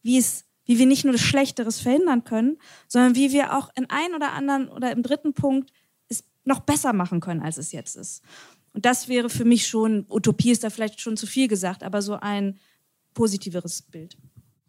wie 0.02 0.18
es 0.18 0.46
wie 0.66 0.80
wir 0.80 0.86
nicht 0.86 1.04
nur 1.04 1.12
das 1.12 1.22
Schlechteres 1.22 1.82
verhindern 1.82 2.24
können, 2.24 2.58
sondern 2.88 3.16
wie 3.16 3.32
wir 3.32 3.58
auch 3.58 3.70
in 3.76 3.90
ein 3.90 4.14
oder 4.16 4.32
anderen 4.32 4.70
oder 4.70 4.92
im 4.92 5.04
dritten 5.04 5.34
Punkt 5.34 5.72
es 6.08 6.24
noch 6.46 6.62
besser 6.62 6.94
machen 6.94 7.20
können, 7.20 7.42
als 7.42 7.58
es 7.58 7.72
jetzt 7.72 7.96
ist. 7.98 8.24
Und 8.74 8.86
das 8.86 9.08
wäre 9.08 9.30
für 9.30 9.46
mich 9.46 9.68
schon, 9.68 10.06
Utopie 10.10 10.52
ist 10.52 10.64
da 10.64 10.70
vielleicht 10.70 11.02
schon 11.02 11.18
zu 11.18 11.28
viel 11.28 11.48
gesagt, 11.48 11.84
aber 11.84 12.02
so 12.02 12.18
ein 12.20 12.58
positiveres 13.14 13.82
Bild. 13.82 14.18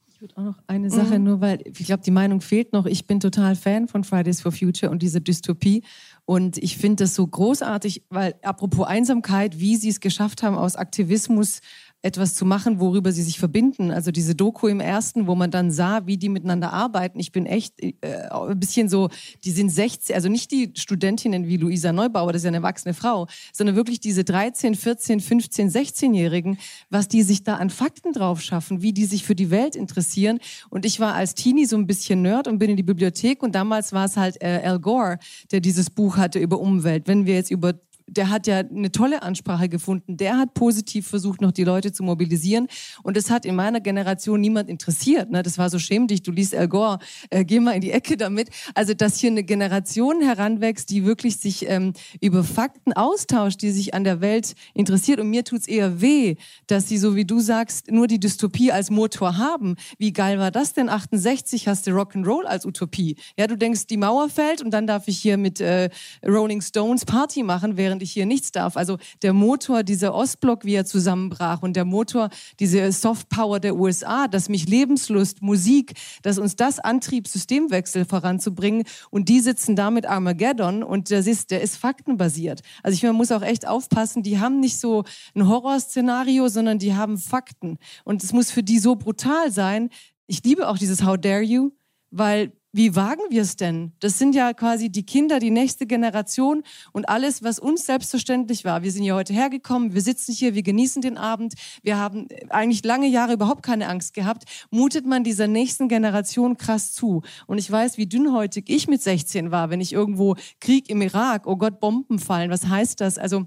Ich 0.09 0.21
würde 0.21 0.37
auch 0.37 0.45
noch 0.45 0.59
eine 0.67 0.91
Sache, 0.91 1.19
mhm. 1.19 1.25
nur 1.25 1.41
weil 1.41 1.63
ich 1.65 1.87
glaube, 1.87 2.03
die 2.03 2.11
Meinung 2.11 2.41
fehlt 2.41 2.73
noch. 2.73 2.87
Ich 2.87 3.07
bin 3.07 3.21
total 3.21 3.57
Fan 3.57 3.89
von 3.89 4.05
Fridays 4.05 4.41
for 4.41 4.53
Future 4.53 4.91
und 4.91 5.03
diese 5.03 5.21
Dystopie. 5.21 5.83
Und 6.25 6.59
ich 6.59 6.77
finde 6.77 7.05
das 7.05 7.15
so 7.15 7.27
großartig, 7.27 8.05
weil 8.09 8.35
apropos 8.43 8.87
Einsamkeit, 8.87 9.59
wie 9.59 9.77
sie 9.77 9.89
es 9.89 10.01
geschafft 10.01 10.43
haben, 10.43 10.57
aus 10.57 10.77
Aktivismus 10.77 11.61
etwas 12.03 12.35
zu 12.35 12.45
machen, 12.45 12.81
worüber 12.81 13.13
sie 13.13 13.23
sich 13.23 13.39
verbinden. 13.39 13.93
Also 13.93 14.11
diese 14.11 14.35
Doku 14.35 14.67
im 14.67 14.81
ersten, 14.81 15.29
wo 15.29 15.37
man 15.37 15.53
dann 15.53 15.71
sah, 15.71 16.05
wie 16.05 16.19
die 16.19 16.29
miteinander 16.29 16.73
arbeiten. 16.73 17.21
Ich 17.21 17.31
bin 17.31 17.47
echt 17.47 17.81
äh, 17.81 17.93
ein 18.31 18.59
bisschen 18.59 18.89
so, 18.89 19.09
die 19.45 19.53
sind 19.53 19.71
16, 19.71 20.15
also 20.15 20.29
nicht 20.29 20.51
die 20.51 20.73
Studentinnen 20.77 21.47
wie 21.47 21.57
Luisa 21.57 21.93
Neubauer, 21.93 22.33
das 22.33 22.41
ist 22.41 22.45
ja 22.45 22.49
eine 22.49 22.57
erwachsene 22.59 22.93
Frau, 22.93 23.29
sondern 23.53 23.77
wirklich 23.77 24.01
diese 24.01 24.25
13, 24.25 24.75
14, 24.75 25.21
15, 25.21 25.71
16-Jährigen, 25.71 26.59
was 26.91 27.07
die 27.07 27.23
sich 27.23 27.45
da 27.45 27.57
an 27.57 27.71
Fakten 27.71 28.13
drauf 28.13 28.43
schaffen, 28.43 28.83
wie 28.83 28.93
die 28.93 29.05
sich 29.05 29.25
für 29.25 29.37
die 29.37 29.51
Welt 29.51 29.77
interessieren. 29.77 30.41
Und 30.71 30.85
ich 30.85 30.99
war 30.99 31.15
als 31.15 31.35
Teenie 31.35 31.67
so 31.67 31.77
ein 31.77 31.87
bisschen 31.87 32.23
Nerd 32.23 32.49
und 32.49 32.59
bin 32.59 32.71
in 32.71 32.77
die 32.77 32.83
Bibliothek 32.83 33.45
und 33.45 33.55
damals 33.55 33.93
war 33.93 34.07
es 34.07 34.17
halt 34.17 34.43
äh, 34.43 34.61
Al 34.65 34.81
Gore, 34.81 35.19
der 35.53 35.61
dieses 35.61 35.89
Buch 35.89 36.17
hatte 36.17 36.41
über 36.41 36.59
Umwelt. 36.59 37.07
Wenn 37.07 37.27
wir 37.27 37.35
jetzt 37.35 37.53
über 37.53 37.75
der 38.07 38.31
hat 38.31 38.47
ja 38.47 38.59
eine 38.59 38.93
tolle 38.93 39.23
Ansprache 39.23 39.69
gefunden. 39.69 40.17
Der 40.17 40.39
hat 40.39 40.55
positiv 40.55 41.09
versucht, 41.09 41.41
noch 41.41 41.53
die 41.53 41.65
Leute 41.65 41.93
zu 41.93 42.03
mobilisieren. 42.03 42.69
Und 43.03 43.17
es 43.17 43.31
hat 43.31 43.47
in 43.47 43.55
meiner 43.55 43.81
Generation 43.81 44.41
niemand 44.41 44.69
interessiert. 44.69 45.31
Ne? 45.31 45.43
Das 45.43 45.59
war 45.59 45.71
so 45.71 45.79
schämlich. 45.79 46.23
Du 46.23 46.33
liest 46.33 46.55
Al 46.55 46.69
Gore, 46.69 46.99
äh, 47.31 47.45
geh 47.45 47.61
mal 47.61 47.73
in 47.73 47.81
die 47.81 47.93
Ecke 47.93 48.17
damit. 48.17 48.51
Also, 48.75 48.95
dass 48.95 49.19
hier 49.19 49.31
eine 49.31 49.45
Generation 49.45 50.23
heranwächst, 50.23 50.91
die 50.91 51.05
wirklich 51.05 51.37
sich 51.37 51.69
ähm, 51.69 51.93
über 52.21 52.45
Fakten 52.45 52.93
austauscht, 52.93 53.63
die 53.63 53.71
sich 53.71 53.95
an 53.95 54.05
der 54.05 54.21
Welt 54.21 54.55
interessiert. 54.75 55.21
Und 55.21 55.31
mir 55.31 55.45
tut's 55.45 55.67
eher 55.67 56.01
weh, 56.01 56.37
dass 56.67 56.89
sie, 56.89 56.99
so 56.99 57.17
wie 57.17 57.25
du 57.25 57.41
sagst, 57.41 57.91
nur 57.91 58.07
die 58.07 58.21
Dystopie 58.21 58.73
als 58.73 58.91
Motor 58.91 59.37
haben. 59.37 59.77
Wie 59.99 60.13
geil 60.13 60.39
war 60.39 60.51
das 60.51 60.73
denn? 60.73 60.89
68 60.89 61.69
hast 61.69 61.87
du 61.87 61.93
Rock'n'Roll 61.93 62.45
als 62.45 62.67
Utopie. 62.67 63.17
Ja, 63.39 63.47
du 63.47 63.57
denkst, 63.57 63.87
die 63.87 63.97
Mauer 63.97 64.29
fällt 64.29 64.63
und 64.63 64.71
dann 64.71 64.87
darf 64.87 65.09
ich 65.09 65.19
hier 65.19 65.37
mit 65.37 65.61
äh, 65.61 65.91
Rolling 66.27 66.61
Stones 66.61 67.05
Party 67.05 67.43
machen, 67.43 67.77
während 67.77 67.92
während 67.93 68.03
ich 68.03 68.13
hier 68.13 68.25
nichts 68.25 68.53
darf. 68.53 68.79
Also 68.79 68.97
der 69.21 69.35
Motor, 69.35 69.83
dieser 69.83 70.15
Ostblock, 70.15 70.65
wie 70.65 70.75
er 70.75 70.87
zusammenbrach 70.87 71.61
und 71.61 71.77
der 71.77 71.85
Motor, 71.85 72.31
diese 72.59 72.91
Soft 72.91 73.29
Power 73.29 73.61
der 73.61 73.77
USA, 73.77 74.29
dass 74.29 74.49
mich 74.49 74.67
Lebenslust, 74.67 75.43
Musik, 75.43 75.93
dass 76.23 76.39
uns 76.39 76.57
das 76.57 76.79
antrieb, 76.79 77.29
Systemwechsel 77.29 78.07
voranzubringen 78.07 78.85
und 79.11 79.29
die 79.29 79.41
sitzen 79.41 79.77
da 79.77 79.91
mit 79.91 80.07
Armageddon 80.07 80.83
und 80.83 81.11
das 81.11 81.27
ist, 81.27 81.51
der 81.51 81.61
ist 81.61 81.77
faktenbasiert. 81.77 82.63
Also 82.83 82.95
ich 82.95 83.03
man 83.03 83.15
muss 83.15 83.31
auch 83.31 83.43
echt 83.43 83.69
aufpassen, 83.69 84.23
die 84.23 84.39
haben 84.39 84.59
nicht 84.59 84.81
so 84.81 85.05
ein 85.35 85.47
Horrorszenario, 85.47 86.49
sondern 86.49 86.79
die 86.79 86.95
haben 86.95 87.19
Fakten 87.19 87.77
und 88.05 88.25
es 88.25 88.33
muss 88.33 88.51
für 88.51 88.63
die 88.63 88.79
so 88.79 88.97
brutal 88.97 89.53
sein. 89.53 89.91
Ich 90.27 90.43
liebe 90.45 90.67
auch 90.67 90.79
dieses 90.79 91.05
How 91.05 91.19
dare 91.19 91.43
you, 91.43 91.73
weil 92.11 92.53
wie 92.73 92.97
wagen 92.97 93.23
wir 93.29 93.43
es 93.43 93.57
denn? 93.57 93.93
Das 94.01 94.19
sind 94.19 94.35
ja 94.35 94.55
quasi 94.55 94.89
die 94.89 95.05
Kinder, 95.05 95.39
die 95.39 95.51
nächste 95.51 95.87
Generation 95.87 96.63
und 96.93 97.09
alles, 97.09 97.43
was 97.43 97.59
uns 97.59 97.85
selbstverständlich 97.85 98.65
war. 98.65 98.83
Wir 98.83 98.91
sind 98.91 99.05
ja 99.05 99.15
heute 99.15 99.35
hergekommen, 99.35 99.93
wir 99.93 100.01
sitzen 100.01 100.33
hier, 100.33 100.55
wir 100.55 100.63
genießen 100.63 101.03
den 101.03 101.19
Abend, 101.19 101.55
wir 101.83 101.99
haben 101.99 102.29
eigentlich 102.49 102.83
lange 102.83 103.09
Jahre 103.09 103.35
überhaupt 103.35 103.63
keine 103.63 103.89
Angst 103.89 104.15
gehabt. 104.15 104.45
Mutet 104.71 105.05
man 105.05 105.23
dieser 105.23 105.49
nächsten 105.49 105.89
Generation 105.89 106.57
krass 106.57 106.93
zu. 106.93 107.23
Und 107.47 107.59
ich 107.59 107.71
weiß, 107.71 107.99
wie 107.99 108.07
dünnhäutig 108.07 108.65
ich 108.69 108.89
mit 108.89 109.03
16 109.03 109.51
war, 109.51 109.69
wenn 109.69 109.81
ich 109.83 109.93
irgendwo 109.93 110.37
Krieg 110.59 110.89
im 110.89 111.03
Irak, 111.03 111.47
oh 111.47 111.57
Gott, 111.57 111.79
Bomben 111.79 112.19
fallen, 112.19 112.51
was 112.51 112.69
heißt 112.69 113.03
das? 113.03 113.19
Also 113.19 113.47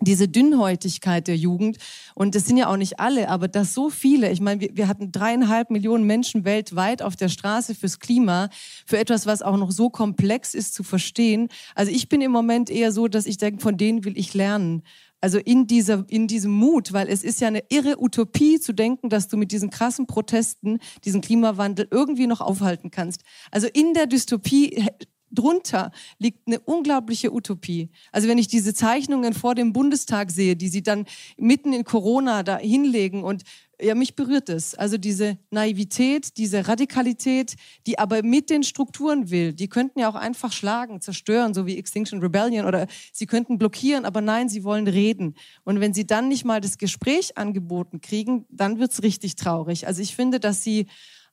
diese 0.00 0.28
Dünnhäutigkeit 0.28 1.28
der 1.28 1.36
Jugend. 1.36 1.78
Und 2.14 2.34
das 2.34 2.46
sind 2.46 2.56
ja 2.56 2.68
auch 2.68 2.76
nicht 2.76 3.00
alle, 3.00 3.28
aber 3.28 3.48
das 3.48 3.74
so 3.74 3.90
viele. 3.90 4.30
Ich 4.30 4.40
meine, 4.40 4.60
wir, 4.60 4.70
wir 4.74 4.88
hatten 4.88 5.12
dreieinhalb 5.12 5.70
Millionen 5.70 6.04
Menschen 6.04 6.44
weltweit 6.44 7.02
auf 7.02 7.16
der 7.16 7.28
Straße 7.28 7.74
fürs 7.74 7.98
Klima, 7.98 8.48
für 8.86 8.98
etwas, 8.98 9.26
was 9.26 9.42
auch 9.42 9.56
noch 9.56 9.70
so 9.70 9.90
komplex 9.90 10.54
ist 10.54 10.74
zu 10.74 10.82
verstehen. 10.82 11.48
Also 11.74 11.92
ich 11.92 12.08
bin 12.08 12.20
im 12.20 12.32
Moment 12.32 12.70
eher 12.70 12.92
so, 12.92 13.08
dass 13.08 13.26
ich 13.26 13.36
denke, 13.36 13.60
von 13.60 13.76
denen 13.76 14.04
will 14.04 14.18
ich 14.18 14.34
lernen. 14.34 14.82
Also 15.20 15.38
in 15.38 15.66
dieser, 15.66 16.04
in 16.08 16.26
diesem 16.26 16.52
Mut, 16.52 16.92
weil 16.92 17.08
es 17.08 17.22
ist 17.22 17.40
ja 17.40 17.48
eine 17.48 17.62
irre 17.68 18.02
Utopie 18.02 18.58
zu 18.58 18.72
denken, 18.72 19.10
dass 19.10 19.28
du 19.28 19.36
mit 19.36 19.52
diesen 19.52 19.68
krassen 19.68 20.06
Protesten 20.06 20.78
diesen 21.04 21.20
Klimawandel 21.20 21.88
irgendwie 21.90 22.26
noch 22.26 22.40
aufhalten 22.40 22.90
kannst. 22.90 23.22
Also 23.50 23.68
in 23.70 23.92
der 23.92 24.06
Dystopie 24.06 24.86
drunter 25.30 25.92
liegt 26.18 26.46
eine 26.46 26.60
unglaubliche 26.60 27.32
Utopie. 27.32 27.88
Also 28.12 28.28
wenn 28.28 28.38
ich 28.38 28.48
diese 28.48 28.74
Zeichnungen 28.74 29.32
vor 29.34 29.54
dem 29.54 29.72
Bundestag 29.72 30.30
sehe, 30.30 30.56
die 30.56 30.68
sie 30.68 30.82
dann 30.82 31.06
mitten 31.36 31.72
in 31.72 31.84
Corona 31.84 32.42
da 32.42 32.58
hinlegen 32.58 33.22
und 33.22 33.44
ja, 33.82 33.94
mich 33.94 34.14
berührt 34.14 34.48
es. 34.48 34.74
Also 34.74 34.98
diese 34.98 35.38
Naivität, 35.50 36.36
diese 36.36 36.68
Radikalität, 36.68 37.56
die 37.86 37.98
aber 37.98 38.22
mit 38.22 38.50
den 38.50 38.62
Strukturen 38.62 39.30
will. 39.30 39.52
Die 39.52 39.68
könnten 39.68 40.00
ja 40.00 40.10
auch 40.10 40.14
einfach 40.14 40.52
schlagen, 40.52 41.00
zerstören, 41.00 41.54
so 41.54 41.66
wie 41.66 41.78
Extinction 41.78 42.20
Rebellion 42.20 42.66
oder 42.66 42.86
sie 43.12 43.26
könnten 43.26 43.58
blockieren, 43.58 44.04
aber 44.04 44.20
nein, 44.20 44.48
sie 44.48 44.64
wollen 44.64 44.86
reden. 44.86 45.34
Und 45.64 45.80
wenn 45.80 45.94
sie 45.94 46.06
dann 46.06 46.28
nicht 46.28 46.44
mal 46.44 46.60
das 46.60 46.78
Gespräch 46.78 47.38
angeboten 47.38 48.00
kriegen, 48.00 48.44
dann 48.50 48.78
wird's 48.78 49.02
richtig 49.02 49.36
traurig. 49.36 49.86
Also 49.86 50.02
ich 50.02 50.14
finde, 50.14 50.40
dass 50.40 50.62
sie 50.62 50.86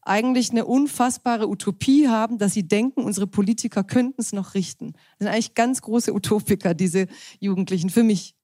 eigentlich 0.08 0.52
eine 0.52 0.66
unfassbare 0.66 1.48
Utopie 1.48 2.08
haben, 2.08 2.38
dass 2.38 2.54
sie 2.54 2.68
denken, 2.68 3.04
unsere 3.04 3.28
Politiker 3.28 3.84
könnten 3.84 4.22
es 4.22 4.34
noch 4.34 4.54
richten. 4.54 4.94
Das 4.94 5.26
sind 5.26 5.28
eigentlich 5.28 5.54
ganz 5.54 5.82
große 5.82 6.14
Utopiker, 6.14 6.74
diese 6.74 7.08
Jugendlichen, 7.40 7.90
für 7.90 8.04
mich. 8.04 8.36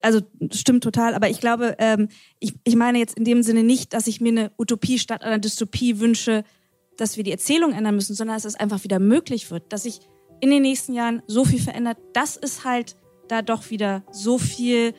Also 0.00 0.20
stimmt 0.52 0.84
total, 0.84 1.14
aber 1.14 1.30
ich 1.30 1.40
glaube, 1.40 1.76
ähm, 1.78 2.08
ich, 2.38 2.54
ich 2.64 2.76
meine 2.76 2.98
jetzt 2.98 3.16
in 3.16 3.24
dem 3.24 3.42
Sinne 3.42 3.62
nicht, 3.62 3.94
dass 3.94 4.06
ich 4.06 4.20
mir 4.20 4.28
eine 4.28 4.52
Utopie 4.58 4.98
statt 4.98 5.24
einer 5.24 5.38
Dystopie 5.38 5.98
wünsche, 5.98 6.44
dass 6.96 7.16
wir 7.16 7.24
die 7.24 7.32
Erzählung 7.32 7.72
ändern 7.72 7.94
müssen, 7.94 8.14
sondern 8.14 8.36
dass 8.36 8.44
es 8.44 8.54
einfach 8.54 8.84
wieder 8.84 8.98
möglich 8.98 9.50
wird, 9.50 9.72
dass 9.72 9.84
sich 9.84 10.00
in 10.40 10.50
den 10.50 10.62
nächsten 10.62 10.92
Jahren 10.92 11.22
so 11.26 11.44
viel 11.44 11.60
verändert, 11.60 11.98
dass 12.12 12.36
es 12.36 12.64
halt 12.64 12.96
da 13.28 13.42
doch 13.42 13.70
wieder 13.70 14.04
so 14.12 14.38
viel 14.38 14.94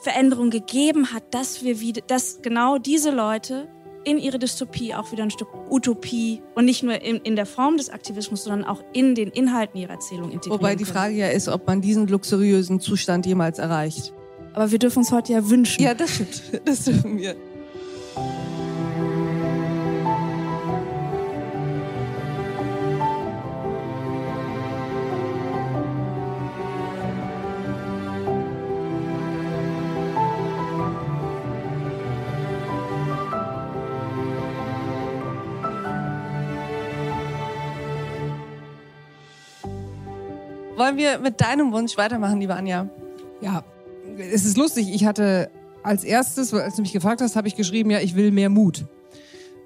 Veränderung 0.00 0.50
gegeben 0.50 1.12
hat, 1.12 1.34
dass 1.34 1.62
wir 1.62 1.80
wieder, 1.80 2.02
dass 2.02 2.42
genau 2.42 2.78
diese 2.78 3.10
Leute 3.10 3.68
in 4.04 4.18
ihre 4.18 4.38
Dystopie 4.38 4.94
auch 4.94 5.12
wieder 5.12 5.22
ein 5.22 5.30
Stück 5.30 5.48
Utopie 5.70 6.42
und 6.54 6.64
nicht 6.64 6.82
nur 6.82 7.00
in, 7.00 7.16
in 7.16 7.36
der 7.36 7.46
Form 7.46 7.76
des 7.76 7.90
Aktivismus, 7.90 8.44
sondern 8.44 8.64
auch 8.64 8.82
in 8.92 9.14
den 9.14 9.28
Inhalten 9.28 9.80
ihrer 9.80 9.92
Erzählung 9.92 10.30
integrieren 10.30 10.60
Wobei 10.60 10.76
die 10.76 10.84
Frage 10.84 11.14
ja 11.14 11.28
ist, 11.28 11.48
ob 11.48 11.66
man 11.66 11.80
diesen 11.80 12.06
luxuriösen 12.06 12.80
Zustand 12.80 13.26
jemals 13.26 13.58
erreicht. 13.58 14.12
Aber 14.52 14.70
wir 14.70 14.78
dürfen 14.78 15.00
uns 15.00 15.10
heute 15.10 15.32
ja 15.32 15.48
wünschen. 15.48 15.82
Ja, 15.82 15.94
das 15.94 16.14
stimmt. 16.14 16.42
Das 16.64 16.84
dürfen 16.84 17.18
wir. 17.18 17.34
Wollen 40.84 40.98
wir 40.98 41.18
mit 41.18 41.40
deinem 41.40 41.72
Wunsch 41.72 41.96
weitermachen, 41.96 42.40
liebe 42.40 42.54
Anja? 42.54 42.90
Ja, 43.40 43.64
es 44.18 44.44
ist 44.44 44.58
lustig. 44.58 44.94
Ich 44.94 45.06
hatte 45.06 45.50
als 45.82 46.04
erstes, 46.04 46.52
als 46.52 46.76
du 46.76 46.82
mich 46.82 46.92
gefragt 46.92 47.22
hast, 47.22 47.36
habe 47.36 47.48
ich 47.48 47.56
geschrieben, 47.56 47.88
ja, 47.88 48.00
ich 48.00 48.16
will 48.16 48.30
mehr 48.30 48.50
Mut. 48.50 48.84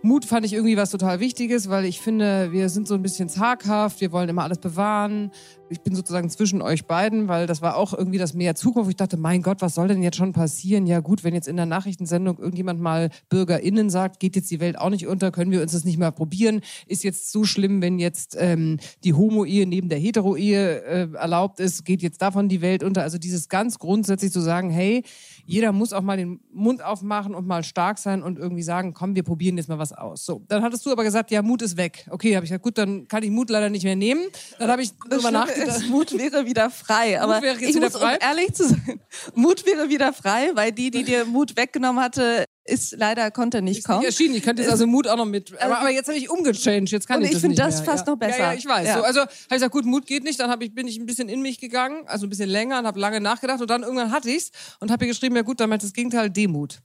Mut 0.03 0.24
fand 0.24 0.46
ich 0.46 0.53
irgendwie 0.53 0.76
was 0.76 0.90
total 0.90 1.18
Wichtiges, 1.18 1.68
weil 1.68 1.84
ich 1.84 2.01
finde, 2.01 2.53
wir 2.53 2.68
sind 2.68 2.86
so 2.86 2.94
ein 2.94 3.03
bisschen 3.03 3.28
zaghaft, 3.28 4.01
wir 4.01 4.12
wollen 4.12 4.28
immer 4.28 4.44
alles 4.44 4.59
bewahren. 4.59 5.32
Ich 5.70 5.80
bin 5.80 5.94
sozusagen 5.94 6.30
zwischen 6.30 6.62
euch 6.62 6.86
beiden, 6.86 7.26
weil 7.26 7.46
das 7.46 7.62
war 7.62 7.76
auch 7.76 7.92
irgendwie 7.92 8.16
das 8.16 8.32
Meer 8.32 8.55
Zukunft. 8.55 8.88
Ich 8.88 8.96
dachte, 8.96 9.16
mein 9.16 9.42
Gott, 9.42 9.61
was 9.61 9.74
soll 9.74 9.88
denn 9.88 10.03
jetzt 10.03 10.16
schon 10.16 10.32
passieren? 10.32 10.86
Ja 10.86 11.01
gut, 11.01 11.24
wenn 11.24 11.34
jetzt 11.34 11.49
in 11.49 11.57
der 11.57 11.66
Nachrichtensendung 11.66 12.38
irgendjemand 12.38 12.80
mal 12.80 13.11
BürgerInnen 13.28 13.90
sagt, 13.90 14.20
geht 14.20 14.36
jetzt 14.36 14.51
die 14.51 14.61
Welt 14.61 14.78
auch 14.78 14.88
nicht 14.88 15.07
unter, 15.09 15.32
können 15.32 15.51
wir 15.51 15.61
uns 15.61 15.72
das 15.72 15.84
nicht 15.84 15.99
mal 15.99 16.12
probieren? 16.12 16.61
Ist 16.86 17.03
jetzt 17.03 17.32
so 17.32 17.44
schlimm, 17.44 17.82
wenn 17.82 17.99
jetzt 17.99 18.36
ähm, 18.38 18.78
die 19.05 19.14
Homo-Ehe 19.14 19.66
neben 19.66 19.88
der 19.88 19.99
Hetero-Ehe 19.99 20.84
äh, 20.84 21.09
erlaubt 21.14 21.59
ist, 21.59 21.84
geht 21.84 22.03
jetzt 22.03 22.22
davon 22.22 22.49
die 22.49 22.62
Welt 22.62 22.84
unter? 22.84 23.03
Also 23.03 23.18
dieses 23.18 23.49
ganz 23.49 23.78
grundsätzlich 23.78 24.32
zu 24.32 24.40
sagen, 24.40 24.70
hey, 24.70 25.03
jeder 25.49 25.72
muss 25.72 25.94
auch 25.94 26.03
mal 26.03 26.18
den 26.18 26.40
Mund 26.53 26.84
aufmachen 26.84 27.34
und 27.34 27.46
mal 27.46 27.64
stark 27.64 27.96
sein 27.99 28.22
und 28.22 28.38
irgendwie 28.38 28.62
sagen, 28.62 28.92
komm, 28.92 29.14
wir 29.14 29.22
probieren 29.22 29.57
jetzt 29.57 29.70
mal 29.70 29.78
was 29.78 29.94
aus. 29.94 30.26
So, 30.26 30.44
dann 30.46 30.62
hattest 30.62 30.84
du 30.84 30.92
aber 30.92 31.05
gesagt, 31.05 31.30
ja, 31.30 31.40
Mut 31.40 31.62
ist 31.62 31.78
weg. 31.78 32.07
Okay, 32.11 32.36
habe 32.36 32.44
ich 32.44 32.51
gesagt, 32.51 32.62
gut, 32.62 32.76
dann 32.76 33.09
kann 33.09 33.22
ich 33.22 33.30
Mut 33.30 33.49
leider 33.49 33.70
nicht 33.70 33.82
mehr 33.82 33.96
nehmen. 33.96 34.26
Dann 34.59 34.70
habe 34.70 34.82
ich 34.82 34.90
darüber 35.09 35.30
nachgedacht. 35.30 35.78
Ist, 35.78 35.88
Mut 35.88 36.12
wäre 36.12 36.44
wieder 36.44 36.68
frei. 36.68 37.18
Aber 37.18 37.36
Mut 37.36 37.42
wäre 37.42 37.55
jetzt 37.55 37.70
ich 37.70 37.76
wieder 37.76 37.86
muss, 37.86 37.96
frei? 37.96 38.16
um 38.16 38.18
ehrlich 38.20 38.53
zu 38.53 38.68
sein, 38.68 39.01
Mut 39.34 39.64
wäre 39.64 39.88
wieder 39.88 40.12
frei, 40.12 40.51
weil 40.53 40.70
die, 40.70 40.90
die 40.90 41.05
dir 41.05 41.24
Mut 41.24 41.57
weggenommen 41.57 42.05
hatte, 42.05 42.44
ist 42.69 42.95
leider 42.99 43.31
konnte 43.31 43.62
nicht 43.62 43.71
Ist 43.71 43.77
nicht 43.79 43.87
kommen. 43.87 44.05
erschienen. 44.05 44.35
Ich 44.35 44.43
könnte 44.43 44.62
jetzt 44.62 44.71
also 44.71 44.87
Mut 44.87 45.09
auch 45.09 45.16
noch 45.16 45.25
mit. 45.25 45.53
Aber, 45.61 45.79
aber 45.79 45.91
jetzt 45.91 46.09
habe 46.09 46.19
ich 46.19 46.31
umgechanged. 46.31 46.91
Jetzt 46.91 47.09
kann 47.09 47.19
Und 47.19 47.25
ich 47.25 47.31
ich 47.31 47.35
das 47.35 47.41
finde 47.41 47.57
nicht 47.57 47.66
das 47.66 47.77
mehr. 47.77 47.85
fast 47.85 48.07
ja. 48.07 48.12
noch 48.12 48.19
besser. 48.19 48.39
Ja, 48.39 48.53
ja 48.53 48.59
ich 48.59 48.66
weiß. 48.66 48.87
Ja. 48.87 48.99
So, 48.99 49.03
also 49.03 49.21
habe 49.21 49.31
ich 49.33 49.49
gesagt, 49.49 49.73
gut, 49.73 49.85
Mut 49.85 50.07
geht 50.07 50.25
nicht. 50.25 50.39
Dann 50.39 50.61
ich, 50.61 50.75
bin 50.75 50.87
ich 50.87 50.99
ein 50.99 51.07
bisschen 51.07 51.29
in 51.29 51.43
mich 51.43 51.59
gegangen, 51.59 52.05
also 52.07 52.27
ein 52.27 52.31
bisschen 52.31 52.49
länger 52.51 52.79
und 52.79 52.87
habe 52.87 53.01
lange 53.01 53.21
nachgedacht. 53.21 53.61
Und 53.61 53.71
dann 53.71 53.83
irgendwann 53.83 54.12
hatte 54.12 54.31
ich's 54.31 54.51
und 54.81 54.91
habe 54.91 55.05
hier 55.05 55.12
geschrieben, 55.12 55.37
ja 55.37 55.43
gut, 55.43 55.61
dann 55.61 55.71
meint 55.71 55.83
das 55.83 55.93
Gegenteil 55.93 56.31
Demut. 56.31 56.79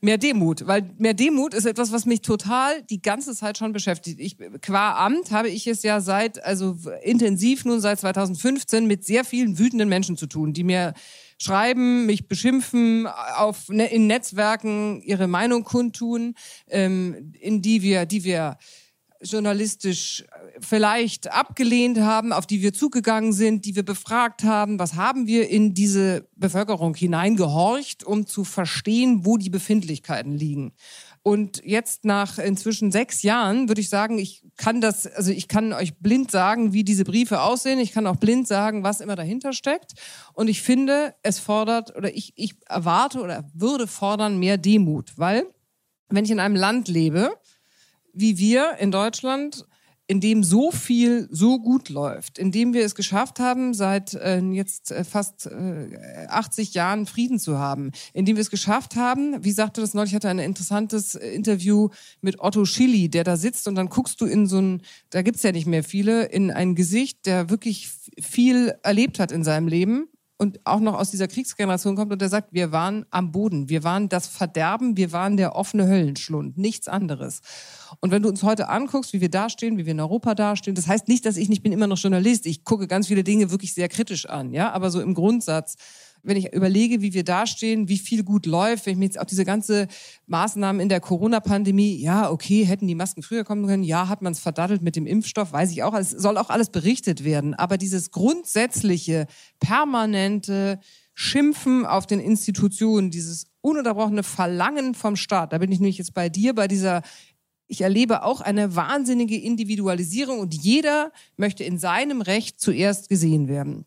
Mehr 0.00 0.18
Demut, 0.18 0.66
weil 0.66 0.90
mehr 0.98 1.14
Demut 1.14 1.54
ist 1.54 1.64
etwas, 1.64 1.90
was 1.90 2.04
mich 2.04 2.20
total 2.20 2.82
die 2.82 3.00
ganze 3.00 3.34
Zeit 3.34 3.56
schon 3.56 3.72
beschäftigt. 3.72 4.20
Ich, 4.20 4.36
qua 4.60 5.02
Amt 5.06 5.30
habe 5.30 5.48
ich 5.48 5.66
es 5.66 5.82
ja 5.82 6.02
seit, 6.02 6.44
also 6.44 6.76
intensiv 7.02 7.64
nun 7.64 7.80
seit 7.80 8.00
2015 8.00 8.86
mit 8.86 9.02
sehr 9.06 9.24
vielen 9.24 9.58
wütenden 9.58 9.88
Menschen 9.88 10.18
zu 10.18 10.26
tun, 10.26 10.52
die 10.52 10.62
mir 10.62 10.92
schreiben, 11.44 12.06
mich 12.06 12.28
beschimpfen, 12.28 13.06
auf, 13.06 13.68
ne, 13.68 13.86
in 13.86 14.06
Netzwerken 14.06 15.02
ihre 15.02 15.26
Meinung 15.26 15.64
kundtun, 15.64 16.34
ähm, 16.68 17.32
in 17.40 17.62
die 17.62 17.82
wir, 17.82 18.06
die 18.06 18.24
wir 18.24 18.56
journalistisch 19.24 20.24
vielleicht 20.60 21.32
abgelehnt 21.32 21.98
haben, 21.98 22.32
auf 22.32 22.46
die 22.46 22.62
wir 22.62 22.72
zugegangen 22.72 23.32
sind, 23.32 23.64
die 23.64 23.74
wir 23.74 23.82
befragt 23.82 24.44
haben, 24.44 24.78
was 24.78 24.94
haben 24.94 25.26
wir 25.26 25.48
in 25.48 25.74
diese 25.74 26.28
Bevölkerung 26.36 26.94
hineingehorcht, 26.94 28.04
um 28.04 28.26
zu 28.26 28.44
verstehen, 28.44 29.24
wo 29.24 29.36
die 29.36 29.50
Befindlichkeiten 29.50 30.34
liegen. 30.34 30.72
Und 31.26 31.64
jetzt 31.64 32.04
nach 32.04 32.38
inzwischen 32.38 32.92
sechs 32.92 33.22
Jahren 33.22 33.68
würde 33.68 33.80
ich 33.80 33.88
sagen, 33.88 34.18
ich 34.18 34.44
kann 34.58 34.82
das, 34.82 35.06
also 35.06 35.30
ich 35.30 35.48
kann 35.48 35.72
euch 35.72 35.96
blind 35.96 36.30
sagen, 36.30 36.74
wie 36.74 36.84
diese 36.84 37.04
Briefe 37.04 37.40
aussehen. 37.40 37.78
Ich 37.78 37.92
kann 37.92 38.06
auch 38.06 38.16
blind 38.16 38.46
sagen, 38.46 38.82
was 38.82 39.00
immer 39.00 39.16
dahinter 39.16 39.54
steckt. 39.54 39.94
Und 40.34 40.48
ich 40.48 40.60
finde, 40.60 41.14
es 41.22 41.38
fordert 41.38 41.96
oder 41.96 42.14
ich, 42.14 42.34
ich 42.36 42.56
erwarte 42.68 43.22
oder 43.22 43.42
würde 43.54 43.86
fordern 43.86 44.38
mehr 44.38 44.58
Demut, 44.58 45.14
weil 45.16 45.46
wenn 46.10 46.26
ich 46.26 46.30
in 46.30 46.40
einem 46.40 46.56
Land 46.56 46.88
lebe, 46.88 47.30
wie 48.12 48.36
wir 48.36 48.76
in 48.78 48.90
Deutschland, 48.90 49.64
in 50.06 50.20
dem 50.20 50.44
so 50.44 50.70
viel 50.70 51.28
so 51.30 51.58
gut 51.58 51.88
läuft, 51.88 52.38
in 52.38 52.52
dem 52.52 52.74
wir 52.74 52.84
es 52.84 52.94
geschafft 52.94 53.40
haben, 53.40 53.72
seit 53.72 54.14
äh, 54.14 54.40
jetzt 54.40 54.90
äh, 54.90 55.02
fast 55.02 55.46
äh, 55.46 56.26
80 56.28 56.74
Jahren 56.74 57.06
Frieden 57.06 57.38
zu 57.38 57.58
haben, 57.58 57.90
in 58.12 58.26
dem 58.26 58.36
wir 58.36 58.42
es 58.42 58.50
geschafft 58.50 58.96
haben, 58.96 59.42
wie 59.42 59.52
sagte 59.52 59.80
das 59.80 59.94
neulich, 59.94 60.10
ich 60.10 60.16
hatte 60.16 60.28
ein 60.28 60.38
interessantes 60.38 61.14
äh, 61.14 61.28
Interview 61.28 61.88
mit 62.20 62.38
Otto 62.40 62.66
Schilly, 62.66 63.08
der 63.08 63.24
da 63.24 63.36
sitzt 63.36 63.66
und 63.66 63.76
dann 63.76 63.88
guckst 63.88 64.20
du 64.20 64.26
in 64.26 64.46
so 64.46 64.58
ein, 64.58 64.82
da 65.10 65.22
gibt's 65.22 65.42
ja 65.42 65.52
nicht 65.52 65.66
mehr 65.66 65.82
viele, 65.82 66.24
in 66.26 66.50
ein 66.50 66.74
Gesicht, 66.74 67.24
der 67.24 67.48
wirklich 67.48 67.90
viel 68.20 68.74
erlebt 68.82 69.18
hat 69.18 69.32
in 69.32 69.42
seinem 69.42 69.68
Leben 69.68 70.08
und 70.36 70.60
auch 70.64 70.80
noch 70.80 70.94
aus 70.94 71.10
dieser 71.10 71.28
Kriegsgeneration 71.28 71.94
kommt 71.94 72.12
und 72.12 72.20
der 72.20 72.28
sagt, 72.28 72.52
wir 72.52 72.72
waren 72.72 73.06
am 73.10 73.30
Boden, 73.30 73.68
wir 73.68 73.84
waren 73.84 74.08
das 74.08 74.26
Verderben, 74.26 74.96
wir 74.96 75.12
waren 75.12 75.36
der 75.36 75.54
offene 75.54 75.86
Höllenschlund, 75.86 76.58
nichts 76.58 76.88
anderes. 76.88 77.40
Und 78.00 78.10
wenn 78.10 78.22
du 78.22 78.28
uns 78.28 78.42
heute 78.42 78.68
anguckst, 78.68 79.12
wie 79.12 79.20
wir 79.20 79.30
dastehen, 79.30 79.78
wie 79.78 79.86
wir 79.86 79.92
in 79.92 80.00
Europa 80.00 80.34
dastehen, 80.34 80.74
das 80.74 80.88
heißt 80.88 81.08
nicht, 81.08 81.24
dass 81.24 81.36
ich 81.36 81.48
nicht 81.48 81.62
bin 81.62 81.72
immer 81.72 81.86
noch 81.86 81.98
Journalist, 81.98 82.46
ich 82.46 82.64
gucke 82.64 82.88
ganz 82.88 83.06
viele 83.06 83.22
Dinge 83.22 83.50
wirklich 83.50 83.74
sehr 83.74 83.88
kritisch 83.88 84.26
an, 84.26 84.52
ja, 84.52 84.72
aber 84.72 84.90
so 84.90 85.00
im 85.00 85.14
Grundsatz 85.14 85.76
wenn 86.24 86.36
ich 86.36 86.52
überlege, 86.52 87.02
wie 87.02 87.12
wir 87.12 87.24
dastehen, 87.24 87.88
wie 87.88 87.98
viel 87.98 88.24
gut 88.24 88.46
läuft, 88.46 88.86
wenn 88.86 88.94
ich 88.94 88.98
mir 88.98 89.04
jetzt 89.04 89.20
auch 89.20 89.24
diese 89.24 89.44
ganze 89.44 89.86
Maßnahmen 90.26 90.80
in 90.80 90.88
der 90.88 91.00
Corona-Pandemie, 91.00 91.96
ja, 91.96 92.30
okay, 92.30 92.64
hätten 92.64 92.88
die 92.88 92.94
Masken 92.94 93.22
früher 93.22 93.44
kommen 93.44 93.66
können, 93.66 93.84
ja, 93.84 94.08
hat 94.08 94.22
man 94.22 94.32
es 94.32 94.40
verdattelt 94.40 94.82
mit 94.82 94.96
dem 94.96 95.06
Impfstoff, 95.06 95.52
weiß 95.52 95.70
ich 95.70 95.82
auch, 95.82 95.94
es 95.94 96.10
soll 96.10 96.38
auch 96.38 96.50
alles 96.50 96.70
berichtet 96.70 97.24
werden. 97.24 97.54
Aber 97.54 97.76
dieses 97.76 98.10
grundsätzliche, 98.10 99.26
permanente 99.60 100.80
Schimpfen 101.12 101.86
auf 101.86 102.06
den 102.06 102.20
Institutionen, 102.20 103.10
dieses 103.10 103.46
ununterbrochene 103.60 104.22
Verlangen 104.22 104.94
vom 104.94 105.16
Staat, 105.16 105.52
da 105.52 105.58
bin 105.58 105.70
ich 105.70 105.78
nämlich 105.78 105.98
jetzt 105.98 106.14
bei 106.14 106.28
dir, 106.28 106.54
bei 106.54 106.68
dieser 106.68 107.02
ich 107.66 107.80
erlebe 107.80 108.24
auch 108.24 108.40
eine 108.40 108.76
wahnsinnige 108.76 109.40
Individualisierung 109.40 110.38
und 110.38 110.54
jeder 110.54 111.12
möchte 111.36 111.64
in 111.64 111.78
seinem 111.78 112.20
Recht 112.20 112.60
zuerst 112.60 113.08
gesehen 113.08 113.48
werden. 113.48 113.86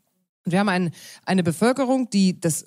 Wir 0.52 0.60
haben 0.60 0.70
ein, 0.70 0.92
eine 1.26 1.44
Bevölkerung, 1.44 2.10
die 2.10 2.40
das 2.40 2.66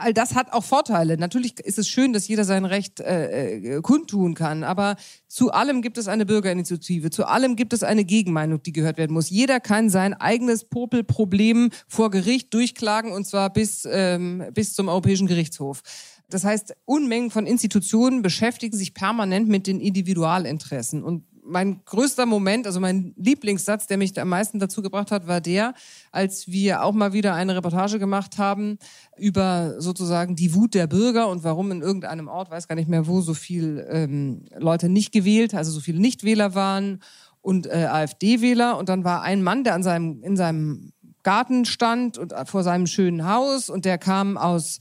all 0.00 0.14
das 0.14 0.34
hat 0.34 0.52
auch 0.52 0.64
Vorteile. 0.64 1.16
Natürlich 1.16 1.60
ist 1.60 1.78
es 1.78 1.88
schön, 1.88 2.12
dass 2.12 2.28
jeder 2.28 2.44
sein 2.44 2.64
Recht 2.64 3.00
äh, 3.00 3.56
äh, 3.56 3.82
kundtun 3.82 4.34
kann, 4.34 4.64
aber 4.64 4.96
zu 5.28 5.52
allem 5.52 5.82
gibt 5.82 5.98
es 5.98 6.08
eine 6.08 6.26
Bürgerinitiative, 6.26 7.10
zu 7.10 7.26
allem 7.26 7.56
gibt 7.56 7.72
es 7.72 7.82
eine 7.82 8.04
Gegenmeinung, 8.04 8.62
die 8.62 8.72
gehört 8.72 8.98
werden 8.98 9.12
muss. 9.12 9.30
Jeder 9.30 9.60
kann 9.60 9.90
sein 9.90 10.14
eigenes 10.14 10.64
Popelproblem 10.64 11.70
vor 11.88 12.10
Gericht 12.10 12.52
durchklagen 12.54 13.12
und 13.12 13.26
zwar 13.26 13.52
bis, 13.52 13.86
ähm, 13.90 14.44
bis 14.54 14.74
zum 14.74 14.88
Europäischen 14.88 15.26
Gerichtshof. 15.26 15.82
Das 16.28 16.44
heißt, 16.44 16.74
Unmengen 16.84 17.30
von 17.30 17.44
Institutionen 17.44 18.22
beschäftigen 18.22 18.76
sich 18.76 18.94
permanent 18.94 19.48
mit 19.48 19.66
den 19.66 19.80
Individualinteressen 19.80 21.02
und 21.02 21.24
mein 21.42 21.82
größter 21.84 22.26
Moment, 22.26 22.66
also 22.66 22.80
mein 22.80 23.14
Lieblingssatz, 23.16 23.86
der 23.86 23.96
mich 23.96 24.18
am 24.20 24.28
meisten 24.28 24.58
dazu 24.58 24.82
gebracht 24.82 25.10
hat, 25.10 25.26
war 25.26 25.40
der, 25.40 25.74
als 26.12 26.48
wir 26.48 26.82
auch 26.82 26.92
mal 26.92 27.12
wieder 27.12 27.34
eine 27.34 27.56
Reportage 27.56 27.98
gemacht 27.98 28.38
haben 28.38 28.78
über 29.16 29.80
sozusagen 29.80 30.36
die 30.36 30.54
Wut 30.54 30.74
der 30.74 30.86
Bürger 30.86 31.28
und 31.28 31.44
warum 31.44 31.70
in 31.70 31.82
irgendeinem 31.82 32.28
Ort, 32.28 32.50
weiß 32.50 32.68
gar 32.68 32.76
nicht 32.76 32.88
mehr 32.88 33.06
wo, 33.06 33.20
so 33.20 33.34
viel 33.34 33.86
ähm, 33.90 34.44
Leute 34.56 34.88
nicht 34.88 35.12
gewählt, 35.12 35.54
also 35.54 35.70
so 35.70 35.80
viele 35.80 36.00
Nichtwähler 36.00 36.54
waren 36.54 37.00
und 37.42 37.66
äh, 37.66 37.86
AfD-Wähler. 37.90 38.76
Und 38.78 38.88
dann 38.88 39.04
war 39.04 39.22
ein 39.22 39.42
Mann, 39.42 39.64
der 39.64 39.74
an 39.74 39.82
seinem, 39.82 40.22
in 40.22 40.36
seinem 40.36 40.92
Garten 41.22 41.64
stand 41.64 42.18
und 42.18 42.34
vor 42.46 42.62
seinem 42.62 42.86
schönen 42.86 43.28
Haus 43.28 43.68
und 43.68 43.84
der 43.84 43.98
kam 43.98 44.38
aus 44.38 44.78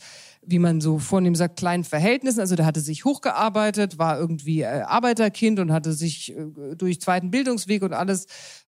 wie 0.50 0.60
man 0.60 0.82
so 0.82 1.00
vornehm 1.00 1.36
sagt, 1.36 1.58
kleinen 1.58 1.84
Verhältnissen. 1.84 2.40
Also 2.40 2.56
der 2.56 2.66
hatte 2.66 2.80
sich 2.80 3.06
hochgearbeitet, 3.06 3.98
war 3.98 4.20
irgendwie 4.20 4.62
äh, 4.62 4.82
Arbeiterkind 4.82 5.60
und 5.60 5.72
hatte 5.72 5.94
sich 5.94 6.36
äh, 6.36 6.76
durch 6.76 7.00
zweiten 7.02 7.32
Bildungsweg 7.32 7.84
und 7.84 7.94
alles 7.94 8.26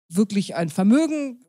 wirklich 0.07 0.55
ein 0.55 0.69
Vermögen 0.69 1.39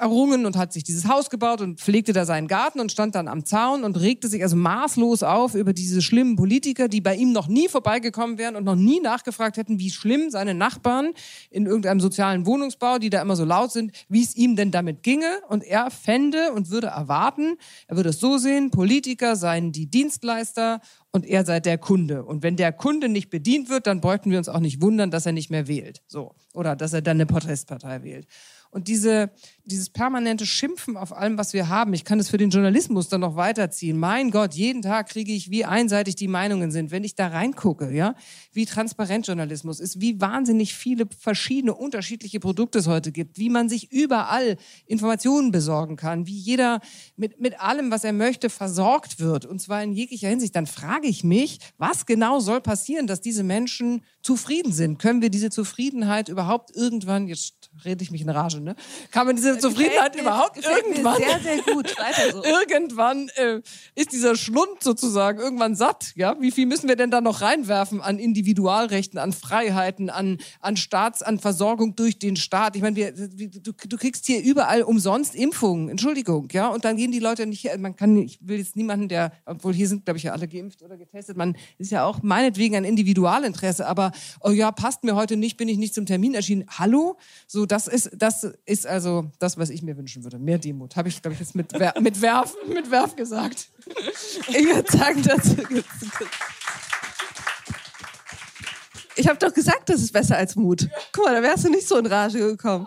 errungen 0.00 0.46
und 0.46 0.56
hat 0.56 0.72
sich 0.72 0.84
dieses 0.84 1.08
Haus 1.08 1.30
gebaut 1.30 1.60
und 1.60 1.80
pflegte 1.80 2.12
da 2.12 2.24
seinen 2.24 2.48
Garten 2.48 2.80
und 2.80 2.92
stand 2.92 3.14
dann 3.14 3.28
am 3.28 3.44
Zaun 3.44 3.84
und 3.84 3.98
regte 3.98 4.28
sich 4.28 4.42
also 4.42 4.56
maßlos 4.56 5.22
auf 5.22 5.54
über 5.54 5.72
diese 5.72 6.02
schlimmen 6.02 6.36
Politiker, 6.36 6.88
die 6.88 7.00
bei 7.00 7.14
ihm 7.14 7.32
noch 7.32 7.48
nie 7.48 7.68
vorbeigekommen 7.68 8.38
wären 8.38 8.56
und 8.56 8.64
noch 8.64 8.76
nie 8.76 9.00
nachgefragt 9.00 9.56
hätten, 9.56 9.78
wie 9.78 9.90
schlimm 9.90 10.30
seine 10.30 10.54
Nachbarn 10.54 11.12
in 11.50 11.66
irgendeinem 11.66 12.00
sozialen 12.00 12.46
Wohnungsbau, 12.46 12.98
die 12.98 13.10
da 13.10 13.20
immer 13.22 13.36
so 13.36 13.44
laut 13.44 13.72
sind, 13.72 13.92
wie 14.08 14.22
es 14.22 14.36
ihm 14.36 14.56
denn 14.56 14.70
damit 14.70 15.02
ginge. 15.02 15.40
Und 15.48 15.64
er 15.64 15.90
fände 15.90 16.52
und 16.52 16.70
würde 16.70 16.88
erwarten, 16.88 17.56
er 17.86 17.96
würde 17.96 18.10
es 18.10 18.20
so 18.20 18.38
sehen, 18.38 18.70
Politiker 18.70 19.36
seien 19.36 19.72
die 19.72 19.86
Dienstleister 19.86 20.80
und 21.10 21.26
er 21.26 21.44
sei 21.44 21.60
der 21.60 21.78
Kunde. 21.78 22.24
Und 22.24 22.42
wenn 22.42 22.56
der 22.56 22.72
Kunde 22.72 23.08
nicht 23.08 23.30
bedient 23.30 23.68
wird, 23.68 23.86
dann 23.86 24.00
bräuchten 24.00 24.30
wir 24.30 24.38
uns 24.38 24.48
auch 24.48 24.60
nicht 24.60 24.80
wundern, 24.80 25.10
dass 25.10 25.26
er 25.26 25.32
nicht 25.32 25.50
mehr 25.50 25.66
wählt. 25.66 26.02
So. 26.06 26.34
Oder 26.54 26.76
dass 26.76 26.92
er 26.92 27.02
dann 27.02 27.16
eine 27.16 27.26
Protestpartei 27.26 28.02
wählt. 28.02 28.26
Und 28.70 28.86
diese, 28.86 29.30
dieses 29.70 29.90
permanente 29.90 30.46
Schimpfen 30.46 30.96
auf 30.96 31.16
allem, 31.16 31.38
was 31.38 31.52
wir 31.52 31.68
haben, 31.68 31.94
ich 31.94 32.04
kann 32.04 32.18
es 32.18 32.28
für 32.28 32.36
den 32.36 32.50
Journalismus 32.50 33.08
dann 33.08 33.20
noch 33.20 33.36
weiterziehen. 33.36 33.98
Mein 33.98 34.30
Gott, 34.30 34.54
jeden 34.54 34.82
Tag 34.82 35.08
kriege 35.08 35.32
ich, 35.32 35.50
wie 35.50 35.64
einseitig 35.64 36.16
die 36.16 36.28
Meinungen 36.28 36.70
sind, 36.70 36.90
wenn 36.90 37.04
ich 37.04 37.14
da 37.14 37.28
reingucke, 37.28 37.90
ja, 37.90 38.14
wie 38.52 38.66
transparent 38.66 39.26
Journalismus 39.26 39.80
ist, 39.80 40.00
wie 40.00 40.20
wahnsinnig 40.20 40.74
viele 40.74 41.06
verschiedene 41.18 41.74
unterschiedliche 41.74 42.40
Produkte 42.40 42.80
es 42.80 42.86
heute 42.86 43.12
gibt, 43.12 43.38
wie 43.38 43.48
man 43.48 43.68
sich 43.68 43.92
überall 43.92 44.56
Informationen 44.86 45.52
besorgen 45.52 45.96
kann, 45.96 46.26
wie 46.26 46.36
jeder 46.36 46.80
mit, 47.16 47.40
mit 47.40 47.60
allem, 47.60 47.90
was 47.90 48.04
er 48.04 48.12
möchte, 48.12 48.50
versorgt 48.50 49.20
wird, 49.20 49.46
und 49.46 49.60
zwar 49.60 49.82
in 49.82 49.92
jeglicher 49.92 50.28
Hinsicht. 50.28 50.56
Dann 50.56 50.66
frage 50.66 51.06
ich 51.06 51.24
mich, 51.24 51.58
was 51.78 52.06
genau 52.06 52.40
soll 52.40 52.60
passieren, 52.60 53.06
dass 53.06 53.20
diese 53.20 53.44
Menschen 53.44 54.02
zufrieden 54.22 54.72
sind? 54.72 54.98
Können 54.98 55.22
wir 55.22 55.30
diese 55.30 55.50
Zufriedenheit 55.50 56.28
überhaupt 56.28 56.74
irgendwann, 56.74 57.28
jetzt 57.28 57.70
rede 57.84 58.02
ich 58.02 58.10
mich 58.10 58.22
in 58.22 58.28
Rage, 58.28 58.60
ne? 58.60 58.76
Kann 59.10 59.26
man 59.26 59.36
diese 59.36 59.58
Zufriedenheit 59.60 60.14
mir, 60.14 60.22
überhaupt 60.22 60.64
irgendwann? 60.64 61.16
sehr, 61.16 61.40
sehr 61.40 61.62
gut. 61.62 61.98
Weiter 61.98 62.32
so. 62.32 62.44
irgendwann 62.70 63.28
äh, 63.36 63.60
ist 63.94 64.12
dieser 64.12 64.36
Schlund 64.36 64.82
sozusagen 64.82 65.38
irgendwann 65.38 65.74
satt. 65.74 66.12
Ja, 66.16 66.36
wie 66.40 66.50
viel 66.50 66.66
müssen 66.66 66.88
wir 66.88 66.96
denn 66.96 67.10
da 67.10 67.20
noch 67.20 67.40
reinwerfen 67.40 68.00
an 68.00 68.18
Individualrechten, 68.18 69.18
an 69.18 69.32
Freiheiten, 69.32 70.10
an 70.10 70.38
an 70.60 70.76
Staats, 70.76 71.22
an 71.22 71.38
Versorgung 71.38 71.96
durch 71.96 72.18
den 72.18 72.36
Staat? 72.36 72.76
Ich 72.76 72.82
meine, 72.82 72.96
wir, 72.96 73.12
du, 73.12 73.72
du 73.72 73.96
kriegst 73.96 74.26
hier 74.26 74.42
überall 74.42 74.82
umsonst 74.82 75.34
Impfungen. 75.34 75.88
Entschuldigung, 75.88 76.48
ja, 76.52 76.68
und 76.68 76.84
dann 76.84 76.96
gehen 76.96 77.12
die 77.12 77.18
Leute 77.18 77.46
nicht. 77.46 77.68
Man 77.78 77.96
kann, 77.96 78.16
ich 78.16 78.38
will 78.42 78.58
jetzt 78.58 78.76
niemanden, 78.76 79.08
der, 79.08 79.32
obwohl 79.44 79.74
hier 79.74 79.88
sind, 79.88 80.04
glaube 80.04 80.18
ich, 80.18 80.24
ja 80.24 80.32
alle 80.32 80.48
geimpft 80.48 80.82
oder 80.82 80.96
getestet. 80.96 81.36
Man 81.36 81.56
ist 81.78 81.90
ja 81.90 82.04
auch 82.04 82.22
meinetwegen 82.22 82.76
ein 82.76 82.84
Individualinteresse, 82.84 83.86
aber 83.86 84.12
oh 84.40 84.50
ja, 84.50 84.72
passt 84.72 85.04
mir 85.04 85.14
heute 85.14 85.36
nicht, 85.36 85.56
bin 85.56 85.68
ich 85.68 85.78
nicht 85.78 85.94
zum 85.94 86.06
Termin 86.06 86.34
erschienen. 86.34 86.64
Hallo, 86.78 87.16
so 87.46 87.66
das 87.66 87.88
ist 87.88 88.10
das 88.16 88.44
ist 88.64 88.86
also 88.86 89.30
das, 89.38 89.49
was 89.58 89.70
ich 89.70 89.82
mir 89.82 89.96
wünschen 89.96 90.24
würde. 90.24 90.38
Mehr 90.38 90.58
Demut. 90.58 90.96
Habe 90.96 91.08
ich, 91.08 91.20
glaube 91.20 91.34
ich, 91.34 91.40
jetzt 91.40 91.54
mit, 91.54 91.72
mit, 92.00 92.20
Werf, 92.20 92.56
mit 92.66 92.90
Werf 92.90 93.16
gesagt. 93.16 93.68
Ich 94.48 94.66
würde 94.66 94.90
sagen, 94.90 95.22
dazu 95.22 95.56
Ich 99.16 99.28
habe 99.28 99.38
doch 99.38 99.52
gesagt, 99.52 99.88
das 99.88 100.00
ist 100.00 100.12
besser 100.12 100.36
als 100.36 100.56
Mut. 100.56 100.88
Guck 101.12 101.24
mal, 101.24 101.34
da 101.34 101.42
wärst 101.42 101.64
du 101.64 101.70
nicht 101.70 101.86
so 101.86 101.96
in 101.98 102.06
Rage 102.06 102.38
gekommen. 102.38 102.86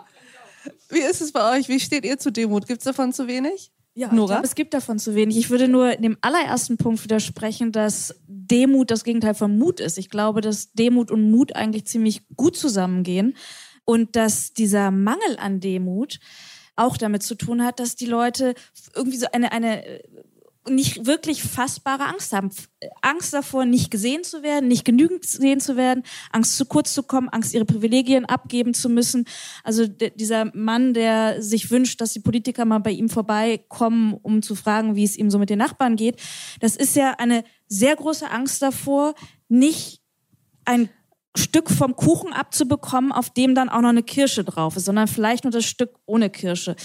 Wie 0.88 1.00
ist 1.00 1.20
es 1.20 1.32
bei 1.32 1.56
euch? 1.56 1.68
Wie 1.68 1.80
steht 1.80 2.04
ihr 2.04 2.18
zu 2.18 2.30
Demut? 2.30 2.66
Gibt 2.66 2.80
es 2.80 2.84
davon 2.84 3.12
zu 3.12 3.26
wenig? 3.26 3.70
Ja, 3.94 4.12
Nora? 4.12 4.24
ich 4.24 4.30
glaube, 4.30 4.46
es 4.46 4.54
gibt 4.56 4.74
davon 4.74 4.98
zu 4.98 5.14
wenig. 5.14 5.36
Ich 5.36 5.50
würde 5.50 5.68
nur 5.68 5.92
in 5.96 6.02
dem 6.02 6.18
allerersten 6.20 6.76
Punkt 6.76 7.04
widersprechen, 7.04 7.70
dass 7.70 8.14
Demut 8.26 8.90
das 8.90 9.04
Gegenteil 9.04 9.34
von 9.34 9.56
Mut 9.56 9.78
ist. 9.78 9.98
Ich 9.98 10.10
glaube, 10.10 10.40
dass 10.40 10.72
Demut 10.72 11.10
und 11.12 11.30
Mut 11.30 11.54
eigentlich 11.54 11.86
ziemlich 11.86 12.22
gut 12.36 12.56
zusammengehen 12.56 13.36
und 13.84 14.16
dass 14.16 14.52
dieser 14.52 14.90
Mangel 14.90 15.36
an 15.38 15.60
Demut 15.60 16.18
auch 16.76 16.96
damit 16.96 17.22
zu 17.22 17.34
tun 17.34 17.62
hat, 17.62 17.80
dass 17.80 17.96
die 17.96 18.06
Leute 18.06 18.54
irgendwie 18.94 19.18
so 19.18 19.26
eine, 19.32 19.52
eine 19.52 19.86
äh, 19.86 20.02
nicht 20.68 21.06
wirklich 21.06 21.42
fassbare 21.42 22.06
Angst 22.06 22.32
haben. 22.32 22.50
Angst 23.02 23.34
davor, 23.34 23.64
nicht 23.64 23.90
gesehen 23.90 24.24
zu 24.24 24.42
werden, 24.42 24.68
nicht 24.68 24.84
genügend 24.84 25.22
gesehen 25.22 25.60
zu 25.60 25.76
werden, 25.76 26.04
Angst 26.32 26.56
zu 26.56 26.64
kurz 26.64 26.94
zu 26.94 27.02
kommen, 27.02 27.28
Angst, 27.28 27.54
ihre 27.54 27.64
Privilegien 27.64 28.24
abgeben 28.24 28.74
zu 28.74 28.88
müssen. 28.88 29.26
Also 29.62 29.86
dieser 29.86 30.50
Mann, 30.54 30.94
der 30.94 31.42
sich 31.42 31.70
wünscht, 31.70 32.00
dass 32.00 32.12
die 32.12 32.20
Politiker 32.20 32.64
mal 32.64 32.78
bei 32.78 32.92
ihm 32.92 33.08
vorbeikommen, 33.08 34.14
um 34.14 34.42
zu 34.42 34.54
fragen, 34.54 34.96
wie 34.96 35.04
es 35.04 35.16
ihm 35.16 35.30
so 35.30 35.38
mit 35.38 35.50
den 35.50 35.58
Nachbarn 35.58 35.96
geht, 35.96 36.20
das 36.60 36.76
ist 36.76 36.96
ja 36.96 37.12
eine 37.18 37.44
sehr 37.68 37.96
große 37.96 38.30
Angst 38.30 38.62
davor, 38.62 39.14
nicht 39.48 40.00
ein 40.64 40.88
Stück 41.36 41.70
vom 41.70 41.96
Kuchen 41.96 42.32
abzubekommen, 42.32 43.10
auf 43.10 43.30
dem 43.30 43.54
dann 43.54 43.68
auch 43.68 43.80
noch 43.80 43.88
eine 43.88 44.04
Kirsche 44.04 44.44
drauf 44.44 44.76
ist, 44.76 44.84
sondern 44.84 45.08
vielleicht 45.08 45.44
nur 45.44 45.50
das 45.50 45.64
Stück 45.64 45.98
ohne 46.06 46.30
Kirsche. 46.30 46.76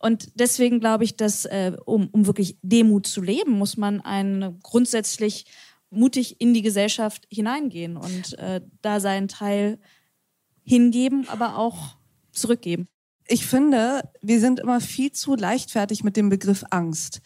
Und 0.00 0.32
deswegen 0.34 0.80
glaube 0.80 1.04
ich, 1.04 1.16
dass 1.16 1.44
äh, 1.44 1.76
um, 1.84 2.08
um 2.08 2.26
wirklich 2.26 2.58
Demut 2.62 3.06
zu 3.06 3.22
leben, 3.22 3.52
muss 3.52 3.76
man 3.76 4.00
ein 4.00 4.58
grundsätzlich 4.62 5.46
mutig 5.90 6.40
in 6.40 6.54
die 6.54 6.62
Gesellschaft 6.62 7.26
hineingehen 7.30 7.96
und 7.96 8.36
äh, 8.38 8.60
da 8.80 8.98
seinen 8.98 9.28
Teil 9.28 9.78
hingeben, 10.64 11.28
aber 11.28 11.58
auch 11.58 11.96
zurückgeben. 12.32 12.88
Ich 13.28 13.46
finde, 13.46 14.10
wir 14.20 14.40
sind 14.40 14.58
immer 14.58 14.80
viel 14.80 15.12
zu 15.12 15.36
leichtfertig 15.36 16.02
mit 16.02 16.16
dem 16.16 16.28
Begriff 16.28 16.64
Angst. 16.70 17.20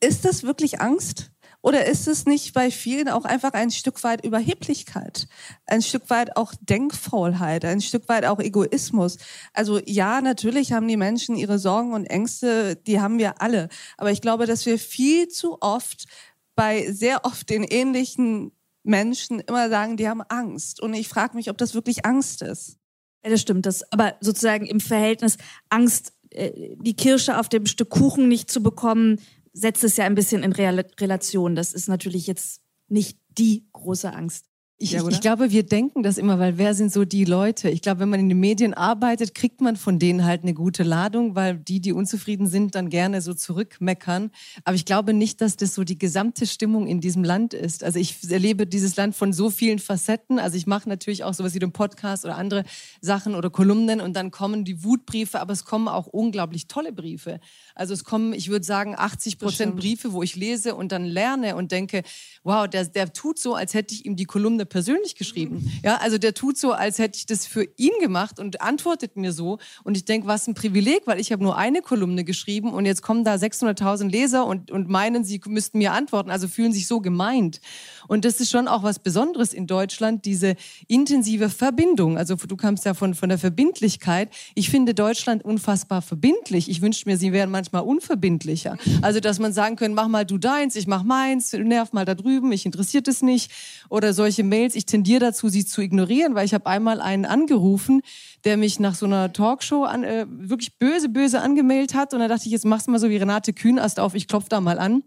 Ist 0.00 0.24
das 0.24 0.42
wirklich 0.42 0.80
Angst? 0.80 1.29
Oder 1.62 1.86
ist 1.86 2.08
es 2.08 2.24
nicht 2.24 2.54
bei 2.54 2.70
vielen 2.70 3.08
auch 3.08 3.24
einfach 3.24 3.52
ein 3.52 3.70
Stück 3.70 4.02
weit 4.02 4.24
Überheblichkeit, 4.24 5.28
ein 5.66 5.82
Stück 5.82 6.08
weit 6.08 6.36
auch 6.36 6.54
Denkfaulheit, 6.60 7.64
ein 7.64 7.82
Stück 7.82 8.08
weit 8.08 8.24
auch 8.24 8.38
Egoismus? 8.38 9.18
Also 9.52 9.80
ja, 9.84 10.22
natürlich 10.22 10.72
haben 10.72 10.88
die 10.88 10.96
Menschen 10.96 11.36
ihre 11.36 11.58
Sorgen 11.58 11.92
und 11.92 12.06
Ängste, 12.06 12.76
die 12.76 13.00
haben 13.00 13.18
wir 13.18 13.42
alle. 13.42 13.68
Aber 13.98 14.10
ich 14.10 14.22
glaube, 14.22 14.46
dass 14.46 14.64
wir 14.64 14.78
viel 14.78 15.28
zu 15.28 15.58
oft 15.60 16.06
bei 16.54 16.90
sehr 16.92 17.24
oft 17.24 17.50
den 17.50 17.64
ähnlichen 17.64 18.52
Menschen 18.82 19.40
immer 19.40 19.68
sagen, 19.68 19.96
die 19.96 20.08
haben 20.08 20.22
Angst. 20.22 20.80
Und 20.80 20.94
ich 20.94 21.08
frage 21.08 21.36
mich, 21.36 21.50
ob 21.50 21.58
das 21.58 21.74
wirklich 21.74 22.06
Angst 22.06 22.42
ist. 22.42 22.78
Ja, 23.24 23.30
das 23.30 23.40
stimmt. 23.40 23.66
Das, 23.66 23.90
aber 23.92 24.14
sozusagen 24.20 24.66
im 24.66 24.80
Verhältnis 24.80 25.36
Angst, 25.68 26.14
äh, 26.30 26.74
die 26.76 26.96
Kirsche 26.96 27.38
auf 27.38 27.48
dem 27.48 27.66
Stück 27.66 27.90
Kuchen 27.90 28.28
nicht 28.28 28.50
zu 28.50 28.62
bekommen, 28.62 29.20
setzt 29.52 29.84
es 29.84 29.96
ja 29.96 30.04
ein 30.04 30.14
bisschen 30.14 30.42
in 30.42 30.52
Relation. 30.52 31.54
Das 31.54 31.72
ist 31.72 31.88
natürlich 31.88 32.26
jetzt 32.26 32.62
nicht 32.88 33.18
die 33.28 33.68
große 33.72 34.12
Angst. 34.12 34.49
Ich, 34.82 34.92
Ja, 34.92 35.06
ich 35.06 35.20
glaube, 35.20 35.50
wir 35.50 35.62
denken 35.62 36.02
das 36.02 36.16
immer, 36.16 36.38
weil 36.38 36.56
wer 36.56 36.72
sind 36.72 36.90
so 36.90 37.04
die 37.04 37.26
Leute? 37.26 37.68
Ich 37.68 37.82
glaube, 37.82 38.00
wenn 38.00 38.08
man 38.08 38.18
in 38.18 38.30
den 38.30 38.40
Medien 38.40 38.72
arbeitet, 38.72 39.34
kriegt 39.34 39.60
man 39.60 39.76
von 39.76 39.98
denen 39.98 40.24
halt 40.24 40.42
eine 40.42 40.54
gute 40.54 40.84
Ladung, 40.84 41.34
weil 41.34 41.58
die, 41.58 41.80
die 41.80 41.92
unzufrieden 41.92 42.46
sind, 42.46 42.74
dann 42.74 42.88
gerne 42.88 43.20
so 43.20 43.34
zurückmeckern. 43.34 44.30
Aber 44.64 44.74
ich 44.74 44.86
glaube 44.86 45.12
nicht, 45.12 45.42
dass 45.42 45.58
das 45.58 45.74
so 45.74 45.84
die 45.84 45.98
gesamte 45.98 46.46
Stimmung 46.46 46.86
in 46.86 47.02
diesem 47.02 47.24
Land 47.24 47.52
ist. 47.52 47.84
Also 47.84 47.98
ich 47.98 48.30
erlebe 48.30 48.66
dieses 48.66 48.96
Land 48.96 49.14
von 49.14 49.34
so 49.34 49.50
vielen 49.50 49.80
Facetten. 49.80 50.38
Also 50.38 50.56
ich 50.56 50.66
mache 50.66 50.88
natürlich 50.88 51.24
auch 51.24 51.34
sowas 51.34 51.52
wie 51.52 51.58
den 51.58 51.72
Podcast 51.72 52.24
oder 52.24 52.38
andere 52.38 52.64
Sachen 53.02 53.34
oder 53.34 53.50
Kolumnen 53.50 54.00
und 54.00 54.14
dann 54.14 54.30
kommen 54.30 54.64
die 54.64 54.82
Wutbriefe, 54.82 55.40
aber 55.40 55.52
es 55.52 55.66
kommen 55.66 55.88
auch 55.88 56.06
unglaublich 56.06 56.68
tolle 56.68 56.92
Briefe. 56.92 57.38
Also 57.74 57.92
es 57.92 58.04
kommen, 58.04 58.32
ich 58.32 58.48
würde 58.48 58.64
sagen, 58.64 58.94
80 58.96 59.38
Prozent 59.38 59.76
Briefe, 59.76 60.14
wo 60.14 60.22
ich 60.22 60.36
lese 60.36 60.74
und 60.74 60.90
dann 60.90 61.04
lerne 61.04 61.54
und 61.54 61.70
denke, 61.70 62.02
wow, 62.44 62.66
der, 62.66 62.86
der 62.86 63.12
tut 63.12 63.38
so, 63.38 63.54
als 63.54 63.74
hätte 63.74 63.94
ich 63.94 64.06
ihm 64.06 64.16
die 64.16 64.24
Kolumne 64.24 64.69
persönlich 64.70 65.16
geschrieben. 65.16 65.70
Ja, 65.84 65.98
also 65.98 66.16
der 66.16 66.32
tut 66.32 66.56
so, 66.56 66.72
als 66.72 66.98
hätte 66.98 67.18
ich 67.18 67.26
das 67.26 67.46
für 67.46 67.68
ihn 67.76 67.92
gemacht 68.00 68.38
und 68.38 68.62
antwortet 68.62 69.16
mir 69.16 69.32
so. 69.32 69.58
Und 69.84 69.98
ich 69.98 70.06
denke, 70.06 70.26
was 70.26 70.46
ein 70.46 70.54
Privileg, 70.54 71.02
weil 71.06 71.20
ich 71.20 71.32
habe 71.32 71.42
nur 71.42 71.58
eine 71.58 71.82
Kolumne 71.82 72.24
geschrieben 72.24 72.72
und 72.72 72.86
jetzt 72.86 73.02
kommen 73.02 73.24
da 73.24 73.34
600.000 73.34 74.08
Leser 74.08 74.46
und, 74.46 74.70
und 74.70 74.88
meinen, 74.88 75.24
sie 75.24 75.40
müssten 75.46 75.78
mir 75.78 75.92
antworten, 75.92 76.30
also 76.30 76.48
fühlen 76.48 76.72
sich 76.72 76.86
so 76.86 77.00
gemeint. 77.00 77.60
Und 78.08 78.24
das 78.24 78.40
ist 78.40 78.50
schon 78.50 78.68
auch 78.68 78.82
was 78.82 78.98
Besonderes 78.98 79.52
in 79.52 79.66
Deutschland, 79.66 80.24
diese 80.24 80.56
intensive 80.88 81.50
Verbindung. 81.50 82.16
Also 82.16 82.36
du 82.36 82.56
kamst 82.56 82.84
ja 82.84 82.94
von, 82.94 83.14
von 83.14 83.28
der 83.28 83.38
Verbindlichkeit. 83.38 84.30
Ich 84.54 84.70
finde 84.70 84.94
Deutschland 84.94 85.44
unfassbar 85.44 86.00
verbindlich. 86.00 86.70
Ich 86.70 86.80
wünschte 86.80 87.08
mir, 87.08 87.16
sie 87.16 87.32
wären 87.32 87.50
manchmal 87.50 87.82
unverbindlicher. 87.82 88.78
Also, 89.02 89.20
dass 89.20 89.38
man 89.38 89.52
sagen 89.52 89.76
können, 89.76 89.94
mach 89.94 90.08
mal 90.08 90.24
du 90.24 90.38
deins, 90.38 90.76
ich 90.76 90.86
mach 90.86 91.02
meins, 91.02 91.52
nerv 91.52 91.92
mal 91.92 92.04
da 92.04 92.14
drüben, 92.14 92.48
mich 92.48 92.66
interessiert 92.66 93.08
es 93.08 93.22
nicht. 93.22 93.50
Oder 93.88 94.12
solche 94.12 94.44
Mails, 94.44 94.59
ich 94.68 94.86
tendiere 94.86 95.20
dazu, 95.20 95.48
sie 95.48 95.64
zu 95.64 95.80
ignorieren, 95.80 96.34
weil 96.34 96.44
ich 96.44 96.54
habe 96.54 96.66
einmal 96.66 97.00
einen 97.00 97.24
angerufen, 97.24 98.02
der 98.44 98.56
mich 98.56 98.80
nach 98.80 98.94
so 98.94 99.06
einer 99.06 99.32
Talkshow 99.32 99.84
an, 99.84 100.04
äh, 100.04 100.26
wirklich 100.28 100.78
böse, 100.78 101.08
böse 101.08 101.40
angemeldet 101.40 101.94
hat. 101.94 102.12
Und 102.14 102.20
dann 102.20 102.28
dachte 102.28 102.46
ich, 102.46 102.52
jetzt 102.52 102.64
machst 102.64 102.86
du 102.86 102.90
mal 102.90 102.98
so 102.98 103.10
wie 103.10 103.16
Renate 103.16 103.52
Kühnast 103.52 104.00
auf, 104.00 104.14
ich 104.14 104.28
klopf 104.28 104.48
da 104.48 104.60
mal 104.60 104.78
an 104.78 105.02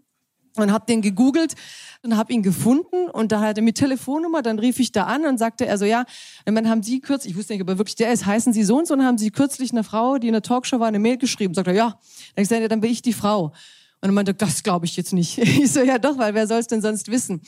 und 0.56 0.72
habe 0.72 0.86
den 0.86 1.02
gegoogelt 1.02 1.54
und 2.02 2.16
habe 2.16 2.32
ihn 2.32 2.42
gefunden 2.42 3.08
und 3.10 3.32
da 3.32 3.40
hat 3.40 3.58
er 3.58 3.64
mit 3.64 3.76
Telefonnummer, 3.76 4.42
dann 4.42 4.58
rief 4.58 4.78
ich 4.78 4.92
da 4.92 5.04
an 5.04 5.26
und 5.26 5.38
sagte 5.38 5.66
er 5.66 5.78
so, 5.78 5.84
ja, 5.84 6.04
und 6.46 6.54
dann 6.54 6.68
haben 6.68 6.82
Sie 6.82 7.00
kürzlich, 7.00 7.32
ich 7.32 7.38
wusste 7.38 7.54
nicht, 7.54 7.62
ob 7.62 7.68
er 7.68 7.78
wirklich 7.78 7.96
der 7.96 8.12
ist, 8.12 8.26
heißen 8.26 8.52
Sie 8.52 8.62
so 8.62 8.78
und 8.78 8.86
so 8.86 8.94
und 8.94 9.04
haben 9.04 9.18
Sie 9.18 9.30
kürzlich 9.30 9.72
einer 9.72 9.84
Frau, 9.84 10.18
die 10.18 10.28
in 10.28 10.32
der 10.32 10.42
Talkshow 10.42 10.78
war, 10.78 10.88
eine 10.88 10.98
Mail 10.98 11.16
geschrieben. 11.16 11.54
Sagt 11.54 11.66
er, 11.66 11.74
ja. 11.74 11.98
Dann 12.34 12.42
ich 12.42 12.48
gesagt, 12.48 12.62
ja, 12.62 12.68
dann 12.68 12.80
bin 12.80 12.90
ich 12.90 13.02
die 13.02 13.12
Frau. 13.12 13.52
Und 14.04 14.10
er 14.10 14.12
meinte, 14.12 14.34
das 14.34 14.62
glaube 14.62 14.84
ich 14.84 14.98
jetzt 14.98 15.14
nicht. 15.14 15.38
Ich 15.38 15.72
so, 15.72 15.80
ja 15.80 15.98
doch, 15.98 16.18
weil 16.18 16.34
wer 16.34 16.46
soll 16.46 16.58
es 16.58 16.66
denn 16.66 16.82
sonst 16.82 17.10
wissen? 17.10 17.40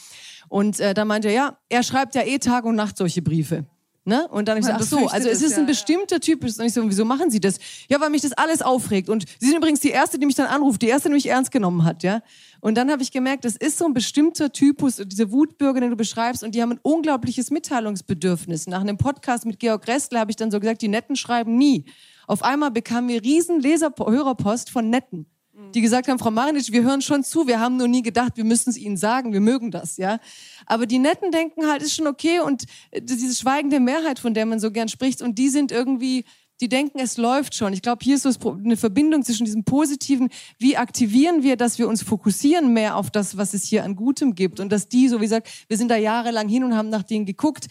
Und 0.48 0.80
äh, 0.80 0.94
dann 0.94 1.06
meinte 1.06 1.28
er, 1.28 1.34
ja, 1.34 1.58
er 1.68 1.82
schreibt 1.82 2.14
ja 2.14 2.22
eh 2.22 2.38
Tag 2.38 2.64
und 2.64 2.76
Nacht 2.76 2.96
solche 2.96 3.20
Briefe. 3.20 3.66
Ne? 4.06 4.26
Und 4.28 4.48
dann 4.48 4.52
habe 4.52 4.60
ich 4.60 4.66
gesagt, 4.66 4.82
ach 4.82 4.98
so, 4.98 5.06
also 5.08 5.28
es 5.28 5.42
ist 5.42 5.58
ein 5.58 5.66
bestimmter 5.66 6.18
Typ. 6.18 6.42
Und 6.44 6.58
ich 6.62 6.72
so, 6.72 6.88
wieso 6.88 7.04
machen 7.04 7.30
Sie 7.30 7.40
das? 7.40 7.58
Ja, 7.90 8.00
weil 8.00 8.08
mich 8.08 8.22
das 8.22 8.32
alles 8.32 8.62
aufregt. 8.62 9.10
Und 9.10 9.26
Sie 9.38 9.48
sind 9.48 9.56
übrigens 9.56 9.80
die 9.80 9.90
Erste, 9.90 10.18
die 10.18 10.24
mich 10.24 10.34
dann 10.34 10.46
anruft, 10.46 10.80
die 10.80 10.86
Erste, 10.86 11.10
die 11.10 11.14
mich 11.14 11.28
ernst 11.28 11.50
genommen 11.50 11.84
hat. 11.84 12.02
ja. 12.02 12.22
Und 12.60 12.76
dann 12.78 12.90
habe 12.90 13.02
ich 13.02 13.12
gemerkt, 13.12 13.44
das 13.44 13.56
ist 13.56 13.76
so 13.76 13.84
ein 13.84 13.92
bestimmter 13.92 14.50
Typus, 14.50 14.96
diese 15.04 15.32
Wutbürger, 15.32 15.80
den 15.80 15.90
du 15.90 15.96
beschreibst, 15.96 16.42
und 16.42 16.54
die 16.54 16.62
haben 16.62 16.72
ein 16.72 16.80
unglaubliches 16.82 17.50
Mitteilungsbedürfnis. 17.50 18.66
Nach 18.66 18.80
einem 18.80 18.96
Podcast 18.96 19.44
mit 19.44 19.58
Georg 19.58 19.86
Restler 19.88 20.20
habe 20.20 20.30
ich 20.30 20.36
dann 20.36 20.50
so 20.50 20.58
gesagt, 20.58 20.80
die 20.80 20.88
Netten 20.88 21.16
schreiben 21.16 21.58
nie. 21.58 21.84
Auf 22.26 22.42
einmal 22.42 22.70
bekamen 22.70 23.10
wir 23.10 23.22
riesen 23.22 23.60
Leser 23.60 23.92
Hörerpost 23.98 24.70
von 24.70 24.88
Netten 24.88 25.26
die 25.74 25.80
gesagt 25.80 26.08
haben, 26.08 26.18
Frau 26.18 26.30
Marinic, 26.30 26.70
wir 26.70 26.82
hören 26.82 27.00
schon 27.00 27.24
zu, 27.24 27.46
wir 27.46 27.60
haben 27.60 27.76
nur 27.76 27.88
nie 27.88 28.02
gedacht, 28.02 28.36
wir 28.36 28.44
müssen 28.44 28.70
es 28.70 28.76
Ihnen 28.76 28.96
sagen, 28.96 29.32
wir 29.32 29.40
mögen 29.40 29.70
das, 29.70 29.96
ja. 29.96 30.18
Aber 30.66 30.86
die 30.86 30.98
Netten 30.98 31.30
denken 31.30 31.66
halt, 31.66 31.82
ist 31.82 31.94
schon 31.94 32.06
okay 32.06 32.40
und 32.40 32.64
äh, 32.90 33.00
diese 33.02 33.34
schweigende 33.34 33.80
Mehrheit, 33.80 34.18
von 34.18 34.34
der 34.34 34.46
man 34.46 34.60
so 34.60 34.70
gern 34.70 34.88
spricht, 34.88 35.22
und 35.22 35.38
die 35.38 35.48
sind 35.48 35.72
irgendwie, 35.72 36.24
die 36.60 36.68
denken, 36.68 36.98
es 36.98 37.16
läuft 37.16 37.54
schon. 37.54 37.72
Ich 37.72 37.82
glaube, 37.82 38.02
hier 38.02 38.16
ist 38.16 38.22
so 38.22 38.50
eine 38.50 38.76
Verbindung 38.76 39.22
zwischen 39.22 39.44
diesem 39.44 39.64
Positiven, 39.64 40.28
wie 40.58 40.76
aktivieren 40.76 41.42
wir, 41.42 41.56
dass 41.56 41.78
wir 41.78 41.88
uns 41.88 42.02
fokussieren 42.02 42.72
mehr 42.72 42.96
auf 42.96 43.10
das, 43.10 43.36
was 43.36 43.54
es 43.54 43.64
hier 43.64 43.84
an 43.84 43.96
Gutem 43.96 44.34
gibt 44.34 44.60
und 44.60 44.70
dass 44.70 44.88
die, 44.88 45.08
so 45.08 45.18
wie 45.18 45.24
gesagt, 45.24 45.48
wir 45.68 45.76
sind 45.76 45.90
da 45.90 45.96
jahrelang 45.96 46.48
hin 46.48 46.64
und 46.64 46.74
haben 46.74 46.88
nach 46.90 47.02
denen 47.02 47.26
geguckt, 47.26 47.66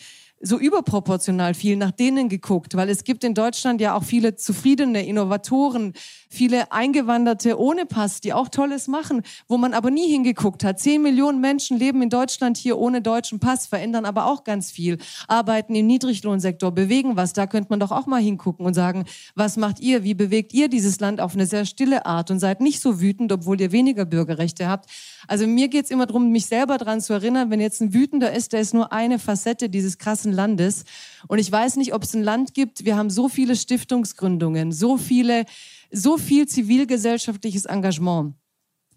so 0.46 0.60
überproportional 0.60 1.54
viel 1.54 1.76
nach 1.76 1.92
denen 1.92 2.30
geguckt, 2.30 2.76
weil 2.76 2.90
es 2.90 3.04
gibt 3.04 3.24
in 3.24 3.34
Deutschland 3.34 3.82
ja 3.82 3.96
auch 3.96 4.04
viele 4.04 4.36
zufriedene 4.36 5.06
Innovatoren, 5.06 5.94
viele 6.30 6.72
Eingewanderte 6.72 7.60
ohne 7.60 7.86
Pass, 7.86 8.22
die 8.22 8.34
auch 8.34 8.50
Tolles 8.50 8.88
machen, 8.88 9.24
wo 9.48 9.58
man 9.58 9.74
aber 9.74 9.90
nie 9.90 10.10
hingeguckt 10.10 10.64
hat. 10.64 10.80
Zehn 10.80 11.02
Millionen 11.02 11.42
Menschen 11.42 11.78
leben 11.78 12.02
in 12.02 12.10
Deutschland 12.10 12.58
hier 12.58 12.78
ohne 12.78 13.02
deutschen 13.02 13.40
Pass, 13.40 13.66
verändern 13.66 14.06
aber 14.06 14.28
auch 14.28 14.44
ganz 14.44 14.72
viel, 14.72 15.00
arbeiten 15.28 15.74
im 15.74 15.88
Niedriglohnsektor, 15.88 16.72
bewegen 16.72 17.16
was. 17.16 17.34
Da 17.34 17.48
könnte 17.48 17.70
man 17.72 17.80
doch 17.80 17.92
auch 17.92 18.06
mal 18.06 18.22
hingucken 18.22 18.66
und 18.66 18.74
sagen, 18.74 19.06
was 19.34 19.58
macht 19.58 19.80
ihr? 19.80 20.04
Wie 20.04 20.14
bewegt 20.14 20.54
ihr 20.54 20.70
dieses 20.70 21.00
Land 21.00 21.22
auf 21.22 21.34
eine 21.34 21.48
sehr 21.48 21.66
stille 21.66 22.06
Art 22.06 22.30
und 22.30 22.40
seid 22.40 22.62
nicht 22.62 22.82
so 22.82 23.02
wütend, 23.02 23.32
obwohl 23.32 23.60
ihr 23.60 23.72
weniger 23.72 24.06
Bürgerrechte 24.06 24.68
habt. 24.68 24.90
Also 25.28 25.48
mir 25.48 25.68
geht's 25.68 25.90
immer 25.90 26.06
darum, 26.06 26.32
mich 26.32 26.46
selber 26.46 26.78
dran 26.78 27.02
zu 27.02 27.14
erinnern, 27.14 27.50
wenn 27.50 27.60
jetzt 27.60 27.82
ein 27.82 27.94
Wütender 27.94 28.32
ist, 28.34 28.54
der 28.54 28.62
ist 28.62 28.74
nur 28.74 28.92
eine 28.92 29.20
Facette 29.20 29.70
dieses 29.70 29.98
krassen 29.98 30.32
Landes. 30.32 30.84
Und 31.28 31.40
ich 31.40 31.52
weiß 31.52 31.78
nicht, 31.78 31.94
ob 31.94 32.04
es 32.04 32.14
ein 32.14 32.24
Land 32.24 32.54
gibt, 32.54 32.86
wir 32.86 32.96
haben 32.96 33.10
so 33.10 33.30
viele 33.30 33.56
Stiftungsgründungen, 33.56 34.72
so 34.72 34.98
viele, 34.98 35.46
so 35.92 36.18
viel 36.18 36.48
zivilgesellschaftliches 36.48 37.66
Engagement. 37.66 38.36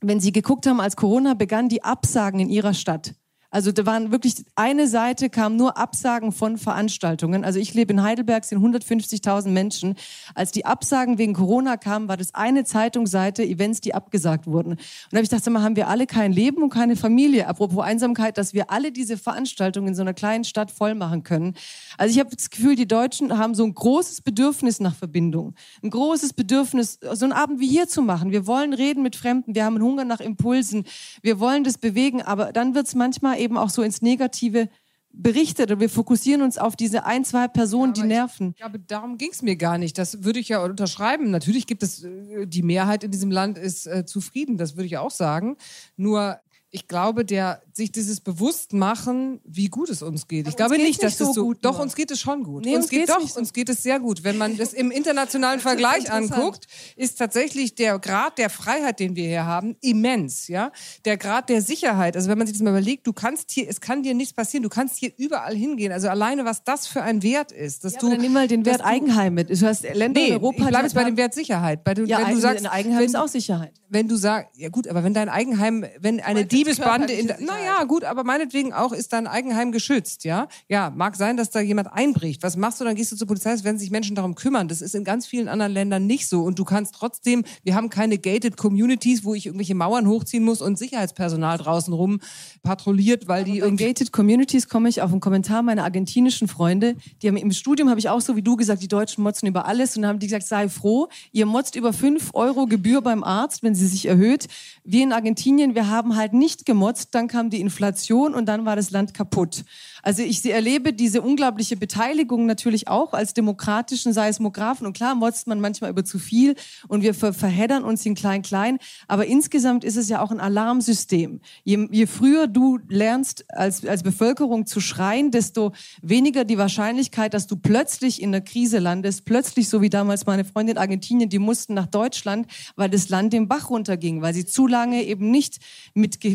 Wenn 0.01 0.21
Sie 0.21 0.33
geguckt 0.33 0.67
haben, 0.67 0.81
als 0.81 0.97
Corona 0.97 1.35
begann, 1.35 1.69
die 1.69 1.83
Absagen 1.83 2.41
in 2.41 2.49
Ihrer 2.49 2.75
Stadt. 2.75 3.15
Also 3.51 3.73
da 3.73 3.87
waren 3.87 4.13
wirklich, 4.13 4.45
eine 4.57 4.89
Seite 4.89 5.31
kam 5.31 5.57
nur 5.57 5.79
Absagen 5.79 6.33
von 6.33 6.59
Veranstaltungen. 6.59 7.45
Also 7.45 7.59
ich 7.59 7.73
lebe 7.73 7.95
in 7.95 8.03
Heidelberg, 8.03 8.45
sind 8.45 8.59
150.000 8.59 9.49
Menschen. 9.49 9.95
Als 10.35 10.53
die 10.53 10.67
Absagen 10.67 11.17
wegen 11.17 11.33
Corona 11.33 11.79
kamen, 11.79 12.09
war 12.09 12.19
das 12.19 12.35
eine 12.35 12.65
Zeitungsseite 12.65 13.43
Events, 13.43 13.81
die 13.81 13.95
abgesagt 13.95 14.47
wurden. 14.47 14.73
Und 14.73 14.81
da 15.11 15.17
habe 15.17 15.25
ich 15.25 15.31
gedacht, 15.31 15.49
mal, 15.49 15.63
haben 15.63 15.77
wir 15.77 15.89
alle 15.89 16.07
kein 16.07 16.31
Leben 16.33 16.63
und 16.63 16.69
keine 16.69 16.95
Familie? 16.95 17.49
Apropos 17.49 17.83
Einsamkeit, 17.83 18.37
dass 18.37 18.53
wir 18.53 18.71
alle 18.71 18.93
diese 18.93 19.17
Veranstaltungen 19.17 19.89
in 19.89 19.95
so 19.95 20.03
einer 20.03 20.13
kleinen 20.13 20.45
Stadt 20.45 20.71
voll 20.71 20.95
machen 20.95 21.23
können. 21.23 21.55
Also 21.97 22.13
ich 22.13 22.21
habe 22.21 22.35
das 22.37 22.51
Gefühl, 22.51 22.77
die 22.77 22.87
Deutschen 22.87 23.39
haben 23.39 23.55
so 23.55 23.65
ein 23.65 23.73
großes 23.73 24.21
Bedürfnis 24.21 24.79
nach 24.79 24.95
Verbindung. 24.95 25.55
Ein 25.83 25.89
großes 25.89 26.35
Bedürfnis, 26.35 26.99
so 27.01 27.25
einen 27.25 27.33
Abend 27.33 27.61
wie 27.61 27.69
hier 27.69 27.89
zu 27.89 28.03
machen. 28.03 28.31
Wir 28.31 28.47
wollen 28.47 28.75
reden 28.75 29.03
mit 29.03 29.17
Fremden, 29.17 29.55
wir 29.55 29.65
haben 29.65 29.81
Hunger 29.81 30.05
nach 30.05 30.21
Impulsen, 30.21 30.85
wir 31.23 31.41
wollen 31.41 31.65
das 31.65 31.79
bewegen, 31.79 32.21
aber 32.21 32.53
dann 32.53 32.75
wird 32.75 32.87
es 32.87 32.95
manchmal 32.95 33.38
eben 33.39 33.57
auch 33.57 33.71
so 33.71 33.83
ins 33.83 34.03
Negative 34.03 34.69
berichtet 35.11 35.73
und 35.73 35.81
wir 35.81 35.89
fokussieren 35.89 36.43
uns 36.43 36.59
auf 36.59 36.77
diese 36.77 37.05
ein, 37.05 37.25
zwei 37.25 37.49
Personen, 37.49 37.93
die 37.93 38.03
nerven. 38.03 38.55
Ja, 38.59 38.67
aber 38.67 38.79
darum 38.79 39.19
ging 39.19 39.31
es 39.33 39.43
mir 39.43 39.57
gar 39.57 39.79
nicht. 39.79 39.99
Das 39.99 40.23
würde 40.23 40.39
ich 40.39 40.49
ja 40.49 40.63
unterschreiben. 40.63 41.31
Natürlich 41.31 41.67
gibt 41.67 41.83
es, 41.83 42.05
äh, 42.05 42.47
die 42.47 42.63
Mehrheit 42.63 43.05
in 43.05 43.11
diesem 43.11 43.31
Land 43.31 43.59
ist 43.59 43.87
äh, 43.87 44.05
zufrieden, 44.05 44.59
das 44.59 44.77
würde 44.77 44.87
ich 44.87 44.99
auch 44.99 45.11
sagen. 45.11 45.57
Nur 45.97 46.39
ich 46.71 46.87
glaube, 46.87 47.25
der 47.25 47.63
sich 47.73 47.93
dieses 47.93 48.21
Bewusstmachen, 48.21 49.41
wie 49.45 49.69
gut 49.69 49.89
es 49.89 50.03
uns 50.03 50.29
geht. 50.29 50.49
ich 50.49 50.57
glaube 50.57 50.77
nicht, 50.77 51.03
dass 51.03 51.17
das 51.17 51.29
so 51.29 51.33
so 51.33 51.45
gut 51.45 51.59
Doch, 51.63 51.75
nur. 51.75 51.83
uns 51.83 51.95
geht 51.95 52.11
es 52.11 52.21
schon 52.21 52.43
gut. 52.45 52.65
Nee, 52.65 52.75
uns 52.75 52.85
uns 52.85 52.91
geht 52.91 53.09
doch, 53.09 53.21
so- 53.27 53.39
uns 53.39 53.53
geht 53.53 53.69
es 53.69 53.83
sehr 53.83 54.01
gut. 54.01 54.25
Wenn 54.25 54.37
man 54.37 54.57
das 54.57 54.73
im 54.73 54.91
internationalen 54.91 55.61
Vergleich 55.69 56.11
anguckt, 56.13 56.67
ist 56.97 57.19
tatsächlich 57.19 57.75
der 57.75 57.99
Grad 57.99 58.37
der 58.39 58.51
Freiheit, 58.51 59.01
den 59.01 59.17
wir 59.17 59.27
hier 59.29 59.47
haben, 59.47 59.77
immens. 59.81 60.49
Ja, 60.49 60.73
der 61.05 61.17
Grad 61.17 61.49
der 61.49 61.63
Sicherheit. 61.63 62.17
Also 62.17 62.29
wenn 62.29 62.37
man 62.39 62.47
sich 62.47 62.57
das 62.57 62.63
mal 62.63 62.71
überlegt, 62.71 63.07
du 63.07 63.13
kannst 63.13 63.51
hier, 63.53 63.69
es 63.69 63.81
kann 63.81 64.03
dir 64.03 64.15
nichts 64.15 64.35
passieren. 64.35 64.63
Du 64.63 64.69
kannst 64.69 64.97
hier 64.97 65.13
überall 65.17 65.55
hingehen. 65.55 65.93
Also 65.93 66.09
alleine, 66.09 66.45
was 66.45 66.65
das 66.65 66.87
für 66.87 67.03
ein 67.03 67.23
Wert 67.23 67.53
ist, 67.53 67.85
dass 67.85 67.95
Ja, 67.95 68.01
du 68.01 68.11
dann 68.11 68.21
nimm 68.21 68.33
mal 68.33 68.49
den 68.49 68.65
Wert 68.67 68.85
Eigenheim 68.85 69.35
mit. 69.35 69.51
Du 69.51 69.67
hast 69.67 69.83
Länder 69.85 70.21
Nee, 70.21 70.29
in 70.29 70.33
Europa, 70.35 70.63
ich 70.65 70.69
bleibe 70.69 70.85
jetzt 70.85 70.95
bei 70.95 71.05
dem 71.05 71.17
Wert 71.17 71.35
Sicherheit. 71.35 71.85
Bei, 71.85 71.95
du, 71.95 72.05
Ja, 72.05 72.19
wenn 72.27 72.35
du 72.35 72.41
sagst, 72.41 72.67
Eigenheim 72.67 72.99
wenn, 73.01 73.07
ist 73.07 73.17
auch 73.17 73.29
Sicherheit. 73.29 73.73
wenn 73.89 74.09
du 74.09 74.17
sagst, 74.17 74.57
ja 74.59 74.69
gut, 74.69 74.87
aber 74.89 75.05
wenn 75.05 75.15
dein 75.15 75.29
Eigenheim, 75.29 75.85
wenn 76.01 76.21
eine 76.21 76.45
Diebesbande 76.59 77.13
in, 77.13 77.27
naja, 77.27 77.85
gut, 77.85 78.05
aber 78.05 78.25
meinetwegen 78.25 78.73
auch 78.73 78.93
ist 78.93 79.13
dein 79.13 79.27
Eigenheim 79.27 79.73
geschützt, 79.73 80.25
ja? 80.25 80.49
Ja, 80.69 80.91
mag 80.91 81.17
sein, 81.17 81.37
dass 81.37 81.51
da 81.51 81.61
jemand 81.61 81.93
einbricht. 81.93 82.43
Was 82.43 82.57
machst 82.57 82.81
du? 82.81 82.85
Dann 82.85 82.95
gehst 82.95 83.13
du 83.13 83.17
zur 83.17 83.27
Polizei, 83.27 83.53
es 83.53 83.65
werden 83.65 83.79
sich 83.79 83.91
Menschen 83.91 84.17
darum 84.17 84.35
kümmern. 84.35 84.69
Das 84.69 84.81
ist 84.81 84.95
in 84.95 85.05
ganz 85.05 85.27
vielen 85.27 85.49
anderen 85.49 85.73
Ländern 85.73 86.07
nicht 86.07 86.29
so. 86.29 86.43
Und 86.43 86.59
du 86.59 86.65
kannst 86.65 86.95
trotzdem, 86.95 87.45
wir 87.65 87.75
haben 87.75 87.91
keine 87.91 88.19
gated 88.19 88.57
Communities, 88.57 89.25
wo 89.25 89.35
ich 89.35 89.47
irgendwelche 89.47 89.75
Mauern 89.75 90.07
hochziehen 90.09 90.45
muss 90.45 90.61
und 90.61 90.79
Sicherheitspersonal 90.79 91.59
draußen 91.59 91.93
rum 91.93 92.21
patrouilliert, 92.63 93.29
weil 93.29 93.45
die 93.45 93.61
Bei 93.61 93.67
irgendwie 93.67 93.85
Gated 93.85 94.13
Communities 94.13 94.69
komme 94.69 94.89
ich 94.89 95.03
auf 95.03 95.11
einen 95.11 95.21
Kommentar 95.21 95.63
meiner 95.63 95.85
argentinischen 95.85 96.49
Freunde. 96.49 96.97
Die 97.23 97.29
haben 97.29 97.37
im 97.37 97.53
Studium 97.53 97.89
habe 97.89 98.01
ich 98.01 98.09
auch 98.09 98.21
so 98.21 98.37
wie 98.37 98.43
du 98.43 98.57
gesagt, 98.57 98.83
die 98.83 98.89
Deutschen 98.89 99.23
motzen 99.23 99.49
über 99.49 99.67
alles 99.67 99.97
und 99.97 100.03
dann 100.03 100.11
haben 100.11 100.19
die 100.19 100.27
gesagt, 100.27 100.47
sei 100.47 100.69
froh, 100.69 101.09
ihr 101.33 101.47
motzt 101.47 101.77
über 101.77 101.93
5 101.93 102.31
Euro 102.35 102.67
Gebühr 102.67 103.01
beim 103.01 103.25
Arzt, 103.25 103.63
wenn 103.63 103.75
sie 103.75 103.87
sich 103.87 104.07
erhöht. 104.07 104.47
Wir 104.85 105.03
in 105.03 105.13
Argentinien, 105.13 105.75
wir 105.75 105.89
haben 105.89 106.17
halt 106.17 106.33
nicht 106.33 106.48
nicht 106.49 106.65
gemotzt, 106.65 107.09
dann 107.11 107.29
kam 107.29 107.51
die 107.51 107.61
Inflation 107.61 108.35
und 108.35 108.47
dann 108.47 108.65
war 108.65 108.75
das 108.75 108.91
Land 108.91 109.13
kaputt. 109.13 109.65
Also 110.03 110.23
ich 110.23 110.43
erlebe 110.51 110.95
diese 110.95 111.21
unglaubliche 111.21 111.77
Beteiligung 111.77 112.47
natürlich 112.47 112.89
auch 112.89 113.13
als 113.13 113.35
demokratischen 113.35 114.15
Seismographen. 114.15 114.87
Und 114.87 114.95
klar 114.95 115.15
motzt 115.15 115.47
man 115.47 115.61
manchmal 115.61 115.91
über 115.91 116.07
zu 116.07 116.19
viel 116.19 116.55
und 116.89 117.03
wir 117.03 117.13
ver 117.13 117.35
verheddern 117.35 117.85
uns 117.85 118.07
in 118.07 118.15
klein-klein. 118.15 118.79
Aber 119.09 119.27
insgesamt 119.27 119.85
ist 119.85 119.97
es 119.97 120.09
ja 120.09 120.23
auch 120.23 120.31
ein 120.31 120.41
Alarmsystem. 120.41 121.41
Je, 121.65 121.87
je 121.91 122.07
früher 122.07 122.47
du 122.47 122.79
lernst, 122.89 123.45
als, 123.51 123.85
als 123.85 124.03
Bevölkerung 124.03 124.65
zu 124.65 124.81
schreien, 124.81 125.31
desto 125.31 125.73
weniger 126.01 126.47
die 126.47 126.57
Wahrscheinlichkeit, 126.57 127.35
dass 127.35 127.47
du 127.47 127.57
plötzlich 127.57 128.23
in 128.23 128.33
der 128.33 128.41
Krise 128.41 128.79
landest. 128.79 129.27
Plötzlich, 129.27 129.69
so 129.69 129.83
wie 129.83 129.91
damals 129.91 130.25
meine 130.25 130.47
Freundin 130.47 130.77
in 130.77 130.79
Argentinien, 130.79 131.29
die 131.29 131.39
mussten 131.39 131.75
nach 131.75 131.87
Deutschland, 131.87 132.47
weil 132.77 132.89
das 132.89 133.11
Land 133.11 133.35
den 133.35 133.49
Bach 133.49 133.69
runterging, 133.69 134.23
weil 134.23 134.33
sie 134.33 134.47
zu 134.47 134.67
lange 134.67 135.03
eben 135.03 135.31
nicht 135.31 135.59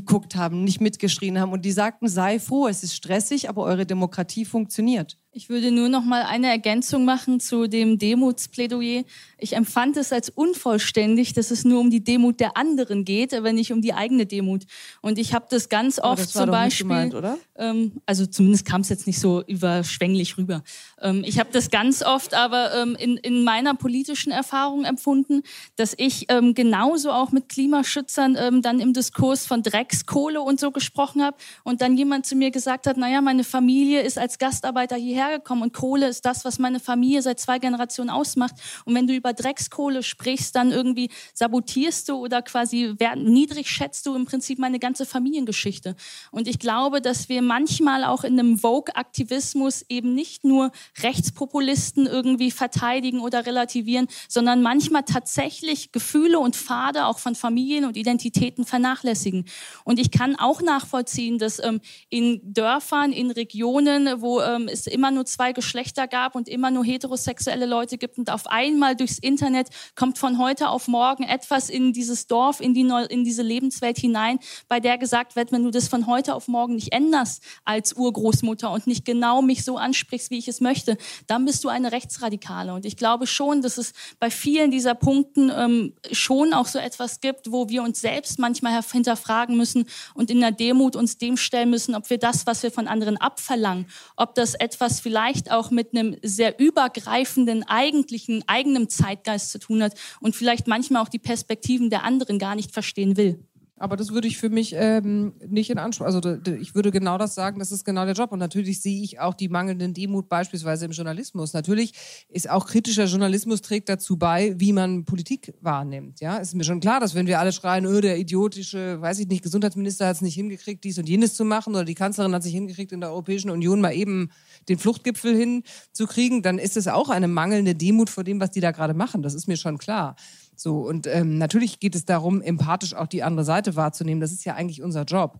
mitgeguckt 0.04 0.36
haben, 0.36 0.64
nicht 0.64 0.82
mitgeschrien 0.82 1.40
haben. 1.40 1.52
Und 1.52 1.64
die 1.64 1.72
sagten, 1.72 2.08
sei 2.08 2.40
froh, 2.40 2.68
es 2.68 2.84
ist 2.84 2.96
stressig, 2.96 3.50
aber 3.50 3.64
eure 3.64 3.86
Demokratie 3.86 4.46
funktioniert. 4.46 5.18
Ich 5.36 5.50
würde 5.50 5.72
nur 5.72 5.90
noch 5.90 6.04
mal 6.04 6.22
eine 6.22 6.48
Ergänzung 6.48 7.06
machen 7.06 7.40
zu 7.40 7.68
dem 7.68 7.98
Demutsplädoyer. 7.98 9.04
Ich 9.40 9.56
empfand 9.56 9.98
es 9.98 10.14
als 10.14 10.30
unvollständig, 10.30 11.34
dass 11.34 11.50
es 11.50 11.66
nur 11.66 11.80
um 11.80 11.90
die 11.90 12.04
Demut 12.04 12.40
der 12.40 12.56
anderen 12.56 13.04
geht, 13.04 13.34
aber 13.34 13.52
nicht 13.52 13.74
um 13.74 13.82
die 13.82 13.96
eigene 13.96 14.28
Demut. 14.28 14.66
Und 15.02 15.18
ich 15.18 15.34
habe 15.34 15.48
das 15.50 15.70
ganz 15.70 15.98
oft 15.98 16.22
das 16.22 16.34
zum 16.34 16.52
Beispiel, 16.52 16.84
gemeint, 16.84 17.16
ähm, 17.56 17.94
also 18.06 18.28
zumindest 18.28 18.66
kam 18.66 18.82
es 18.82 18.90
jetzt 18.90 19.08
nicht 19.08 19.20
so 19.20 19.44
überschwänglich 19.48 20.38
rüber. 20.38 20.64
Ähm, 21.02 21.24
ich 21.26 21.40
habe 21.40 21.50
das 21.52 21.72
ganz 21.72 22.04
oft 22.04 22.36
aber 22.36 22.76
ähm, 22.76 22.96
in, 23.00 23.18
in 23.18 23.44
meiner 23.44 23.74
politischen 23.74 24.32
Erfahrung 24.32 24.86
empfunden, 24.86 25.42
dass 25.78 25.96
ich 25.98 26.28
ähm, 26.30 26.54
genauso 26.54 27.12
auch 27.12 27.32
mit 27.32 27.50
Klimaschützern 27.50 28.38
ähm, 28.40 28.62
dann 28.62 28.80
im 28.80 28.94
Diskurs 28.94 29.48
von 29.48 29.64
Dreckskohle 29.64 30.42
und 30.42 30.60
so 30.60 30.70
gesprochen 30.70 31.24
habe 31.24 31.38
und 31.64 31.82
dann 31.82 31.98
jemand 31.98 32.28
zu 32.28 32.36
mir 32.36 32.52
gesagt 32.52 32.86
hat, 32.86 32.98
naja, 32.98 33.20
meine 33.20 33.44
Familie 33.44 34.02
ist 34.02 34.20
als 34.20 34.38
Gastarbeiter 34.38 34.96
hierher 34.96 35.23
gekommen 35.32 35.62
und 35.62 35.74
Kohle 35.74 36.08
ist 36.08 36.26
das, 36.26 36.46
was 36.46 36.60
meine 36.60 36.80
Familie 36.80 37.22
seit 37.22 37.40
zwei 37.40 37.60
Generationen 37.60 38.10
ausmacht. 38.10 38.56
Und 38.86 38.96
wenn 38.96 39.08
du 39.08 39.14
über 39.14 39.34
Dreckskohle 39.34 40.04
sprichst, 40.04 40.56
dann 40.56 40.72
irgendwie 40.72 41.10
sabotierst 41.34 42.10
du 42.10 42.16
oder 42.16 42.42
quasi 42.42 42.96
niedrig 43.16 43.70
schätzt 43.70 44.06
du 44.06 44.16
im 44.16 44.26
Prinzip 44.26 44.60
meine 44.60 44.80
ganze 44.80 45.06
Familiengeschichte. 45.06 45.96
Und 46.32 46.48
ich 46.48 46.60
glaube, 46.60 47.02
dass 47.02 47.30
wir 47.30 47.42
manchmal 47.42 48.04
auch 48.04 48.24
in 48.24 48.40
einem 48.40 48.58
Vogue-Aktivismus 48.58 49.86
eben 49.90 50.14
nicht 50.14 50.44
nur 50.44 50.72
Rechtspopulisten 51.02 52.08
irgendwie 52.08 52.52
verteidigen 52.52 53.20
oder 53.20 53.46
relativieren, 53.46 54.08
sondern 54.28 54.62
manchmal 54.62 55.04
tatsächlich 55.04 55.92
Gefühle 55.92 56.40
und 56.40 56.56
Pfade 56.56 57.06
auch 57.06 57.20
von 57.20 57.36
Familien 57.36 57.86
und 57.86 57.98
Identitäten 57.98 58.66
vernachlässigen. 58.66 59.46
Und 59.84 60.00
ich 60.00 60.12
kann 60.12 60.36
auch 60.36 60.62
nachvollziehen, 60.62 61.38
dass 61.38 61.64
ähm, 61.64 61.82
in 62.10 62.42
Dörfern, 62.44 63.12
in 63.12 63.32
Regionen, 63.32 64.22
wo 64.22 64.42
ähm, 64.42 64.68
es 64.68 64.88
immer 64.88 65.12
nur 65.14 65.26
zwei 65.26 65.54
Geschlechter 65.54 66.08
gab 66.08 66.36
und 66.36 66.50
immer 66.50 66.72
nur 66.72 66.84
heterosexuelle 66.84 67.66
Leute 67.66 67.98
gibt 67.98 68.18
und 68.18 68.30
auf 68.30 68.48
einmal 68.48 68.96
durchs 68.96 69.20
Internet 69.20 69.70
kommt 69.96 70.18
von 70.18 70.38
heute 70.38 70.70
auf 70.70 70.88
morgen 70.88 71.24
etwas 71.24 71.70
in 71.70 71.94
dieses 71.94 72.28
Dorf, 72.28 72.60
in, 72.60 72.74
die 72.74 72.84
Neu 72.84 73.04
in 73.04 73.24
diese 73.24 73.42
Lebenswelt 73.42 73.98
hinein, 73.98 74.40
bei 74.68 74.80
der 74.80 74.98
gesagt 74.98 75.36
wird, 75.36 75.52
wenn 75.52 75.64
du 75.64 75.72
das 75.72 75.88
von 75.88 76.08
heute 76.08 76.36
auf 76.36 76.48
morgen 76.48 76.76
nicht 76.76 76.94
änderst 76.94 77.44
als 77.66 77.94
Urgroßmutter 77.94 78.72
und 78.72 78.88
nicht 78.88 79.06
genau 79.06 79.42
mich 79.42 79.64
so 79.64 79.78
ansprichst, 79.78 80.32
wie 80.32 80.38
ich 80.38 80.48
es 80.48 80.62
möchte, 80.62 80.98
dann 81.28 81.46
bist 81.46 81.64
du 81.64 81.70
eine 81.70 81.92
Rechtsradikale. 81.92 82.74
Und 82.74 82.86
ich 82.86 82.98
glaube 82.98 83.28
schon, 83.28 83.62
dass 83.62 83.78
es 83.78 83.94
bei 84.20 84.30
vielen 84.30 84.72
dieser 84.72 84.96
Punkten 84.96 85.52
ähm, 85.56 85.94
schon 86.12 86.54
auch 86.54 86.68
so 86.68 86.80
etwas 86.80 87.20
gibt, 87.22 87.52
wo 87.52 87.70
wir 87.70 87.84
uns 87.84 88.02
selbst 88.02 88.40
manchmal 88.40 88.82
hinterfragen 88.82 89.58
müssen 89.58 89.86
und 90.14 90.32
in 90.32 90.40
der 90.40 90.52
Demut 90.52 90.96
uns 90.96 91.18
dem 91.18 91.38
stellen 91.38 91.70
müssen, 91.70 91.96
ob 91.96 92.10
wir 92.10 92.18
das, 92.18 92.46
was 92.46 92.64
wir 92.64 92.72
von 92.72 92.88
anderen 92.88 93.18
abverlangen, 93.18 93.88
ob 94.16 94.36
das 94.36 94.56
etwas 94.56 95.00
vielleicht 95.04 95.52
auch 95.52 95.70
mit 95.70 95.94
einem 95.94 96.18
sehr 96.24 96.60
übergreifenden, 96.60 97.64
eigentlichen, 97.64 98.44
eigenen 98.48 98.90
Zeitgeist 98.90 99.52
zu 99.52 99.60
tun 99.60 99.84
hat 99.84 99.94
und 100.22 100.36
vielleicht 100.36 100.68
manchmal 100.68 101.04
auch 101.04 101.10
die 101.10 101.20
Perspektiven 101.20 101.90
der 101.90 102.04
anderen 102.04 102.40
gar 102.40 102.56
nicht 102.56 102.72
verstehen 102.72 103.18
will. 103.18 103.46
Aber 103.76 103.98
das 103.98 104.12
würde 104.12 104.28
ich 104.28 104.38
für 104.38 104.50
mich 104.50 104.76
ähm, 104.78 105.34
nicht 105.48 105.72
in 105.72 105.80
Anspruch. 105.80 106.06
Also 106.06 106.22
ich 106.60 106.76
würde 106.76 106.92
genau 106.92 107.18
das 107.18 107.34
sagen, 107.34 107.58
das 107.58 107.72
ist 107.72 107.84
genau 107.84 108.06
der 108.06 108.14
Job. 108.14 108.32
Und 108.32 108.38
natürlich 108.38 108.82
sehe 108.82 109.02
ich 109.02 109.20
auch 109.20 109.34
die 109.34 109.50
mangelnden 109.50 109.96
Demut 109.96 110.30
beispielsweise 110.30 110.86
im 110.86 110.92
Journalismus. 110.92 111.54
Natürlich 111.54 111.94
ist 112.30 112.50
auch 112.50 112.68
kritischer 112.68 113.06
Journalismus 113.06 113.62
trägt 113.62 113.90
dazu 113.90 114.16
bei, 114.16 114.54
wie 114.60 114.74
man 114.74 115.06
Politik 115.06 115.54
wahrnimmt. 115.60 116.22
Ja, 116.22 116.38
ist 116.38 116.54
mir 116.54 116.64
schon 116.64 116.82
klar, 116.82 117.00
dass 117.00 117.16
wenn 117.16 117.26
wir 117.26 117.40
alle 117.40 117.52
schreien, 117.52 117.86
öh, 117.86 118.00
der 118.00 118.20
idiotische, 118.20 119.02
weiß 119.02 119.18
ich 119.20 119.28
nicht, 119.28 119.44
Gesundheitsminister 119.44 120.08
hat 120.08 120.18
es 120.18 120.22
nicht 120.22 120.36
hingekriegt, 120.36 120.84
dies 120.84 121.00
und 121.00 121.10
jenes 121.10 121.34
zu 121.34 121.44
machen, 121.44 121.74
oder 121.74 121.84
die 121.84 121.96
Kanzlerin 121.96 122.34
hat 122.36 122.44
sich 122.44 122.54
hingekriegt, 122.54 122.92
in 122.92 123.02
der 123.02 123.10
Europäischen 123.10 123.50
Union 123.50 123.82
mal 123.82 123.94
eben 123.94 124.30
den 124.70 124.78
Fluchtgipfel 124.78 125.36
hinzukriegen, 125.36 126.44
dann 126.44 126.60
ist 126.60 126.78
es 126.78 126.88
auch 126.88 127.10
eine 127.10 127.28
mangelnde 127.28 127.74
Demut 127.74 128.12
vor 128.12 128.24
dem, 128.24 128.40
was 128.40 128.52
die 128.52 128.62
da 128.62 128.72
gerade 128.72 128.94
machen. 128.94 129.24
Das 129.24 129.34
ist 129.34 129.48
mir 129.48 129.58
schon 129.58 129.80
klar. 129.80 130.16
So, 130.56 130.88
und 130.88 131.08
ähm, 131.08 131.38
natürlich 131.38 131.80
geht 131.80 131.96
es 131.96 132.06
darum, 132.06 132.42
empathisch 132.42 132.94
auch 132.94 133.08
die 133.08 133.24
andere 133.24 133.46
Seite 133.46 133.76
wahrzunehmen. 133.76 134.22
Das 134.22 134.32
ist 134.32 134.46
ja 134.46 134.56
eigentlich 134.56 134.82
unser 134.82 135.04
Job. 135.04 135.40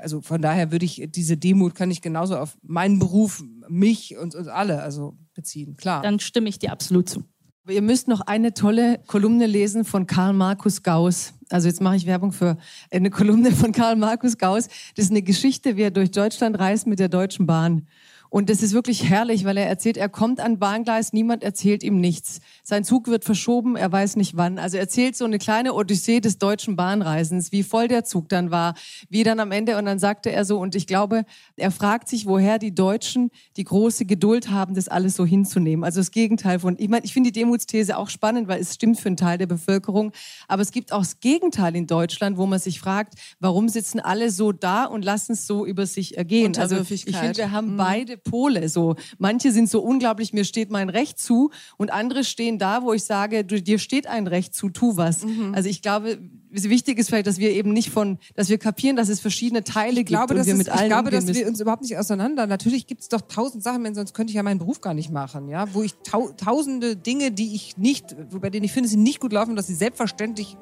Also 0.00 0.20
von 0.20 0.40
daher 0.42 0.72
würde 0.72 0.84
ich 0.84 1.06
diese 1.08 1.36
Demut 1.36 1.74
kann 1.74 1.90
ich 1.90 2.00
genauso 2.02 2.36
auf 2.36 2.56
meinen 2.62 2.98
Beruf, 2.98 3.44
mich 3.68 4.16
und 4.16 4.34
uns 4.34 4.48
alle 4.48 4.82
also 4.82 5.16
beziehen, 5.34 5.76
klar. 5.76 6.02
Dann 6.02 6.20
stimme 6.20 6.48
ich 6.48 6.58
dir 6.58 6.72
absolut 6.72 7.08
zu. 7.08 7.24
Ihr 7.66 7.80
müsst 7.80 8.08
noch 8.08 8.20
eine 8.20 8.52
tolle 8.52 9.00
Kolumne 9.06 9.46
lesen 9.46 9.84
von 9.84 10.06
Karl 10.06 10.34
Markus 10.34 10.82
Gauss. 10.82 11.32
Also 11.48 11.66
jetzt 11.66 11.80
mache 11.80 11.96
ich 11.96 12.06
Werbung 12.06 12.32
für 12.32 12.58
eine 12.90 13.08
Kolumne 13.08 13.52
von 13.52 13.72
Karl 13.72 13.96
Markus 13.96 14.36
Gauss. 14.36 14.68
Das 14.96 15.06
ist 15.06 15.10
eine 15.10 15.22
Geschichte, 15.22 15.76
wie 15.76 15.82
er 15.82 15.90
durch 15.90 16.10
Deutschland 16.10 16.58
reist 16.58 16.86
mit 16.86 16.98
der 16.98 17.08
Deutschen 17.08 17.46
Bahn. 17.46 17.86
Und 18.34 18.50
das 18.50 18.64
ist 18.64 18.72
wirklich 18.72 19.08
herrlich, 19.08 19.44
weil 19.44 19.56
er 19.56 19.68
erzählt, 19.68 19.96
er 19.96 20.08
kommt 20.08 20.40
an 20.40 20.58
Bahngleis, 20.58 21.12
niemand 21.12 21.44
erzählt 21.44 21.84
ihm 21.84 22.00
nichts. 22.00 22.40
Sein 22.64 22.82
Zug 22.82 23.06
wird 23.06 23.24
verschoben, 23.24 23.76
er 23.76 23.92
weiß 23.92 24.16
nicht 24.16 24.36
wann. 24.36 24.58
Also 24.58 24.76
er 24.76 24.80
erzählt 24.80 25.14
so 25.14 25.24
eine 25.24 25.38
kleine 25.38 25.72
Odyssee 25.72 26.18
des 26.18 26.38
deutschen 26.38 26.74
Bahnreisens, 26.74 27.52
wie 27.52 27.62
voll 27.62 27.86
der 27.86 28.02
Zug 28.02 28.28
dann 28.28 28.50
war, 28.50 28.74
wie 29.08 29.22
dann 29.22 29.38
am 29.38 29.52
Ende, 29.52 29.78
und 29.78 29.84
dann 29.84 30.00
sagte 30.00 30.32
er 30.32 30.44
so, 30.44 30.58
und 30.58 30.74
ich 30.74 30.88
glaube, 30.88 31.26
er 31.54 31.70
fragt 31.70 32.08
sich, 32.08 32.26
woher 32.26 32.58
die 32.58 32.74
Deutschen 32.74 33.30
die 33.56 33.62
große 33.62 34.04
Geduld 34.04 34.50
haben, 34.50 34.74
das 34.74 34.88
alles 34.88 35.14
so 35.14 35.24
hinzunehmen. 35.24 35.84
Also 35.84 36.00
das 36.00 36.10
Gegenteil 36.10 36.58
von, 36.58 36.74
ich 36.76 36.88
meine, 36.88 37.04
ich 37.04 37.12
finde 37.12 37.30
die 37.30 37.38
Demutsthese 37.38 37.96
auch 37.96 38.08
spannend, 38.08 38.48
weil 38.48 38.60
es 38.60 38.74
stimmt 38.74 38.98
für 38.98 39.10
einen 39.10 39.16
Teil 39.16 39.38
der 39.38 39.46
Bevölkerung, 39.46 40.10
aber 40.48 40.62
es 40.62 40.72
gibt 40.72 40.90
auch 40.90 41.02
das 41.02 41.20
Gegenteil 41.20 41.76
in 41.76 41.86
Deutschland, 41.86 42.36
wo 42.36 42.46
man 42.46 42.58
sich 42.58 42.80
fragt, 42.80 43.14
warum 43.38 43.68
sitzen 43.68 44.00
alle 44.00 44.30
so 44.30 44.50
da 44.50 44.86
und 44.86 45.04
lassen 45.04 45.34
es 45.34 45.46
so 45.46 45.64
über 45.64 45.86
sich 45.86 46.16
ergehen. 46.16 46.58
Also 46.58 46.80
ich 46.80 47.04
finde, 47.04 47.36
wir 47.36 47.52
haben 47.52 47.74
mhm. 47.74 47.76
beide 47.76 48.23
Pole. 48.24 48.68
So, 48.68 48.96
manche 49.18 49.52
sind 49.52 49.68
so 49.68 49.80
unglaublich, 49.80 50.32
mir 50.32 50.44
steht 50.44 50.70
mein 50.70 50.88
Recht 50.88 51.18
zu 51.18 51.50
und 51.76 51.92
andere 51.92 52.24
stehen 52.24 52.58
da, 52.58 52.82
wo 52.82 52.92
ich 52.92 53.04
sage, 53.04 53.44
du, 53.44 53.62
dir 53.62 53.78
steht 53.78 54.06
ein 54.06 54.26
Recht 54.26 54.54
zu, 54.54 54.70
tu 54.70 54.96
was. 54.96 55.24
Mhm. 55.24 55.54
Also 55.54 55.68
ich 55.68 55.82
glaube, 55.82 56.18
wichtig 56.50 56.98
ist 56.98 57.08
vielleicht, 57.08 57.26
dass 57.26 57.38
wir 57.38 57.50
eben 57.50 57.72
nicht 57.72 57.90
von, 57.90 58.18
dass 58.34 58.48
wir 58.48 58.58
kapieren, 58.58 58.96
dass 58.96 59.08
es 59.08 59.20
verschiedene 59.20 59.64
Teile 59.64 60.00
ich 60.00 60.06
glaube, 60.06 60.34
gibt 60.34 60.40
und 60.40 60.46
wir 60.46 60.52
ist, 60.54 60.58
mit 60.58 60.68
allen 60.68 60.82
Ich 60.82 60.88
glaube, 60.88 61.10
dass 61.10 61.26
müssen. 61.26 61.40
wir 61.40 61.48
uns 61.48 61.60
überhaupt 61.60 61.82
nicht 61.82 61.96
auseinander. 61.96 62.46
Natürlich 62.46 62.86
gibt 62.86 63.02
es 63.02 63.08
doch 63.08 63.20
tausend 63.22 63.62
Sachen, 63.62 63.84
denn 63.84 63.94
sonst 63.94 64.14
könnte 64.14 64.30
ich 64.30 64.36
ja 64.36 64.42
meinen 64.42 64.58
Beruf 64.58 64.80
gar 64.80 64.94
nicht 64.94 65.10
machen, 65.10 65.48
ja, 65.48 65.72
wo 65.74 65.82
ich 65.82 65.94
tau 66.02 66.30
tausende 66.36 66.96
Dinge, 66.96 67.30
die 67.30 67.54
ich 67.54 67.76
nicht, 67.76 68.16
bei 68.40 68.50
denen 68.50 68.64
ich 68.64 68.72
finde, 68.72 68.88
sie 68.88 68.96
nicht 68.96 69.20
gut 69.20 69.32
laufen, 69.32 69.56
dass 69.56 69.66
sie 69.66 69.74
selbstverständlich 69.74 70.56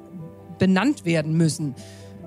benannt 0.59 1.05
werden 1.05 1.33
müssen. 1.33 1.75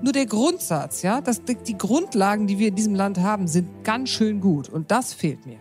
Nur 0.01 0.13
der 0.13 0.27
Grundsatz, 0.27 1.01
ja, 1.01 1.21
dass 1.21 1.41
die 1.43 1.77
Grundlagen, 1.77 2.45
die 2.47 2.59
wir 2.59 2.67
in 2.67 2.75
diesem 2.75 2.93
Land 2.93 3.19
haben, 3.19 3.47
sind 3.47 3.83
ganz 3.83 4.09
schön 4.09 4.41
gut. 4.41 4.69
Und 4.69 4.91
das 4.91 5.13
fehlt 5.13 5.45
mir. 5.45 5.57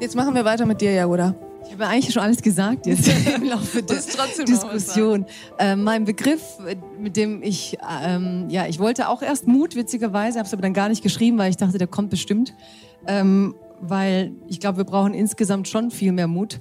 Jetzt 0.00 0.14
machen 0.14 0.34
wir 0.34 0.44
weiter 0.44 0.64
mit 0.64 0.80
dir, 0.80 0.92
Jagoda. 0.92 1.47
Ich 1.68 1.74
habe 1.74 1.86
eigentlich 1.86 2.14
schon 2.14 2.22
alles 2.22 2.40
gesagt 2.40 2.86
jetzt 2.86 3.08
im 3.36 3.44
Laufe 3.44 3.82
der 3.82 3.98
Diskussion. 4.46 5.26
Äh, 5.58 5.76
mein 5.76 6.06
Begriff, 6.06 6.42
mit 6.98 7.14
dem 7.14 7.42
ich, 7.42 7.76
ähm, 8.02 8.48
ja, 8.48 8.66
ich 8.66 8.78
wollte 8.78 9.08
auch 9.10 9.20
erst 9.20 9.46
Mut, 9.46 9.76
witzigerweise, 9.76 10.38
habe 10.38 10.46
es 10.46 10.52
aber 10.54 10.62
dann 10.62 10.72
gar 10.72 10.88
nicht 10.88 11.02
geschrieben, 11.02 11.36
weil 11.36 11.50
ich 11.50 11.58
dachte, 11.58 11.76
der 11.76 11.86
kommt 11.86 12.08
bestimmt. 12.08 12.54
Ähm, 13.06 13.54
weil 13.80 14.32
ich 14.48 14.60
glaube, 14.60 14.78
wir 14.78 14.84
brauchen 14.84 15.12
insgesamt 15.12 15.68
schon 15.68 15.90
viel 15.90 16.12
mehr 16.12 16.26
Mut. 16.26 16.60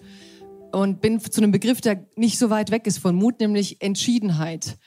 Und 0.74 1.00
bin 1.00 1.22
zu 1.22 1.40
einem 1.40 1.54
Begriff, 1.54 1.80
der 1.80 2.06
nicht 2.18 2.38
so 2.38 2.50
weit 2.50 2.70
weg 2.70 2.86
ist 2.86 2.98
von 2.98 3.16
Mut, 3.16 3.40
nämlich 3.40 3.82
Entschiedenheit. 3.82 4.78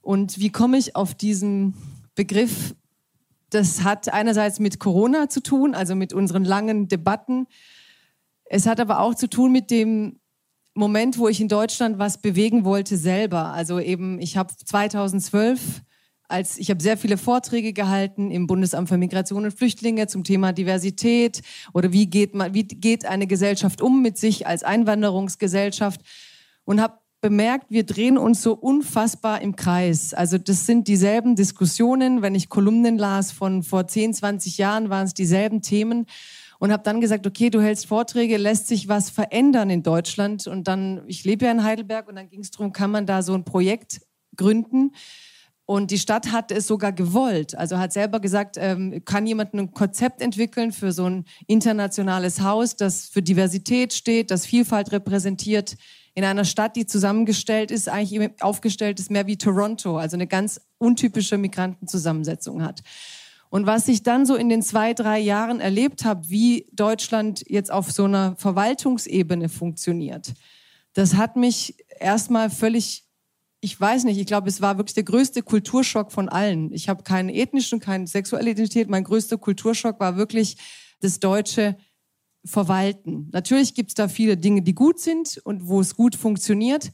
Und 0.00 0.40
wie 0.40 0.50
komme 0.50 0.76
ich 0.76 0.96
auf 0.96 1.14
diesen 1.14 1.74
Begriff? 2.16 2.74
Das 3.50 3.84
hat 3.84 4.12
einerseits 4.12 4.58
mit 4.58 4.80
Corona 4.80 5.28
zu 5.28 5.40
tun, 5.40 5.76
also 5.76 5.94
mit 5.94 6.12
unseren 6.12 6.44
langen 6.44 6.88
Debatten 6.88 7.46
es 8.54 8.66
hat 8.66 8.80
aber 8.80 9.00
auch 9.00 9.14
zu 9.14 9.30
tun 9.30 9.50
mit 9.50 9.70
dem 9.70 10.20
Moment, 10.74 11.16
wo 11.16 11.26
ich 11.28 11.40
in 11.40 11.48
Deutschland 11.48 11.98
was 11.98 12.20
bewegen 12.20 12.66
wollte 12.66 12.98
selber. 12.98 13.46
Also 13.46 13.80
eben, 13.80 14.20
ich 14.20 14.36
habe 14.36 14.54
2012 14.54 15.82
als 16.28 16.56
ich 16.56 16.70
habe 16.70 16.82
sehr 16.82 16.96
viele 16.96 17.18
Vorträge 17.18 17.74
gehalten 17.74 18.30
im 18.30 18.46
Bundesamt 18.46 18.88
für 18.88 18.96
Migration 18.96 19.44
und 19.44 19.50
Flüchtlinge 19.52 20.06
zum 20.06 20.24
Thema 20.24 20.52
Diversität 20.52 21.42
oder 21.74 21.92
wie 21.92 22.06
geht 22.06 22.34
man, 22.34 22.54
wie 22.54 22.62
geht 22.62 23.04
eine 23.04 23.26
Gesellschaft 23.26 23.82
um 23.82 24.00
mit 24.00 24.16
sich 24.16 24.46
als 24.46 24.62
Einwanderungsgesellschaft 24.62 26.00
und 26.64 26.80
habe 26.80 26.98
bemerkt, 27.20 27.66
wir 27.68 27.84
drehen 27.84 28.16
uns 28.16 28.42
so 28.42 28.54
unfassbar 28.54 29.42
im 29.42 29.56
Kreis. 29.56 30.14
Also 30.14 30.38
das 30.38 30.64
sind 30.64 30.88
dieselben 30.88 31.36
Diskussionen. 31.36 32.22
Wenn 32.22 32.34
ich 32.34 32.48
Kolumnen 32.48 32.96
las 32.96 33.30
von 33.30 33.62
vor 33.62 33.86
10, 33.86 34.14
20 34.14 34.56
Jahren, 34.56 34.88
waren 34.88 35.06
es 35.06 35.12
dieselben 35.12 35.60
Themen 35.60 36.06
und 36.62 36.70
habe 36.70 36.84
dann 36.84 37.00
gesagt, 37.00 37.26
okay, 37.26 37.50
du 37.50 37.60
hältst 37.60 37.86
Vorträge, 37.86 38.36
lässt 38.36 38.68
sich 38.68 38.86
was 38.86 39.10
verändern 39.10 39.68
in 39.68 39.82
Deutschland 39.82 40.46
und 40.46 40.68
dann, 40.68 41.02
ich 41.08 41.24
lebe 41.24 41.46
ja 41.46 41.50
in 41.50 41.64
Heidelberg 41.64 42.06
und 42.06 42.14
dann 42.14 42.28
ging 42.28 42.38
es 42.38 42.52
darum, 42.52 42.72
kann 42.72 42.92
man 42.92 43.04
da 43.04 43.22
so 43.22 43.34
ein 43.34 43.44
Projekt 43.44 44.00
gründen, 44.36 44.92
und 45.64 45.90
die 45.90 45.98
Stadt 45.98 46.32
hat 46.32 46.50
es 46.50 46.66
sogar 46.66 46.92
gewollt. 46.92 47.56
Also 47.56 47.78
hat 47.78 47.92
selber 47.92 48.20
gesagt, 48.20 48.56
ähm, 48.58 49.04
kann 49.04 49.26
jemand 49.26 49.54
ein 49.54 49.72
Konzept 49.72 50.20
entwickeln 50.20 50.72
für 50.72 50.92
so 50.92 51.06
ein 51.06 51.24
internationales 51.46 52.42
Haus, 52.42 52.76
das 52.76 53.06
für 53.06 53.22
Diversität 53.22 53.92
steht, 53.92 54.30
das 54.30 54.44
Vielfalt 54.44 54.92
repräsentiert, 54.92 55.76
in 56.14 56.24
einer 56.24 56.44
Stadt, 56.44 56.76
die 56.76 56.84
zusammengestellt 56.84 57.70
ist, 57.70 57.88
eigentlich 57.88 58.32
aufgestellt 58.42 59.00
ist, 59.00 59.10
mehr 59.10 59.26
wie 59.26 59.38
Toronto, 59.38 59.96
also 59.96 60.16
eine 60.16 60.26
ganz 60.26 60.60
untypische 60.78 61.38
Migrantenzusammensetzung 61.38 62.62
hat. 62.62 62.82
Und 63.52 63.66
was 63.66 63.86
ich 63.86 64.02
dann 64.02 64.24
so 64.24 64.34
in 64.34 64.48
den 64.48 64.62
zwei, 64.62 64.94
drei 64.94 65.18
Jahren 65.18 65.60
erlebt 65.60 66.06
habe, 66.06 66.26
wie 66.30 66.70
Deutschland 66.72 67.44
jetzt 67.46 67.70
auf 67.70 67.92
so 67.92 68.04
einer 68.04 68.34
Verwaltungsebene 68.36 69.50
funktioniert, 69.50 70.32
das 70.94 71.16
hat 71.16 71.36
mich 71.36 71.76
erstmal 72.00 72.48
völlig 72.48 73.04
ich 73.60 73.78
weiß 73.80 74.04
nicht, 74.04 74.18
ich 74.18 74.26
glaube, 74.26 74.48
es 74.48 74.60
war 74.60 74.78
wirklich 74.78 74.94
der 74.94 75.04
größte 75.04 75.42
Kulturschock 75.42 76.10
von 76.10 76.28
allen. 76.28 76.72
Ich 76.72 76.88
habe 76.88 77.04
keinen 77.04 77.28
ethnischen, 77.28 77.78
keine 77.78 78.08
sexuelle 78.08 78.50
Identität. 78.50 78.88
Mein 78.88 79.04
größter 79.04 79.38
Kulturschock 79.38 80.00
war 80.00 80.16
wirklich 80.16 80.56
das 81.00 81.20
deutsche 81.20 81.76
Verwalten. 82.44 83.28
Natürlich 83.32 83.74
gibt 83.74 83.90
es 83.90 83.94
da 83.94 84.08
viele 84.08 84.36
Dinge, 84.36 84.62
die 84.62 84.74
gut 84.74 84.98
sind 84.98 85.40
und 85.44 85.68
wo 85.68 85.78
es 85.80 85.94
gut 85.94 86.16
funktioniert. 86.16 86.90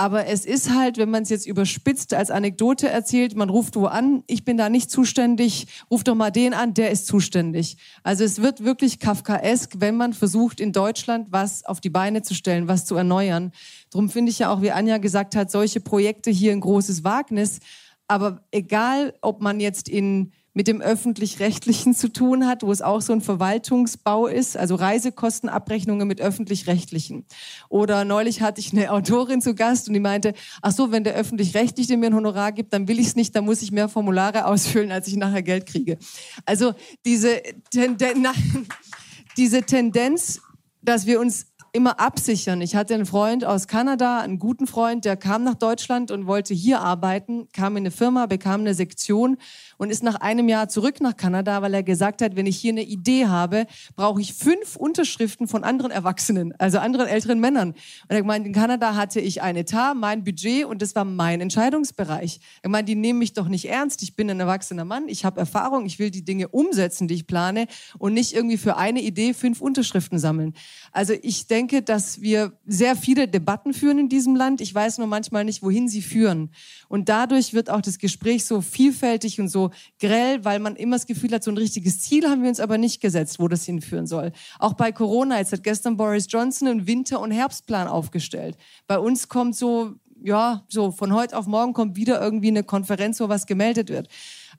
Aber 0.00 0.26
es 0.26 0.44
ist 0.44 0.72
halt, 0.72 0.96
wenn 0.96 1.10
man 1.10 1.24
es 1.24 1.28
jetzt 1.28 1.44
überspitzt 1.44 2.14
als 2.14 2.30
Anekdote 2.30 2.88
erzählt, 2.88 3.34
man 3.34 3.50
ruft 3.50 3.74
wo 3.74 3.86
an, 3.86 4.22
ich 4.28 4.44
bin 4.44 4.56
da 4.56 4.68
nicht 4.68 4.92
zuständig, 4.92 5.66
ruft 5.90 6.06
doch 6.06 6.14
mal 6.14 6.30
den 6.30 6.54
an, 6.54 6.72
der 6.72 6.92
ist 6.92 7.08
zuständig. 7.08 7.78
Also 8.04 8.22
es 8.22 8.40
wird 8.40 8.62
wirklich 8.62 9.00
kafkaesk, 9.00 9.72
wenn 9.78 9.96
man 9.96 10.12
versucht, 10.12 10.60
in 10.60 10.72
Deutschland 10.72 11.26
was 11.32 11.64
auf 11.64 11.80
die 11.80 11.90
Beine 11.90 12.22
zu 12.22 12.36
stellen, 12.36 12.68
was 12.68 12.86
zu 12.86 12.94
erneuern. 12.94 13.50
Drum 13.90 14.08
finde 14.08 14.30
ich 14.30 14.38
ja 14.38 14.52
auch, 14.52 14.62
wie 14.62 14.70
Anja 14.70 14.98
gesagt 14.98 15.34
hat, 15.34 15.50
solche 15.50 15.80
Projekte 15.80 16.30
hier 16.30 16.52
ein 16.52 16.60
großes 16.60 17.02
Wagnis. 17.02 17.58
Aber 18.06 18.42
egal, 18.52 19.14
ob 19.20 19.42
man 19.42 19.58
jetzt 19.58 19.88
in 19.88 20.32
mit 20.58 20.66
dem 20.66 20.80
öffentlich-rechtlichen 20.80 21.94
zu 21.94 22.08
tun 22.08 22.44
hat, 22.44 22.64
wo 22.64 22.72
es 22.72 22.82
auch 22.82 23.00
so 23.00 23.12
ein 23.12 23.20
Verwaltungsbau 23.20 24.26
ist, 24.26 24.56
also 24.56 24.74
Reisekostenabrechnungen 24.74 26.08
mit 26.08 26.20
öffentlich-rechtlichen. 26.20 27.24
Oder 27.68 28.04
neulich 28.04 28.42
hatte 28.42 28.60
ich 28.60 28.72
eine 28.72 28.90
Autorin 28.90 29.40
zu 29.40 29.54
Gast 29.54 29.86
und 29.86 29.94
die 29.94 30.00
meinte, 30.00 30.34
ach 30.60 30.72
so, 30.72 30.90
wenn 30.90 31.04
der 31.04 31.14
öffentlich-rechtliche 31.14 31.96
mir 31.96 32.06
ein 32.06 32.14
Honorar 32.16 32.50
gibt, 32.50 32.72
dann 32.72 32.88
will 32.88 32.98
ich 32.98 33.06
es 33.06 33.14
nicht, 33.14 33.36
dann 33.36 33.44
muss 33.44 33.62
ich 33.62 33.70
mehr 33.70 33.88
Formulare 33.88 34.46
ausfüllen, 34.46 34.90
als 34.90 35.06
ich 35.06 35.14
nachher 35.14 35.42
Geld 35.42 35.66
kriege. 35.66 35.96
Also 36.44 36.74
diese, 37.04 37.40
Tenden 37.70 38.26
diese 39.36 39.62
Tendenz, 39.62 40.40
dass 40.82 41.06
wir 41.06 41.20
uns 41.20 41.46
immer 41.72 42.00
absichern. 42.00 42.60
Ich 42.60 42.74
hatte 42.74 42.94
einen 42.94 43.06
Freund 43.06 43.44
aus 43.44 43.68
Kanada, 43.68 44.20
einen 44.20 44.38
guten 44.38 44.66
Freund, 44.66 45.04
der 45.04 45.16
kam 45.16 45.44
nach 45.44 45.54
Deutschland 45.54 46.10
und 46.10 46.26
wollte 46.26 46.54
hier 46.54 46.80
arbeiten, 46.80 47.48
kam 47.52 47.76
in 47.76 47.82
eine 47.82 47.90
Firma, 47.90 48.26
bekam 48.26 48.62
eine 48.62 48.74
Sektion 48.74 49.36
und 49.78 49.90
ist 49.90 50.02
nach 50.02 50.16
einem 50.16 50.48
Jahr 50.48 50.68
zurück 50.68 51.00
nach 51.00 51.16
Kanada, 51.16 51.62
weil 51.62 51.72
er 51.72 51.82
gesagt 51.82 52.20
hat, 52.20 52.36
wenn 52.36 52.46
ich 52.46 52.58
hier 52.58 52.72
eine 52.72 52.82
Idee 52.82 53.26
habe, 53.26 53.66
brauche 53.96 54.20
ich 54.20 54.34
fünf 54.34 54.76
Unterschriften 54.76 55.48
von 55.48 55.64
anderen 55.64 55.90
Erwachsenen, 55.90 56.52
also 56.58 56.78
anderen 56.78 57.06
älteren 57.06 57.40
Männern. 57.40 57.70
Und 57.70 58.16
er 58.16 58.24
meint, 58.24 58.46
in 58.46 58.52
Kanada 58.52 58.96
hatte 58.96 59.20
ich 59.20 59.40
ein 59.40 59.56
Etat, 59.56 59.94
mein 59.94 60.24
Budget 60.24 60.66
und 60.66 60.82
das 60.82 60.94
war 60.94 61.04
mein 61.04 61.40
Entscheidungsbereich. 61.40 62.40
Er 62.62 62.70
meint, 62.70 62.88
die 62.88 62.96
nehmen 62.96 63.20
mich 63.20 63.32
doch 63.32 63.48
nicht 63.48 63.68
ernst. 63.68 64.02
Ich 64.02 64.14
bin 64.16 64.30
ein 64.30 64.40
erwachsener 64.40 64.84
Mann, 64.84 65.08
ich 65.08 65.24
habe 65.24 65.40
Erfahrung, 65.40 65.86
ich 65.86 65.98
will 65.98 66.10
die 66.10 66.24
Dinge 66.24 66.48
umsetzen, 66.48 67.08
die 67.08 67.14
ich 67.14 67.26
plane 67.26 67.66
und 67.98 68.14
nicht 68.14 68.34
irgendwie 68.34 68.58
für 68.58 68.76
eine 68.76 69.00
Idee 69.00 69.32
fünf 69.32 69.60
Unterschriften 69.60 70.18
sammeln. 70.18 70.54
Also 70.92 71.14
ich 71.22 71.46
denke, 71.46 71.82
dass 71.82 72.20
wir 72.20 72.52
sehr 72.66 72.96
viele 72.96 73.28
Debatten 73.28 73.72
führen 73.72 73.98
in 73.98 74.08
diesem 74.08 74.34
Land. 74.34 74.60
Ich 74.60 74.74
weiß 74.74 74.98
nur 74.98 75.06
manchmal 75.06 75.44
nicht, 75.44 75.62
wohin 75.62 75.88
sie 75.88 76.02
führen. 76.02 76.50
Und 76.88 77.08
dadurch 77.08 77.54
wird 77.54 77.70
auch 77.70 77.80
das 77.80 77.98
Gespräch 77.98 78.44
so 78.44 78.60
vielfältig 78.60 79.40
und 79.40 79.48
grell, 80.00 80.44
weil 80.44 80.58
man 80.58 80.76
immer 80.76 80.96
das 80.96 81.06
Gefühl 81.06 81.32
hat, 81.32 81.42
so 81.42 81.50
ein 81.50 81.56
richtiges 81.58 82.00
Ziel 82.00 82.28
haben 82.28 82.42
wir 82.42 82.48
uns 82.48 82.60
aber 82.60 82.78
nicht 82.78 83.00
gesetzt, 83.00 83.38
wo 83.38 83.48
das 83.48 83.64
hinführen 83.64 84.06
soll. 84.06 84.32
Auch 84.58 84.74
bei 84.74 84.92
Corona, 84.92 85.38
jetzt 85.38 85.52
hat 85.52 85.62
gestern 85.62 85.96
Boris 85.96 86.26
Johnson 86.28 86.68
einen 86.68 86.86
Winter- 86.86 87.20
und 87.20 87.30
Herbstplan 87.30 87.88
aufgestellt. 87.88 88.56
Bei 88.86 88.98
uns 88.98 89.28
kommt 89.28 89.56
so, 89.56 89.94
ja, 90.22 90.64
so 90.68 90.90
von 90.90 91.12
heute 91.14 91.36
auf 91.36 91.46
morgen 91.46 91.72
kommt 91.72 91.96
wieder 91.96 92.20
irgendwie 92.20 92.48
eine 92.48 92.64
Konferenz, 92.64 93.20
wo 93.20 93.28
was 93.28 93.46
gemeldet 93.46 93.88
wird. 93.88 94.08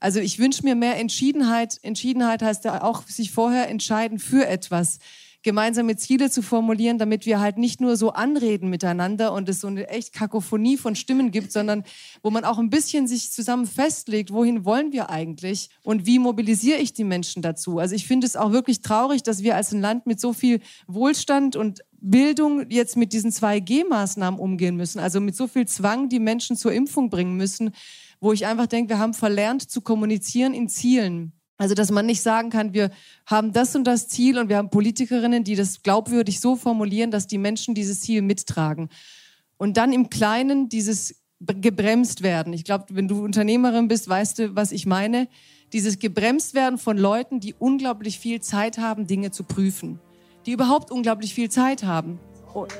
Also 0.00 0.20
ich 0.20 0.38
wünsche 0.38 0.62
mir 0.62 0.74
mehr 0.74 0.98
Entschiedenheit. 0.98 1.78
Entschiedenheit 1.82 2.42
heißt 2.42 2.64
ja 2.64 2.82
auch 2.82 3.06
sich 3.06 3.30
vorher 3.30 3.68
entscheiden 3.68 4.18
für 4.18 4.46
etwas 4.46 4.98
gemeinsame 5.42 5.96
Ziele 5.96 6.30
zu 6.30 6.42
formulieren, 6.42 6.98
damit 6.98 7.26
wir 7.26 7.40
halt 7.40 7.56
nicht 7.56 7.80
nur 7.80 7.96
so 7.96 8.10
anreden 8.10 8.68
miteinander 8.68 9.32
und 9.32 9.48
es 9.48 9.60
so 9.60 9.68
eine 9.68 9.88
echt 9.88 10.12
Kakophonie 10.12 10.76
von 10.76 10.94
Stimmen 10.94 11.30
gibt, 11.30 11.52
sondern 11.52 11.84
wo 12.22 12.30
man 12.30 12.44
auch 12.44 12.58
ein 12.58 12.70
bisschen 12.70 13.06
sich 13.06 13.32
zusammen 13.32 13.66
festlegt, 13.66 14.32
wohin 14.32 14.64
wollen 14.64 14.92
wir 14.92 15.08
eigentlich 15.10 15.70
und 15.82 16.06
wie 16.06 16.18
mobilisiere 16.18 16.78
ich 16.78 16.92
die 16.92 17.04
Menschen 17.04 17.42
dazu. 17.42 17.78
Also 17.78 17.94
ich 17.94 18.06
finde 18.06 18.26
es 18.26 18.36
auch 18.36 18.52
wirklich 18.52 18.82
traurig, 18.82 19.22
dass 19.22 19.42
wir 19.42 19.56
als 19.56 19.72
ein 19.72 19.80
Land 19.80 20.06
mit 20.06 20.20
so 20.20 20.32
viel 20.32 20.60
Wohlstand 20.86 21.56
und 21.56 21.80
Bildung 22.00 22.70
jetzt 22.70 22.96
mit 22.96 23.12
diesen 23.12 23.30
2G-Maßnahmen 23.30 24.38
umgehen 24.38 24.76
müssen, 24.76 24.98
also 24.98 25.20
mit 25.20 25.36
so 25.36 25.46
viel 25.46 25.66
Zwang 25.66 26.08
die 26.08 26.20
Menschen 26.20 26.56
zur 26.56 26.72
Impfung 26.72 27.10
bringen 27.10 27.36
müssen, 27.36 27.70
wo 28.20 28.32
ich 28.32 28.46
einfach 28.46 28.66
denke, 28.66 28.90
wir 28.90 28.98
haben 28.98 29.14
verlernt 29.14 29.70
zu 29.70 29.80
kommunizieren 29.80 30.54
in 30.54 30.68
Zielen. 30.68 31.32
Also, 31.60 31.74
dass 31.74 31.90
man 31.90 32.06
nicht 32.06 32.22
sagen 32.22 32.48
kann, 32.48 32.72
wir 32.72 32.90
haben 33.26 33.52
das 33.52 33.76
und 33.76 33.84
das 33.84 34.08
Ziel 34.08 34.38
und 34.38 34.48
wir 34.48 34.56
haben 34.56 34.70
Politikerinnen, 34.70 35.44
die 35.44 35.56
das 35.56 35.82
glaubwürdig 35.82 36.40
so 36.40 36.56
formulieren, 36.56 37.10
dass 37.10 37.26
die 37.26 37.36
Menschen 37.36 37.74
dieses 37.74 38.00
Ziel 38.00 38.22
mittragen. 38.22 38.88
Und 39.58 39.76
dann 39.76 39.92
im 39.92 40.08
Kleinen 40.08 40.70
dieses 40.70 41.16
gebremst 41.38 42.22
werden. 42.22 42.54
Ich 42.54 42.64
glaube, 42.64 42.86
wenn 42.88 43.08
du 43.08 43.22
Unternehmerin 43.22 43.88
bist, 43.88 44.08
weißt 44.08 44.38
du, 44.38 44.56
was 44.56 44.72
ich 44.72 44.86
meine. 44.86 45.28
Dieses 45.74 45.98
gebremst 45.98 46.54
werden 46.54 46.78
von 46.78 46.96
Leuten, 46.96 47.40
die 47.40 47.52
unglaublich 47.52 48.18
viel 48.18 48.40
Zeit 48.40 48.78
haben, 48.78 49.06
Dinge 49.06 49.30
zu 49.30 49.44
prüfen. 49.44 50.00
Die 50.46 50.52
überhaupt 50.52 50.90
unglaublich 50.90 51.34
viel 51.34 51.50
Zeit 51.50 51.84
haben. 51.84 52.18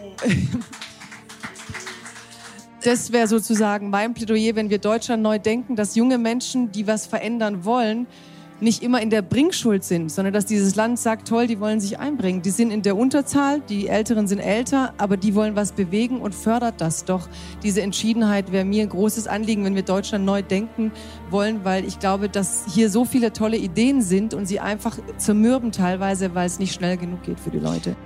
Das 2.83 3.13
wäre 3.13 3.29
sozusagen 3.29 3.91
mein 3.91 4.15
Plädoyer, 4.15 4.57
wenn 4.57 4.71
wir 4.71 4.79
Deutschland 4.79 5.23
neu 5.23 5.39
denken, 5.39 5.77
dass 5.77 5.97
junge 5.97 6.17
Menschen, 6.17 6.73
die 6.73 6.87
was 6.87 7.05
verändern 7.05 7.67
wollen, 7.67 8.07
nicht 8.63 8.83
immer 8.83 9.01
in 9.01 9.11
der 9.11 9.23
Bringschuld 9.23 9.85
sind, 9.85 10.11
sondern 10.11 10.35
dass 10.35 10.47
dieses 10.47 10.75
Land 10.77 10.99
sagt, 10.99 11.29
toll, 11.29 11.47
die 11.47 11.61
wollen 11.61 11.81
sich 11.81 11.99
einbringen. 11.99 12.43
Die 12.43 12.51
sind 12.51 12.71
in 12.71 12.83
der 12.83 12.97
Unterzahl, 12.97 13.61
die 13.61 13.89
Älteren 13.89 14.27
sind 14.27 14.39
älter, 14.39 14.95
aber 14.99 15.17
die 15.17 15.35
wollen 15.35 15.57
was 15.57 15.73
bewegen 15.73 16.21
und 16.21 16.35
fördert 16.35 16.81
das 16.81 17.05
doch. 17.05 17.29
Diese 17.63 17.83
Entschiedenheit 17.83 18.53
wäre 18.53 18.65
mir 18.65 18.83
ein 18.83 18.89
großes 18.89 19.27
Anliegen, 19.27 19.65
wenn 19.65 19.75
wir 19.75 19.83
Deutschland 19.83 20.25
neu 20.25 20.43
denken 20.43 20.93
wollen, 21.31 21.65
weil 21.65 21.85
ich 21.85 21.99
glaube, 21.99 22.29
dass 22.29 22.65
hier 22.73 22.91
so 22.91 23.05
viele 23.05 23.33
tolle 23.33 23.57
Ideen 23.57 24.03
sind 24.03 24.35
und 24.35 24.47
sie 24.47 24.61
einfach 24.61 24.99
zermürben 25.17 25.73
teilweise, 25.73 26.35
weil 26.35 26.47
es 26.47 26.59
nicht 26.59 26.75
schnell 26.75 26.97
genug 26.97 27.23
geht 27.23 27.41
für 27.41 27.51
die 27.51 27.59
Leute. 27.59 27.97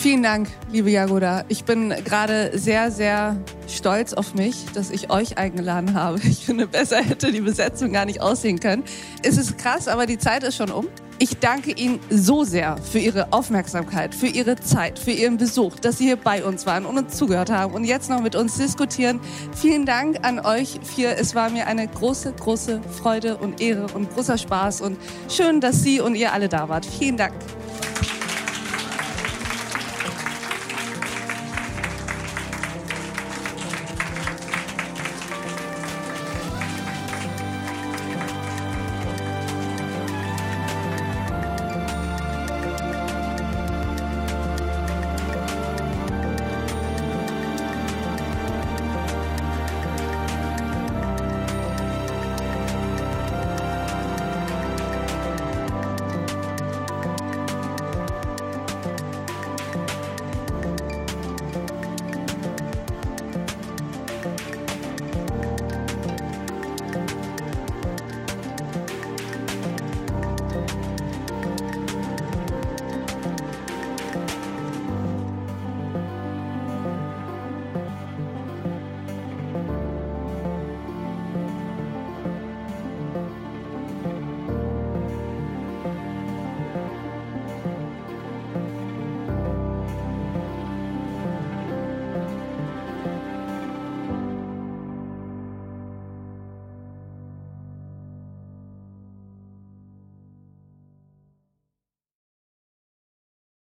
Vielen 0.00 0.22
Dank, 0.22 0.48
liebe 0.72 0.90
Jagoda. 0.90 1.44
Ich 1.48 1.64
bin 1.64 1.90
gerade 1.90 2.58
sehr, 2.58 2.90
sehr 2.90 3.36
stolz 3.68 4.14
auf 4.14 4.32
mich, 4.32 4.64
dass 4.72 4.88
ich 4.90 5.10
euch 5.10 5.36
eingeladen 5.36 5.92
habe. 5.92 6.18
Ich 6.30 6.46
finde, 6.46 6.66
besser 6.66 7.02
hätte 7.02 7.30
die 7.30 7.42
Besetzung 7.42 7.92
gar 7.92 8.06
nicht 8.06 8.22
aussehen 8.22 8.60
können. 8.60 8.82
Es 9.22 9.36
ist 9.36 9.58
krass, 9.58 9.88
aber 9.88 10.06
die 10.06 10.16
Zeit 10.16 10.42
ist 10.42 10.56
schon 10.56 10.70
um. 10.70 10.86
Ich 11.18 11.38
danke 11.38 11.72
Ihnen 11.72 12.00
so 12.08 12.44
sehr 12.44 12.78
für 12.78 12.98
Ihre 12.98 13.30
Aufmerksamkeit, 13.34 14.14
für 14.14 14.26
Ihre 14.26 14.56
Zeit, 14.56 14.98
für 14.98 15.10
Ihren 15.10 15.36
Besuch, 15.36 15.78
dass 15.78 15.98
Sie 15.98 16.04
hier 16.04 16.16
bei 16.16 16.42
uns 16.44 16.64
waren 16.64 16.86
und 16.86 16.96
uns 16.96 17.18
zugehört 17.18 17.50
haben 17.50 17.74
und 17.74 17.84
jetzt 17.84 18.08
noch 18.08 18.22
mit 18.22 18.34
uns 18.34 18.56
diskutieren. 18.56 19.20
Vielen 19.54 19.84
Dank 19.84 20.24
an 20.24 20.40
euch 20.40 20.80
vier. 20.82 21.18
Es 21.18 21.34
war 21.34 21.50
mir 21.50 21.66
eine 21.66 21.86
große, 21.86 22.32
große 22.40 22.80
Freude 23.02 23.36
und 23.36 23.60
Ehre 23.60 23.86
und 23.92 24.10
großer 24.14 24.38
Spaß 24.38 24.80
und 24.80 24.96
schön, 25.28 25.60
dass 25.60 25.82
Sie 25.82 26.00
und 26.00 26.14
ihr 26.14 26.32
alle 26.32 26.48
da 26.48 26.70
wart. 26.70 26.86
Vielen 26.86 27.18
Dank. 27.18 27.34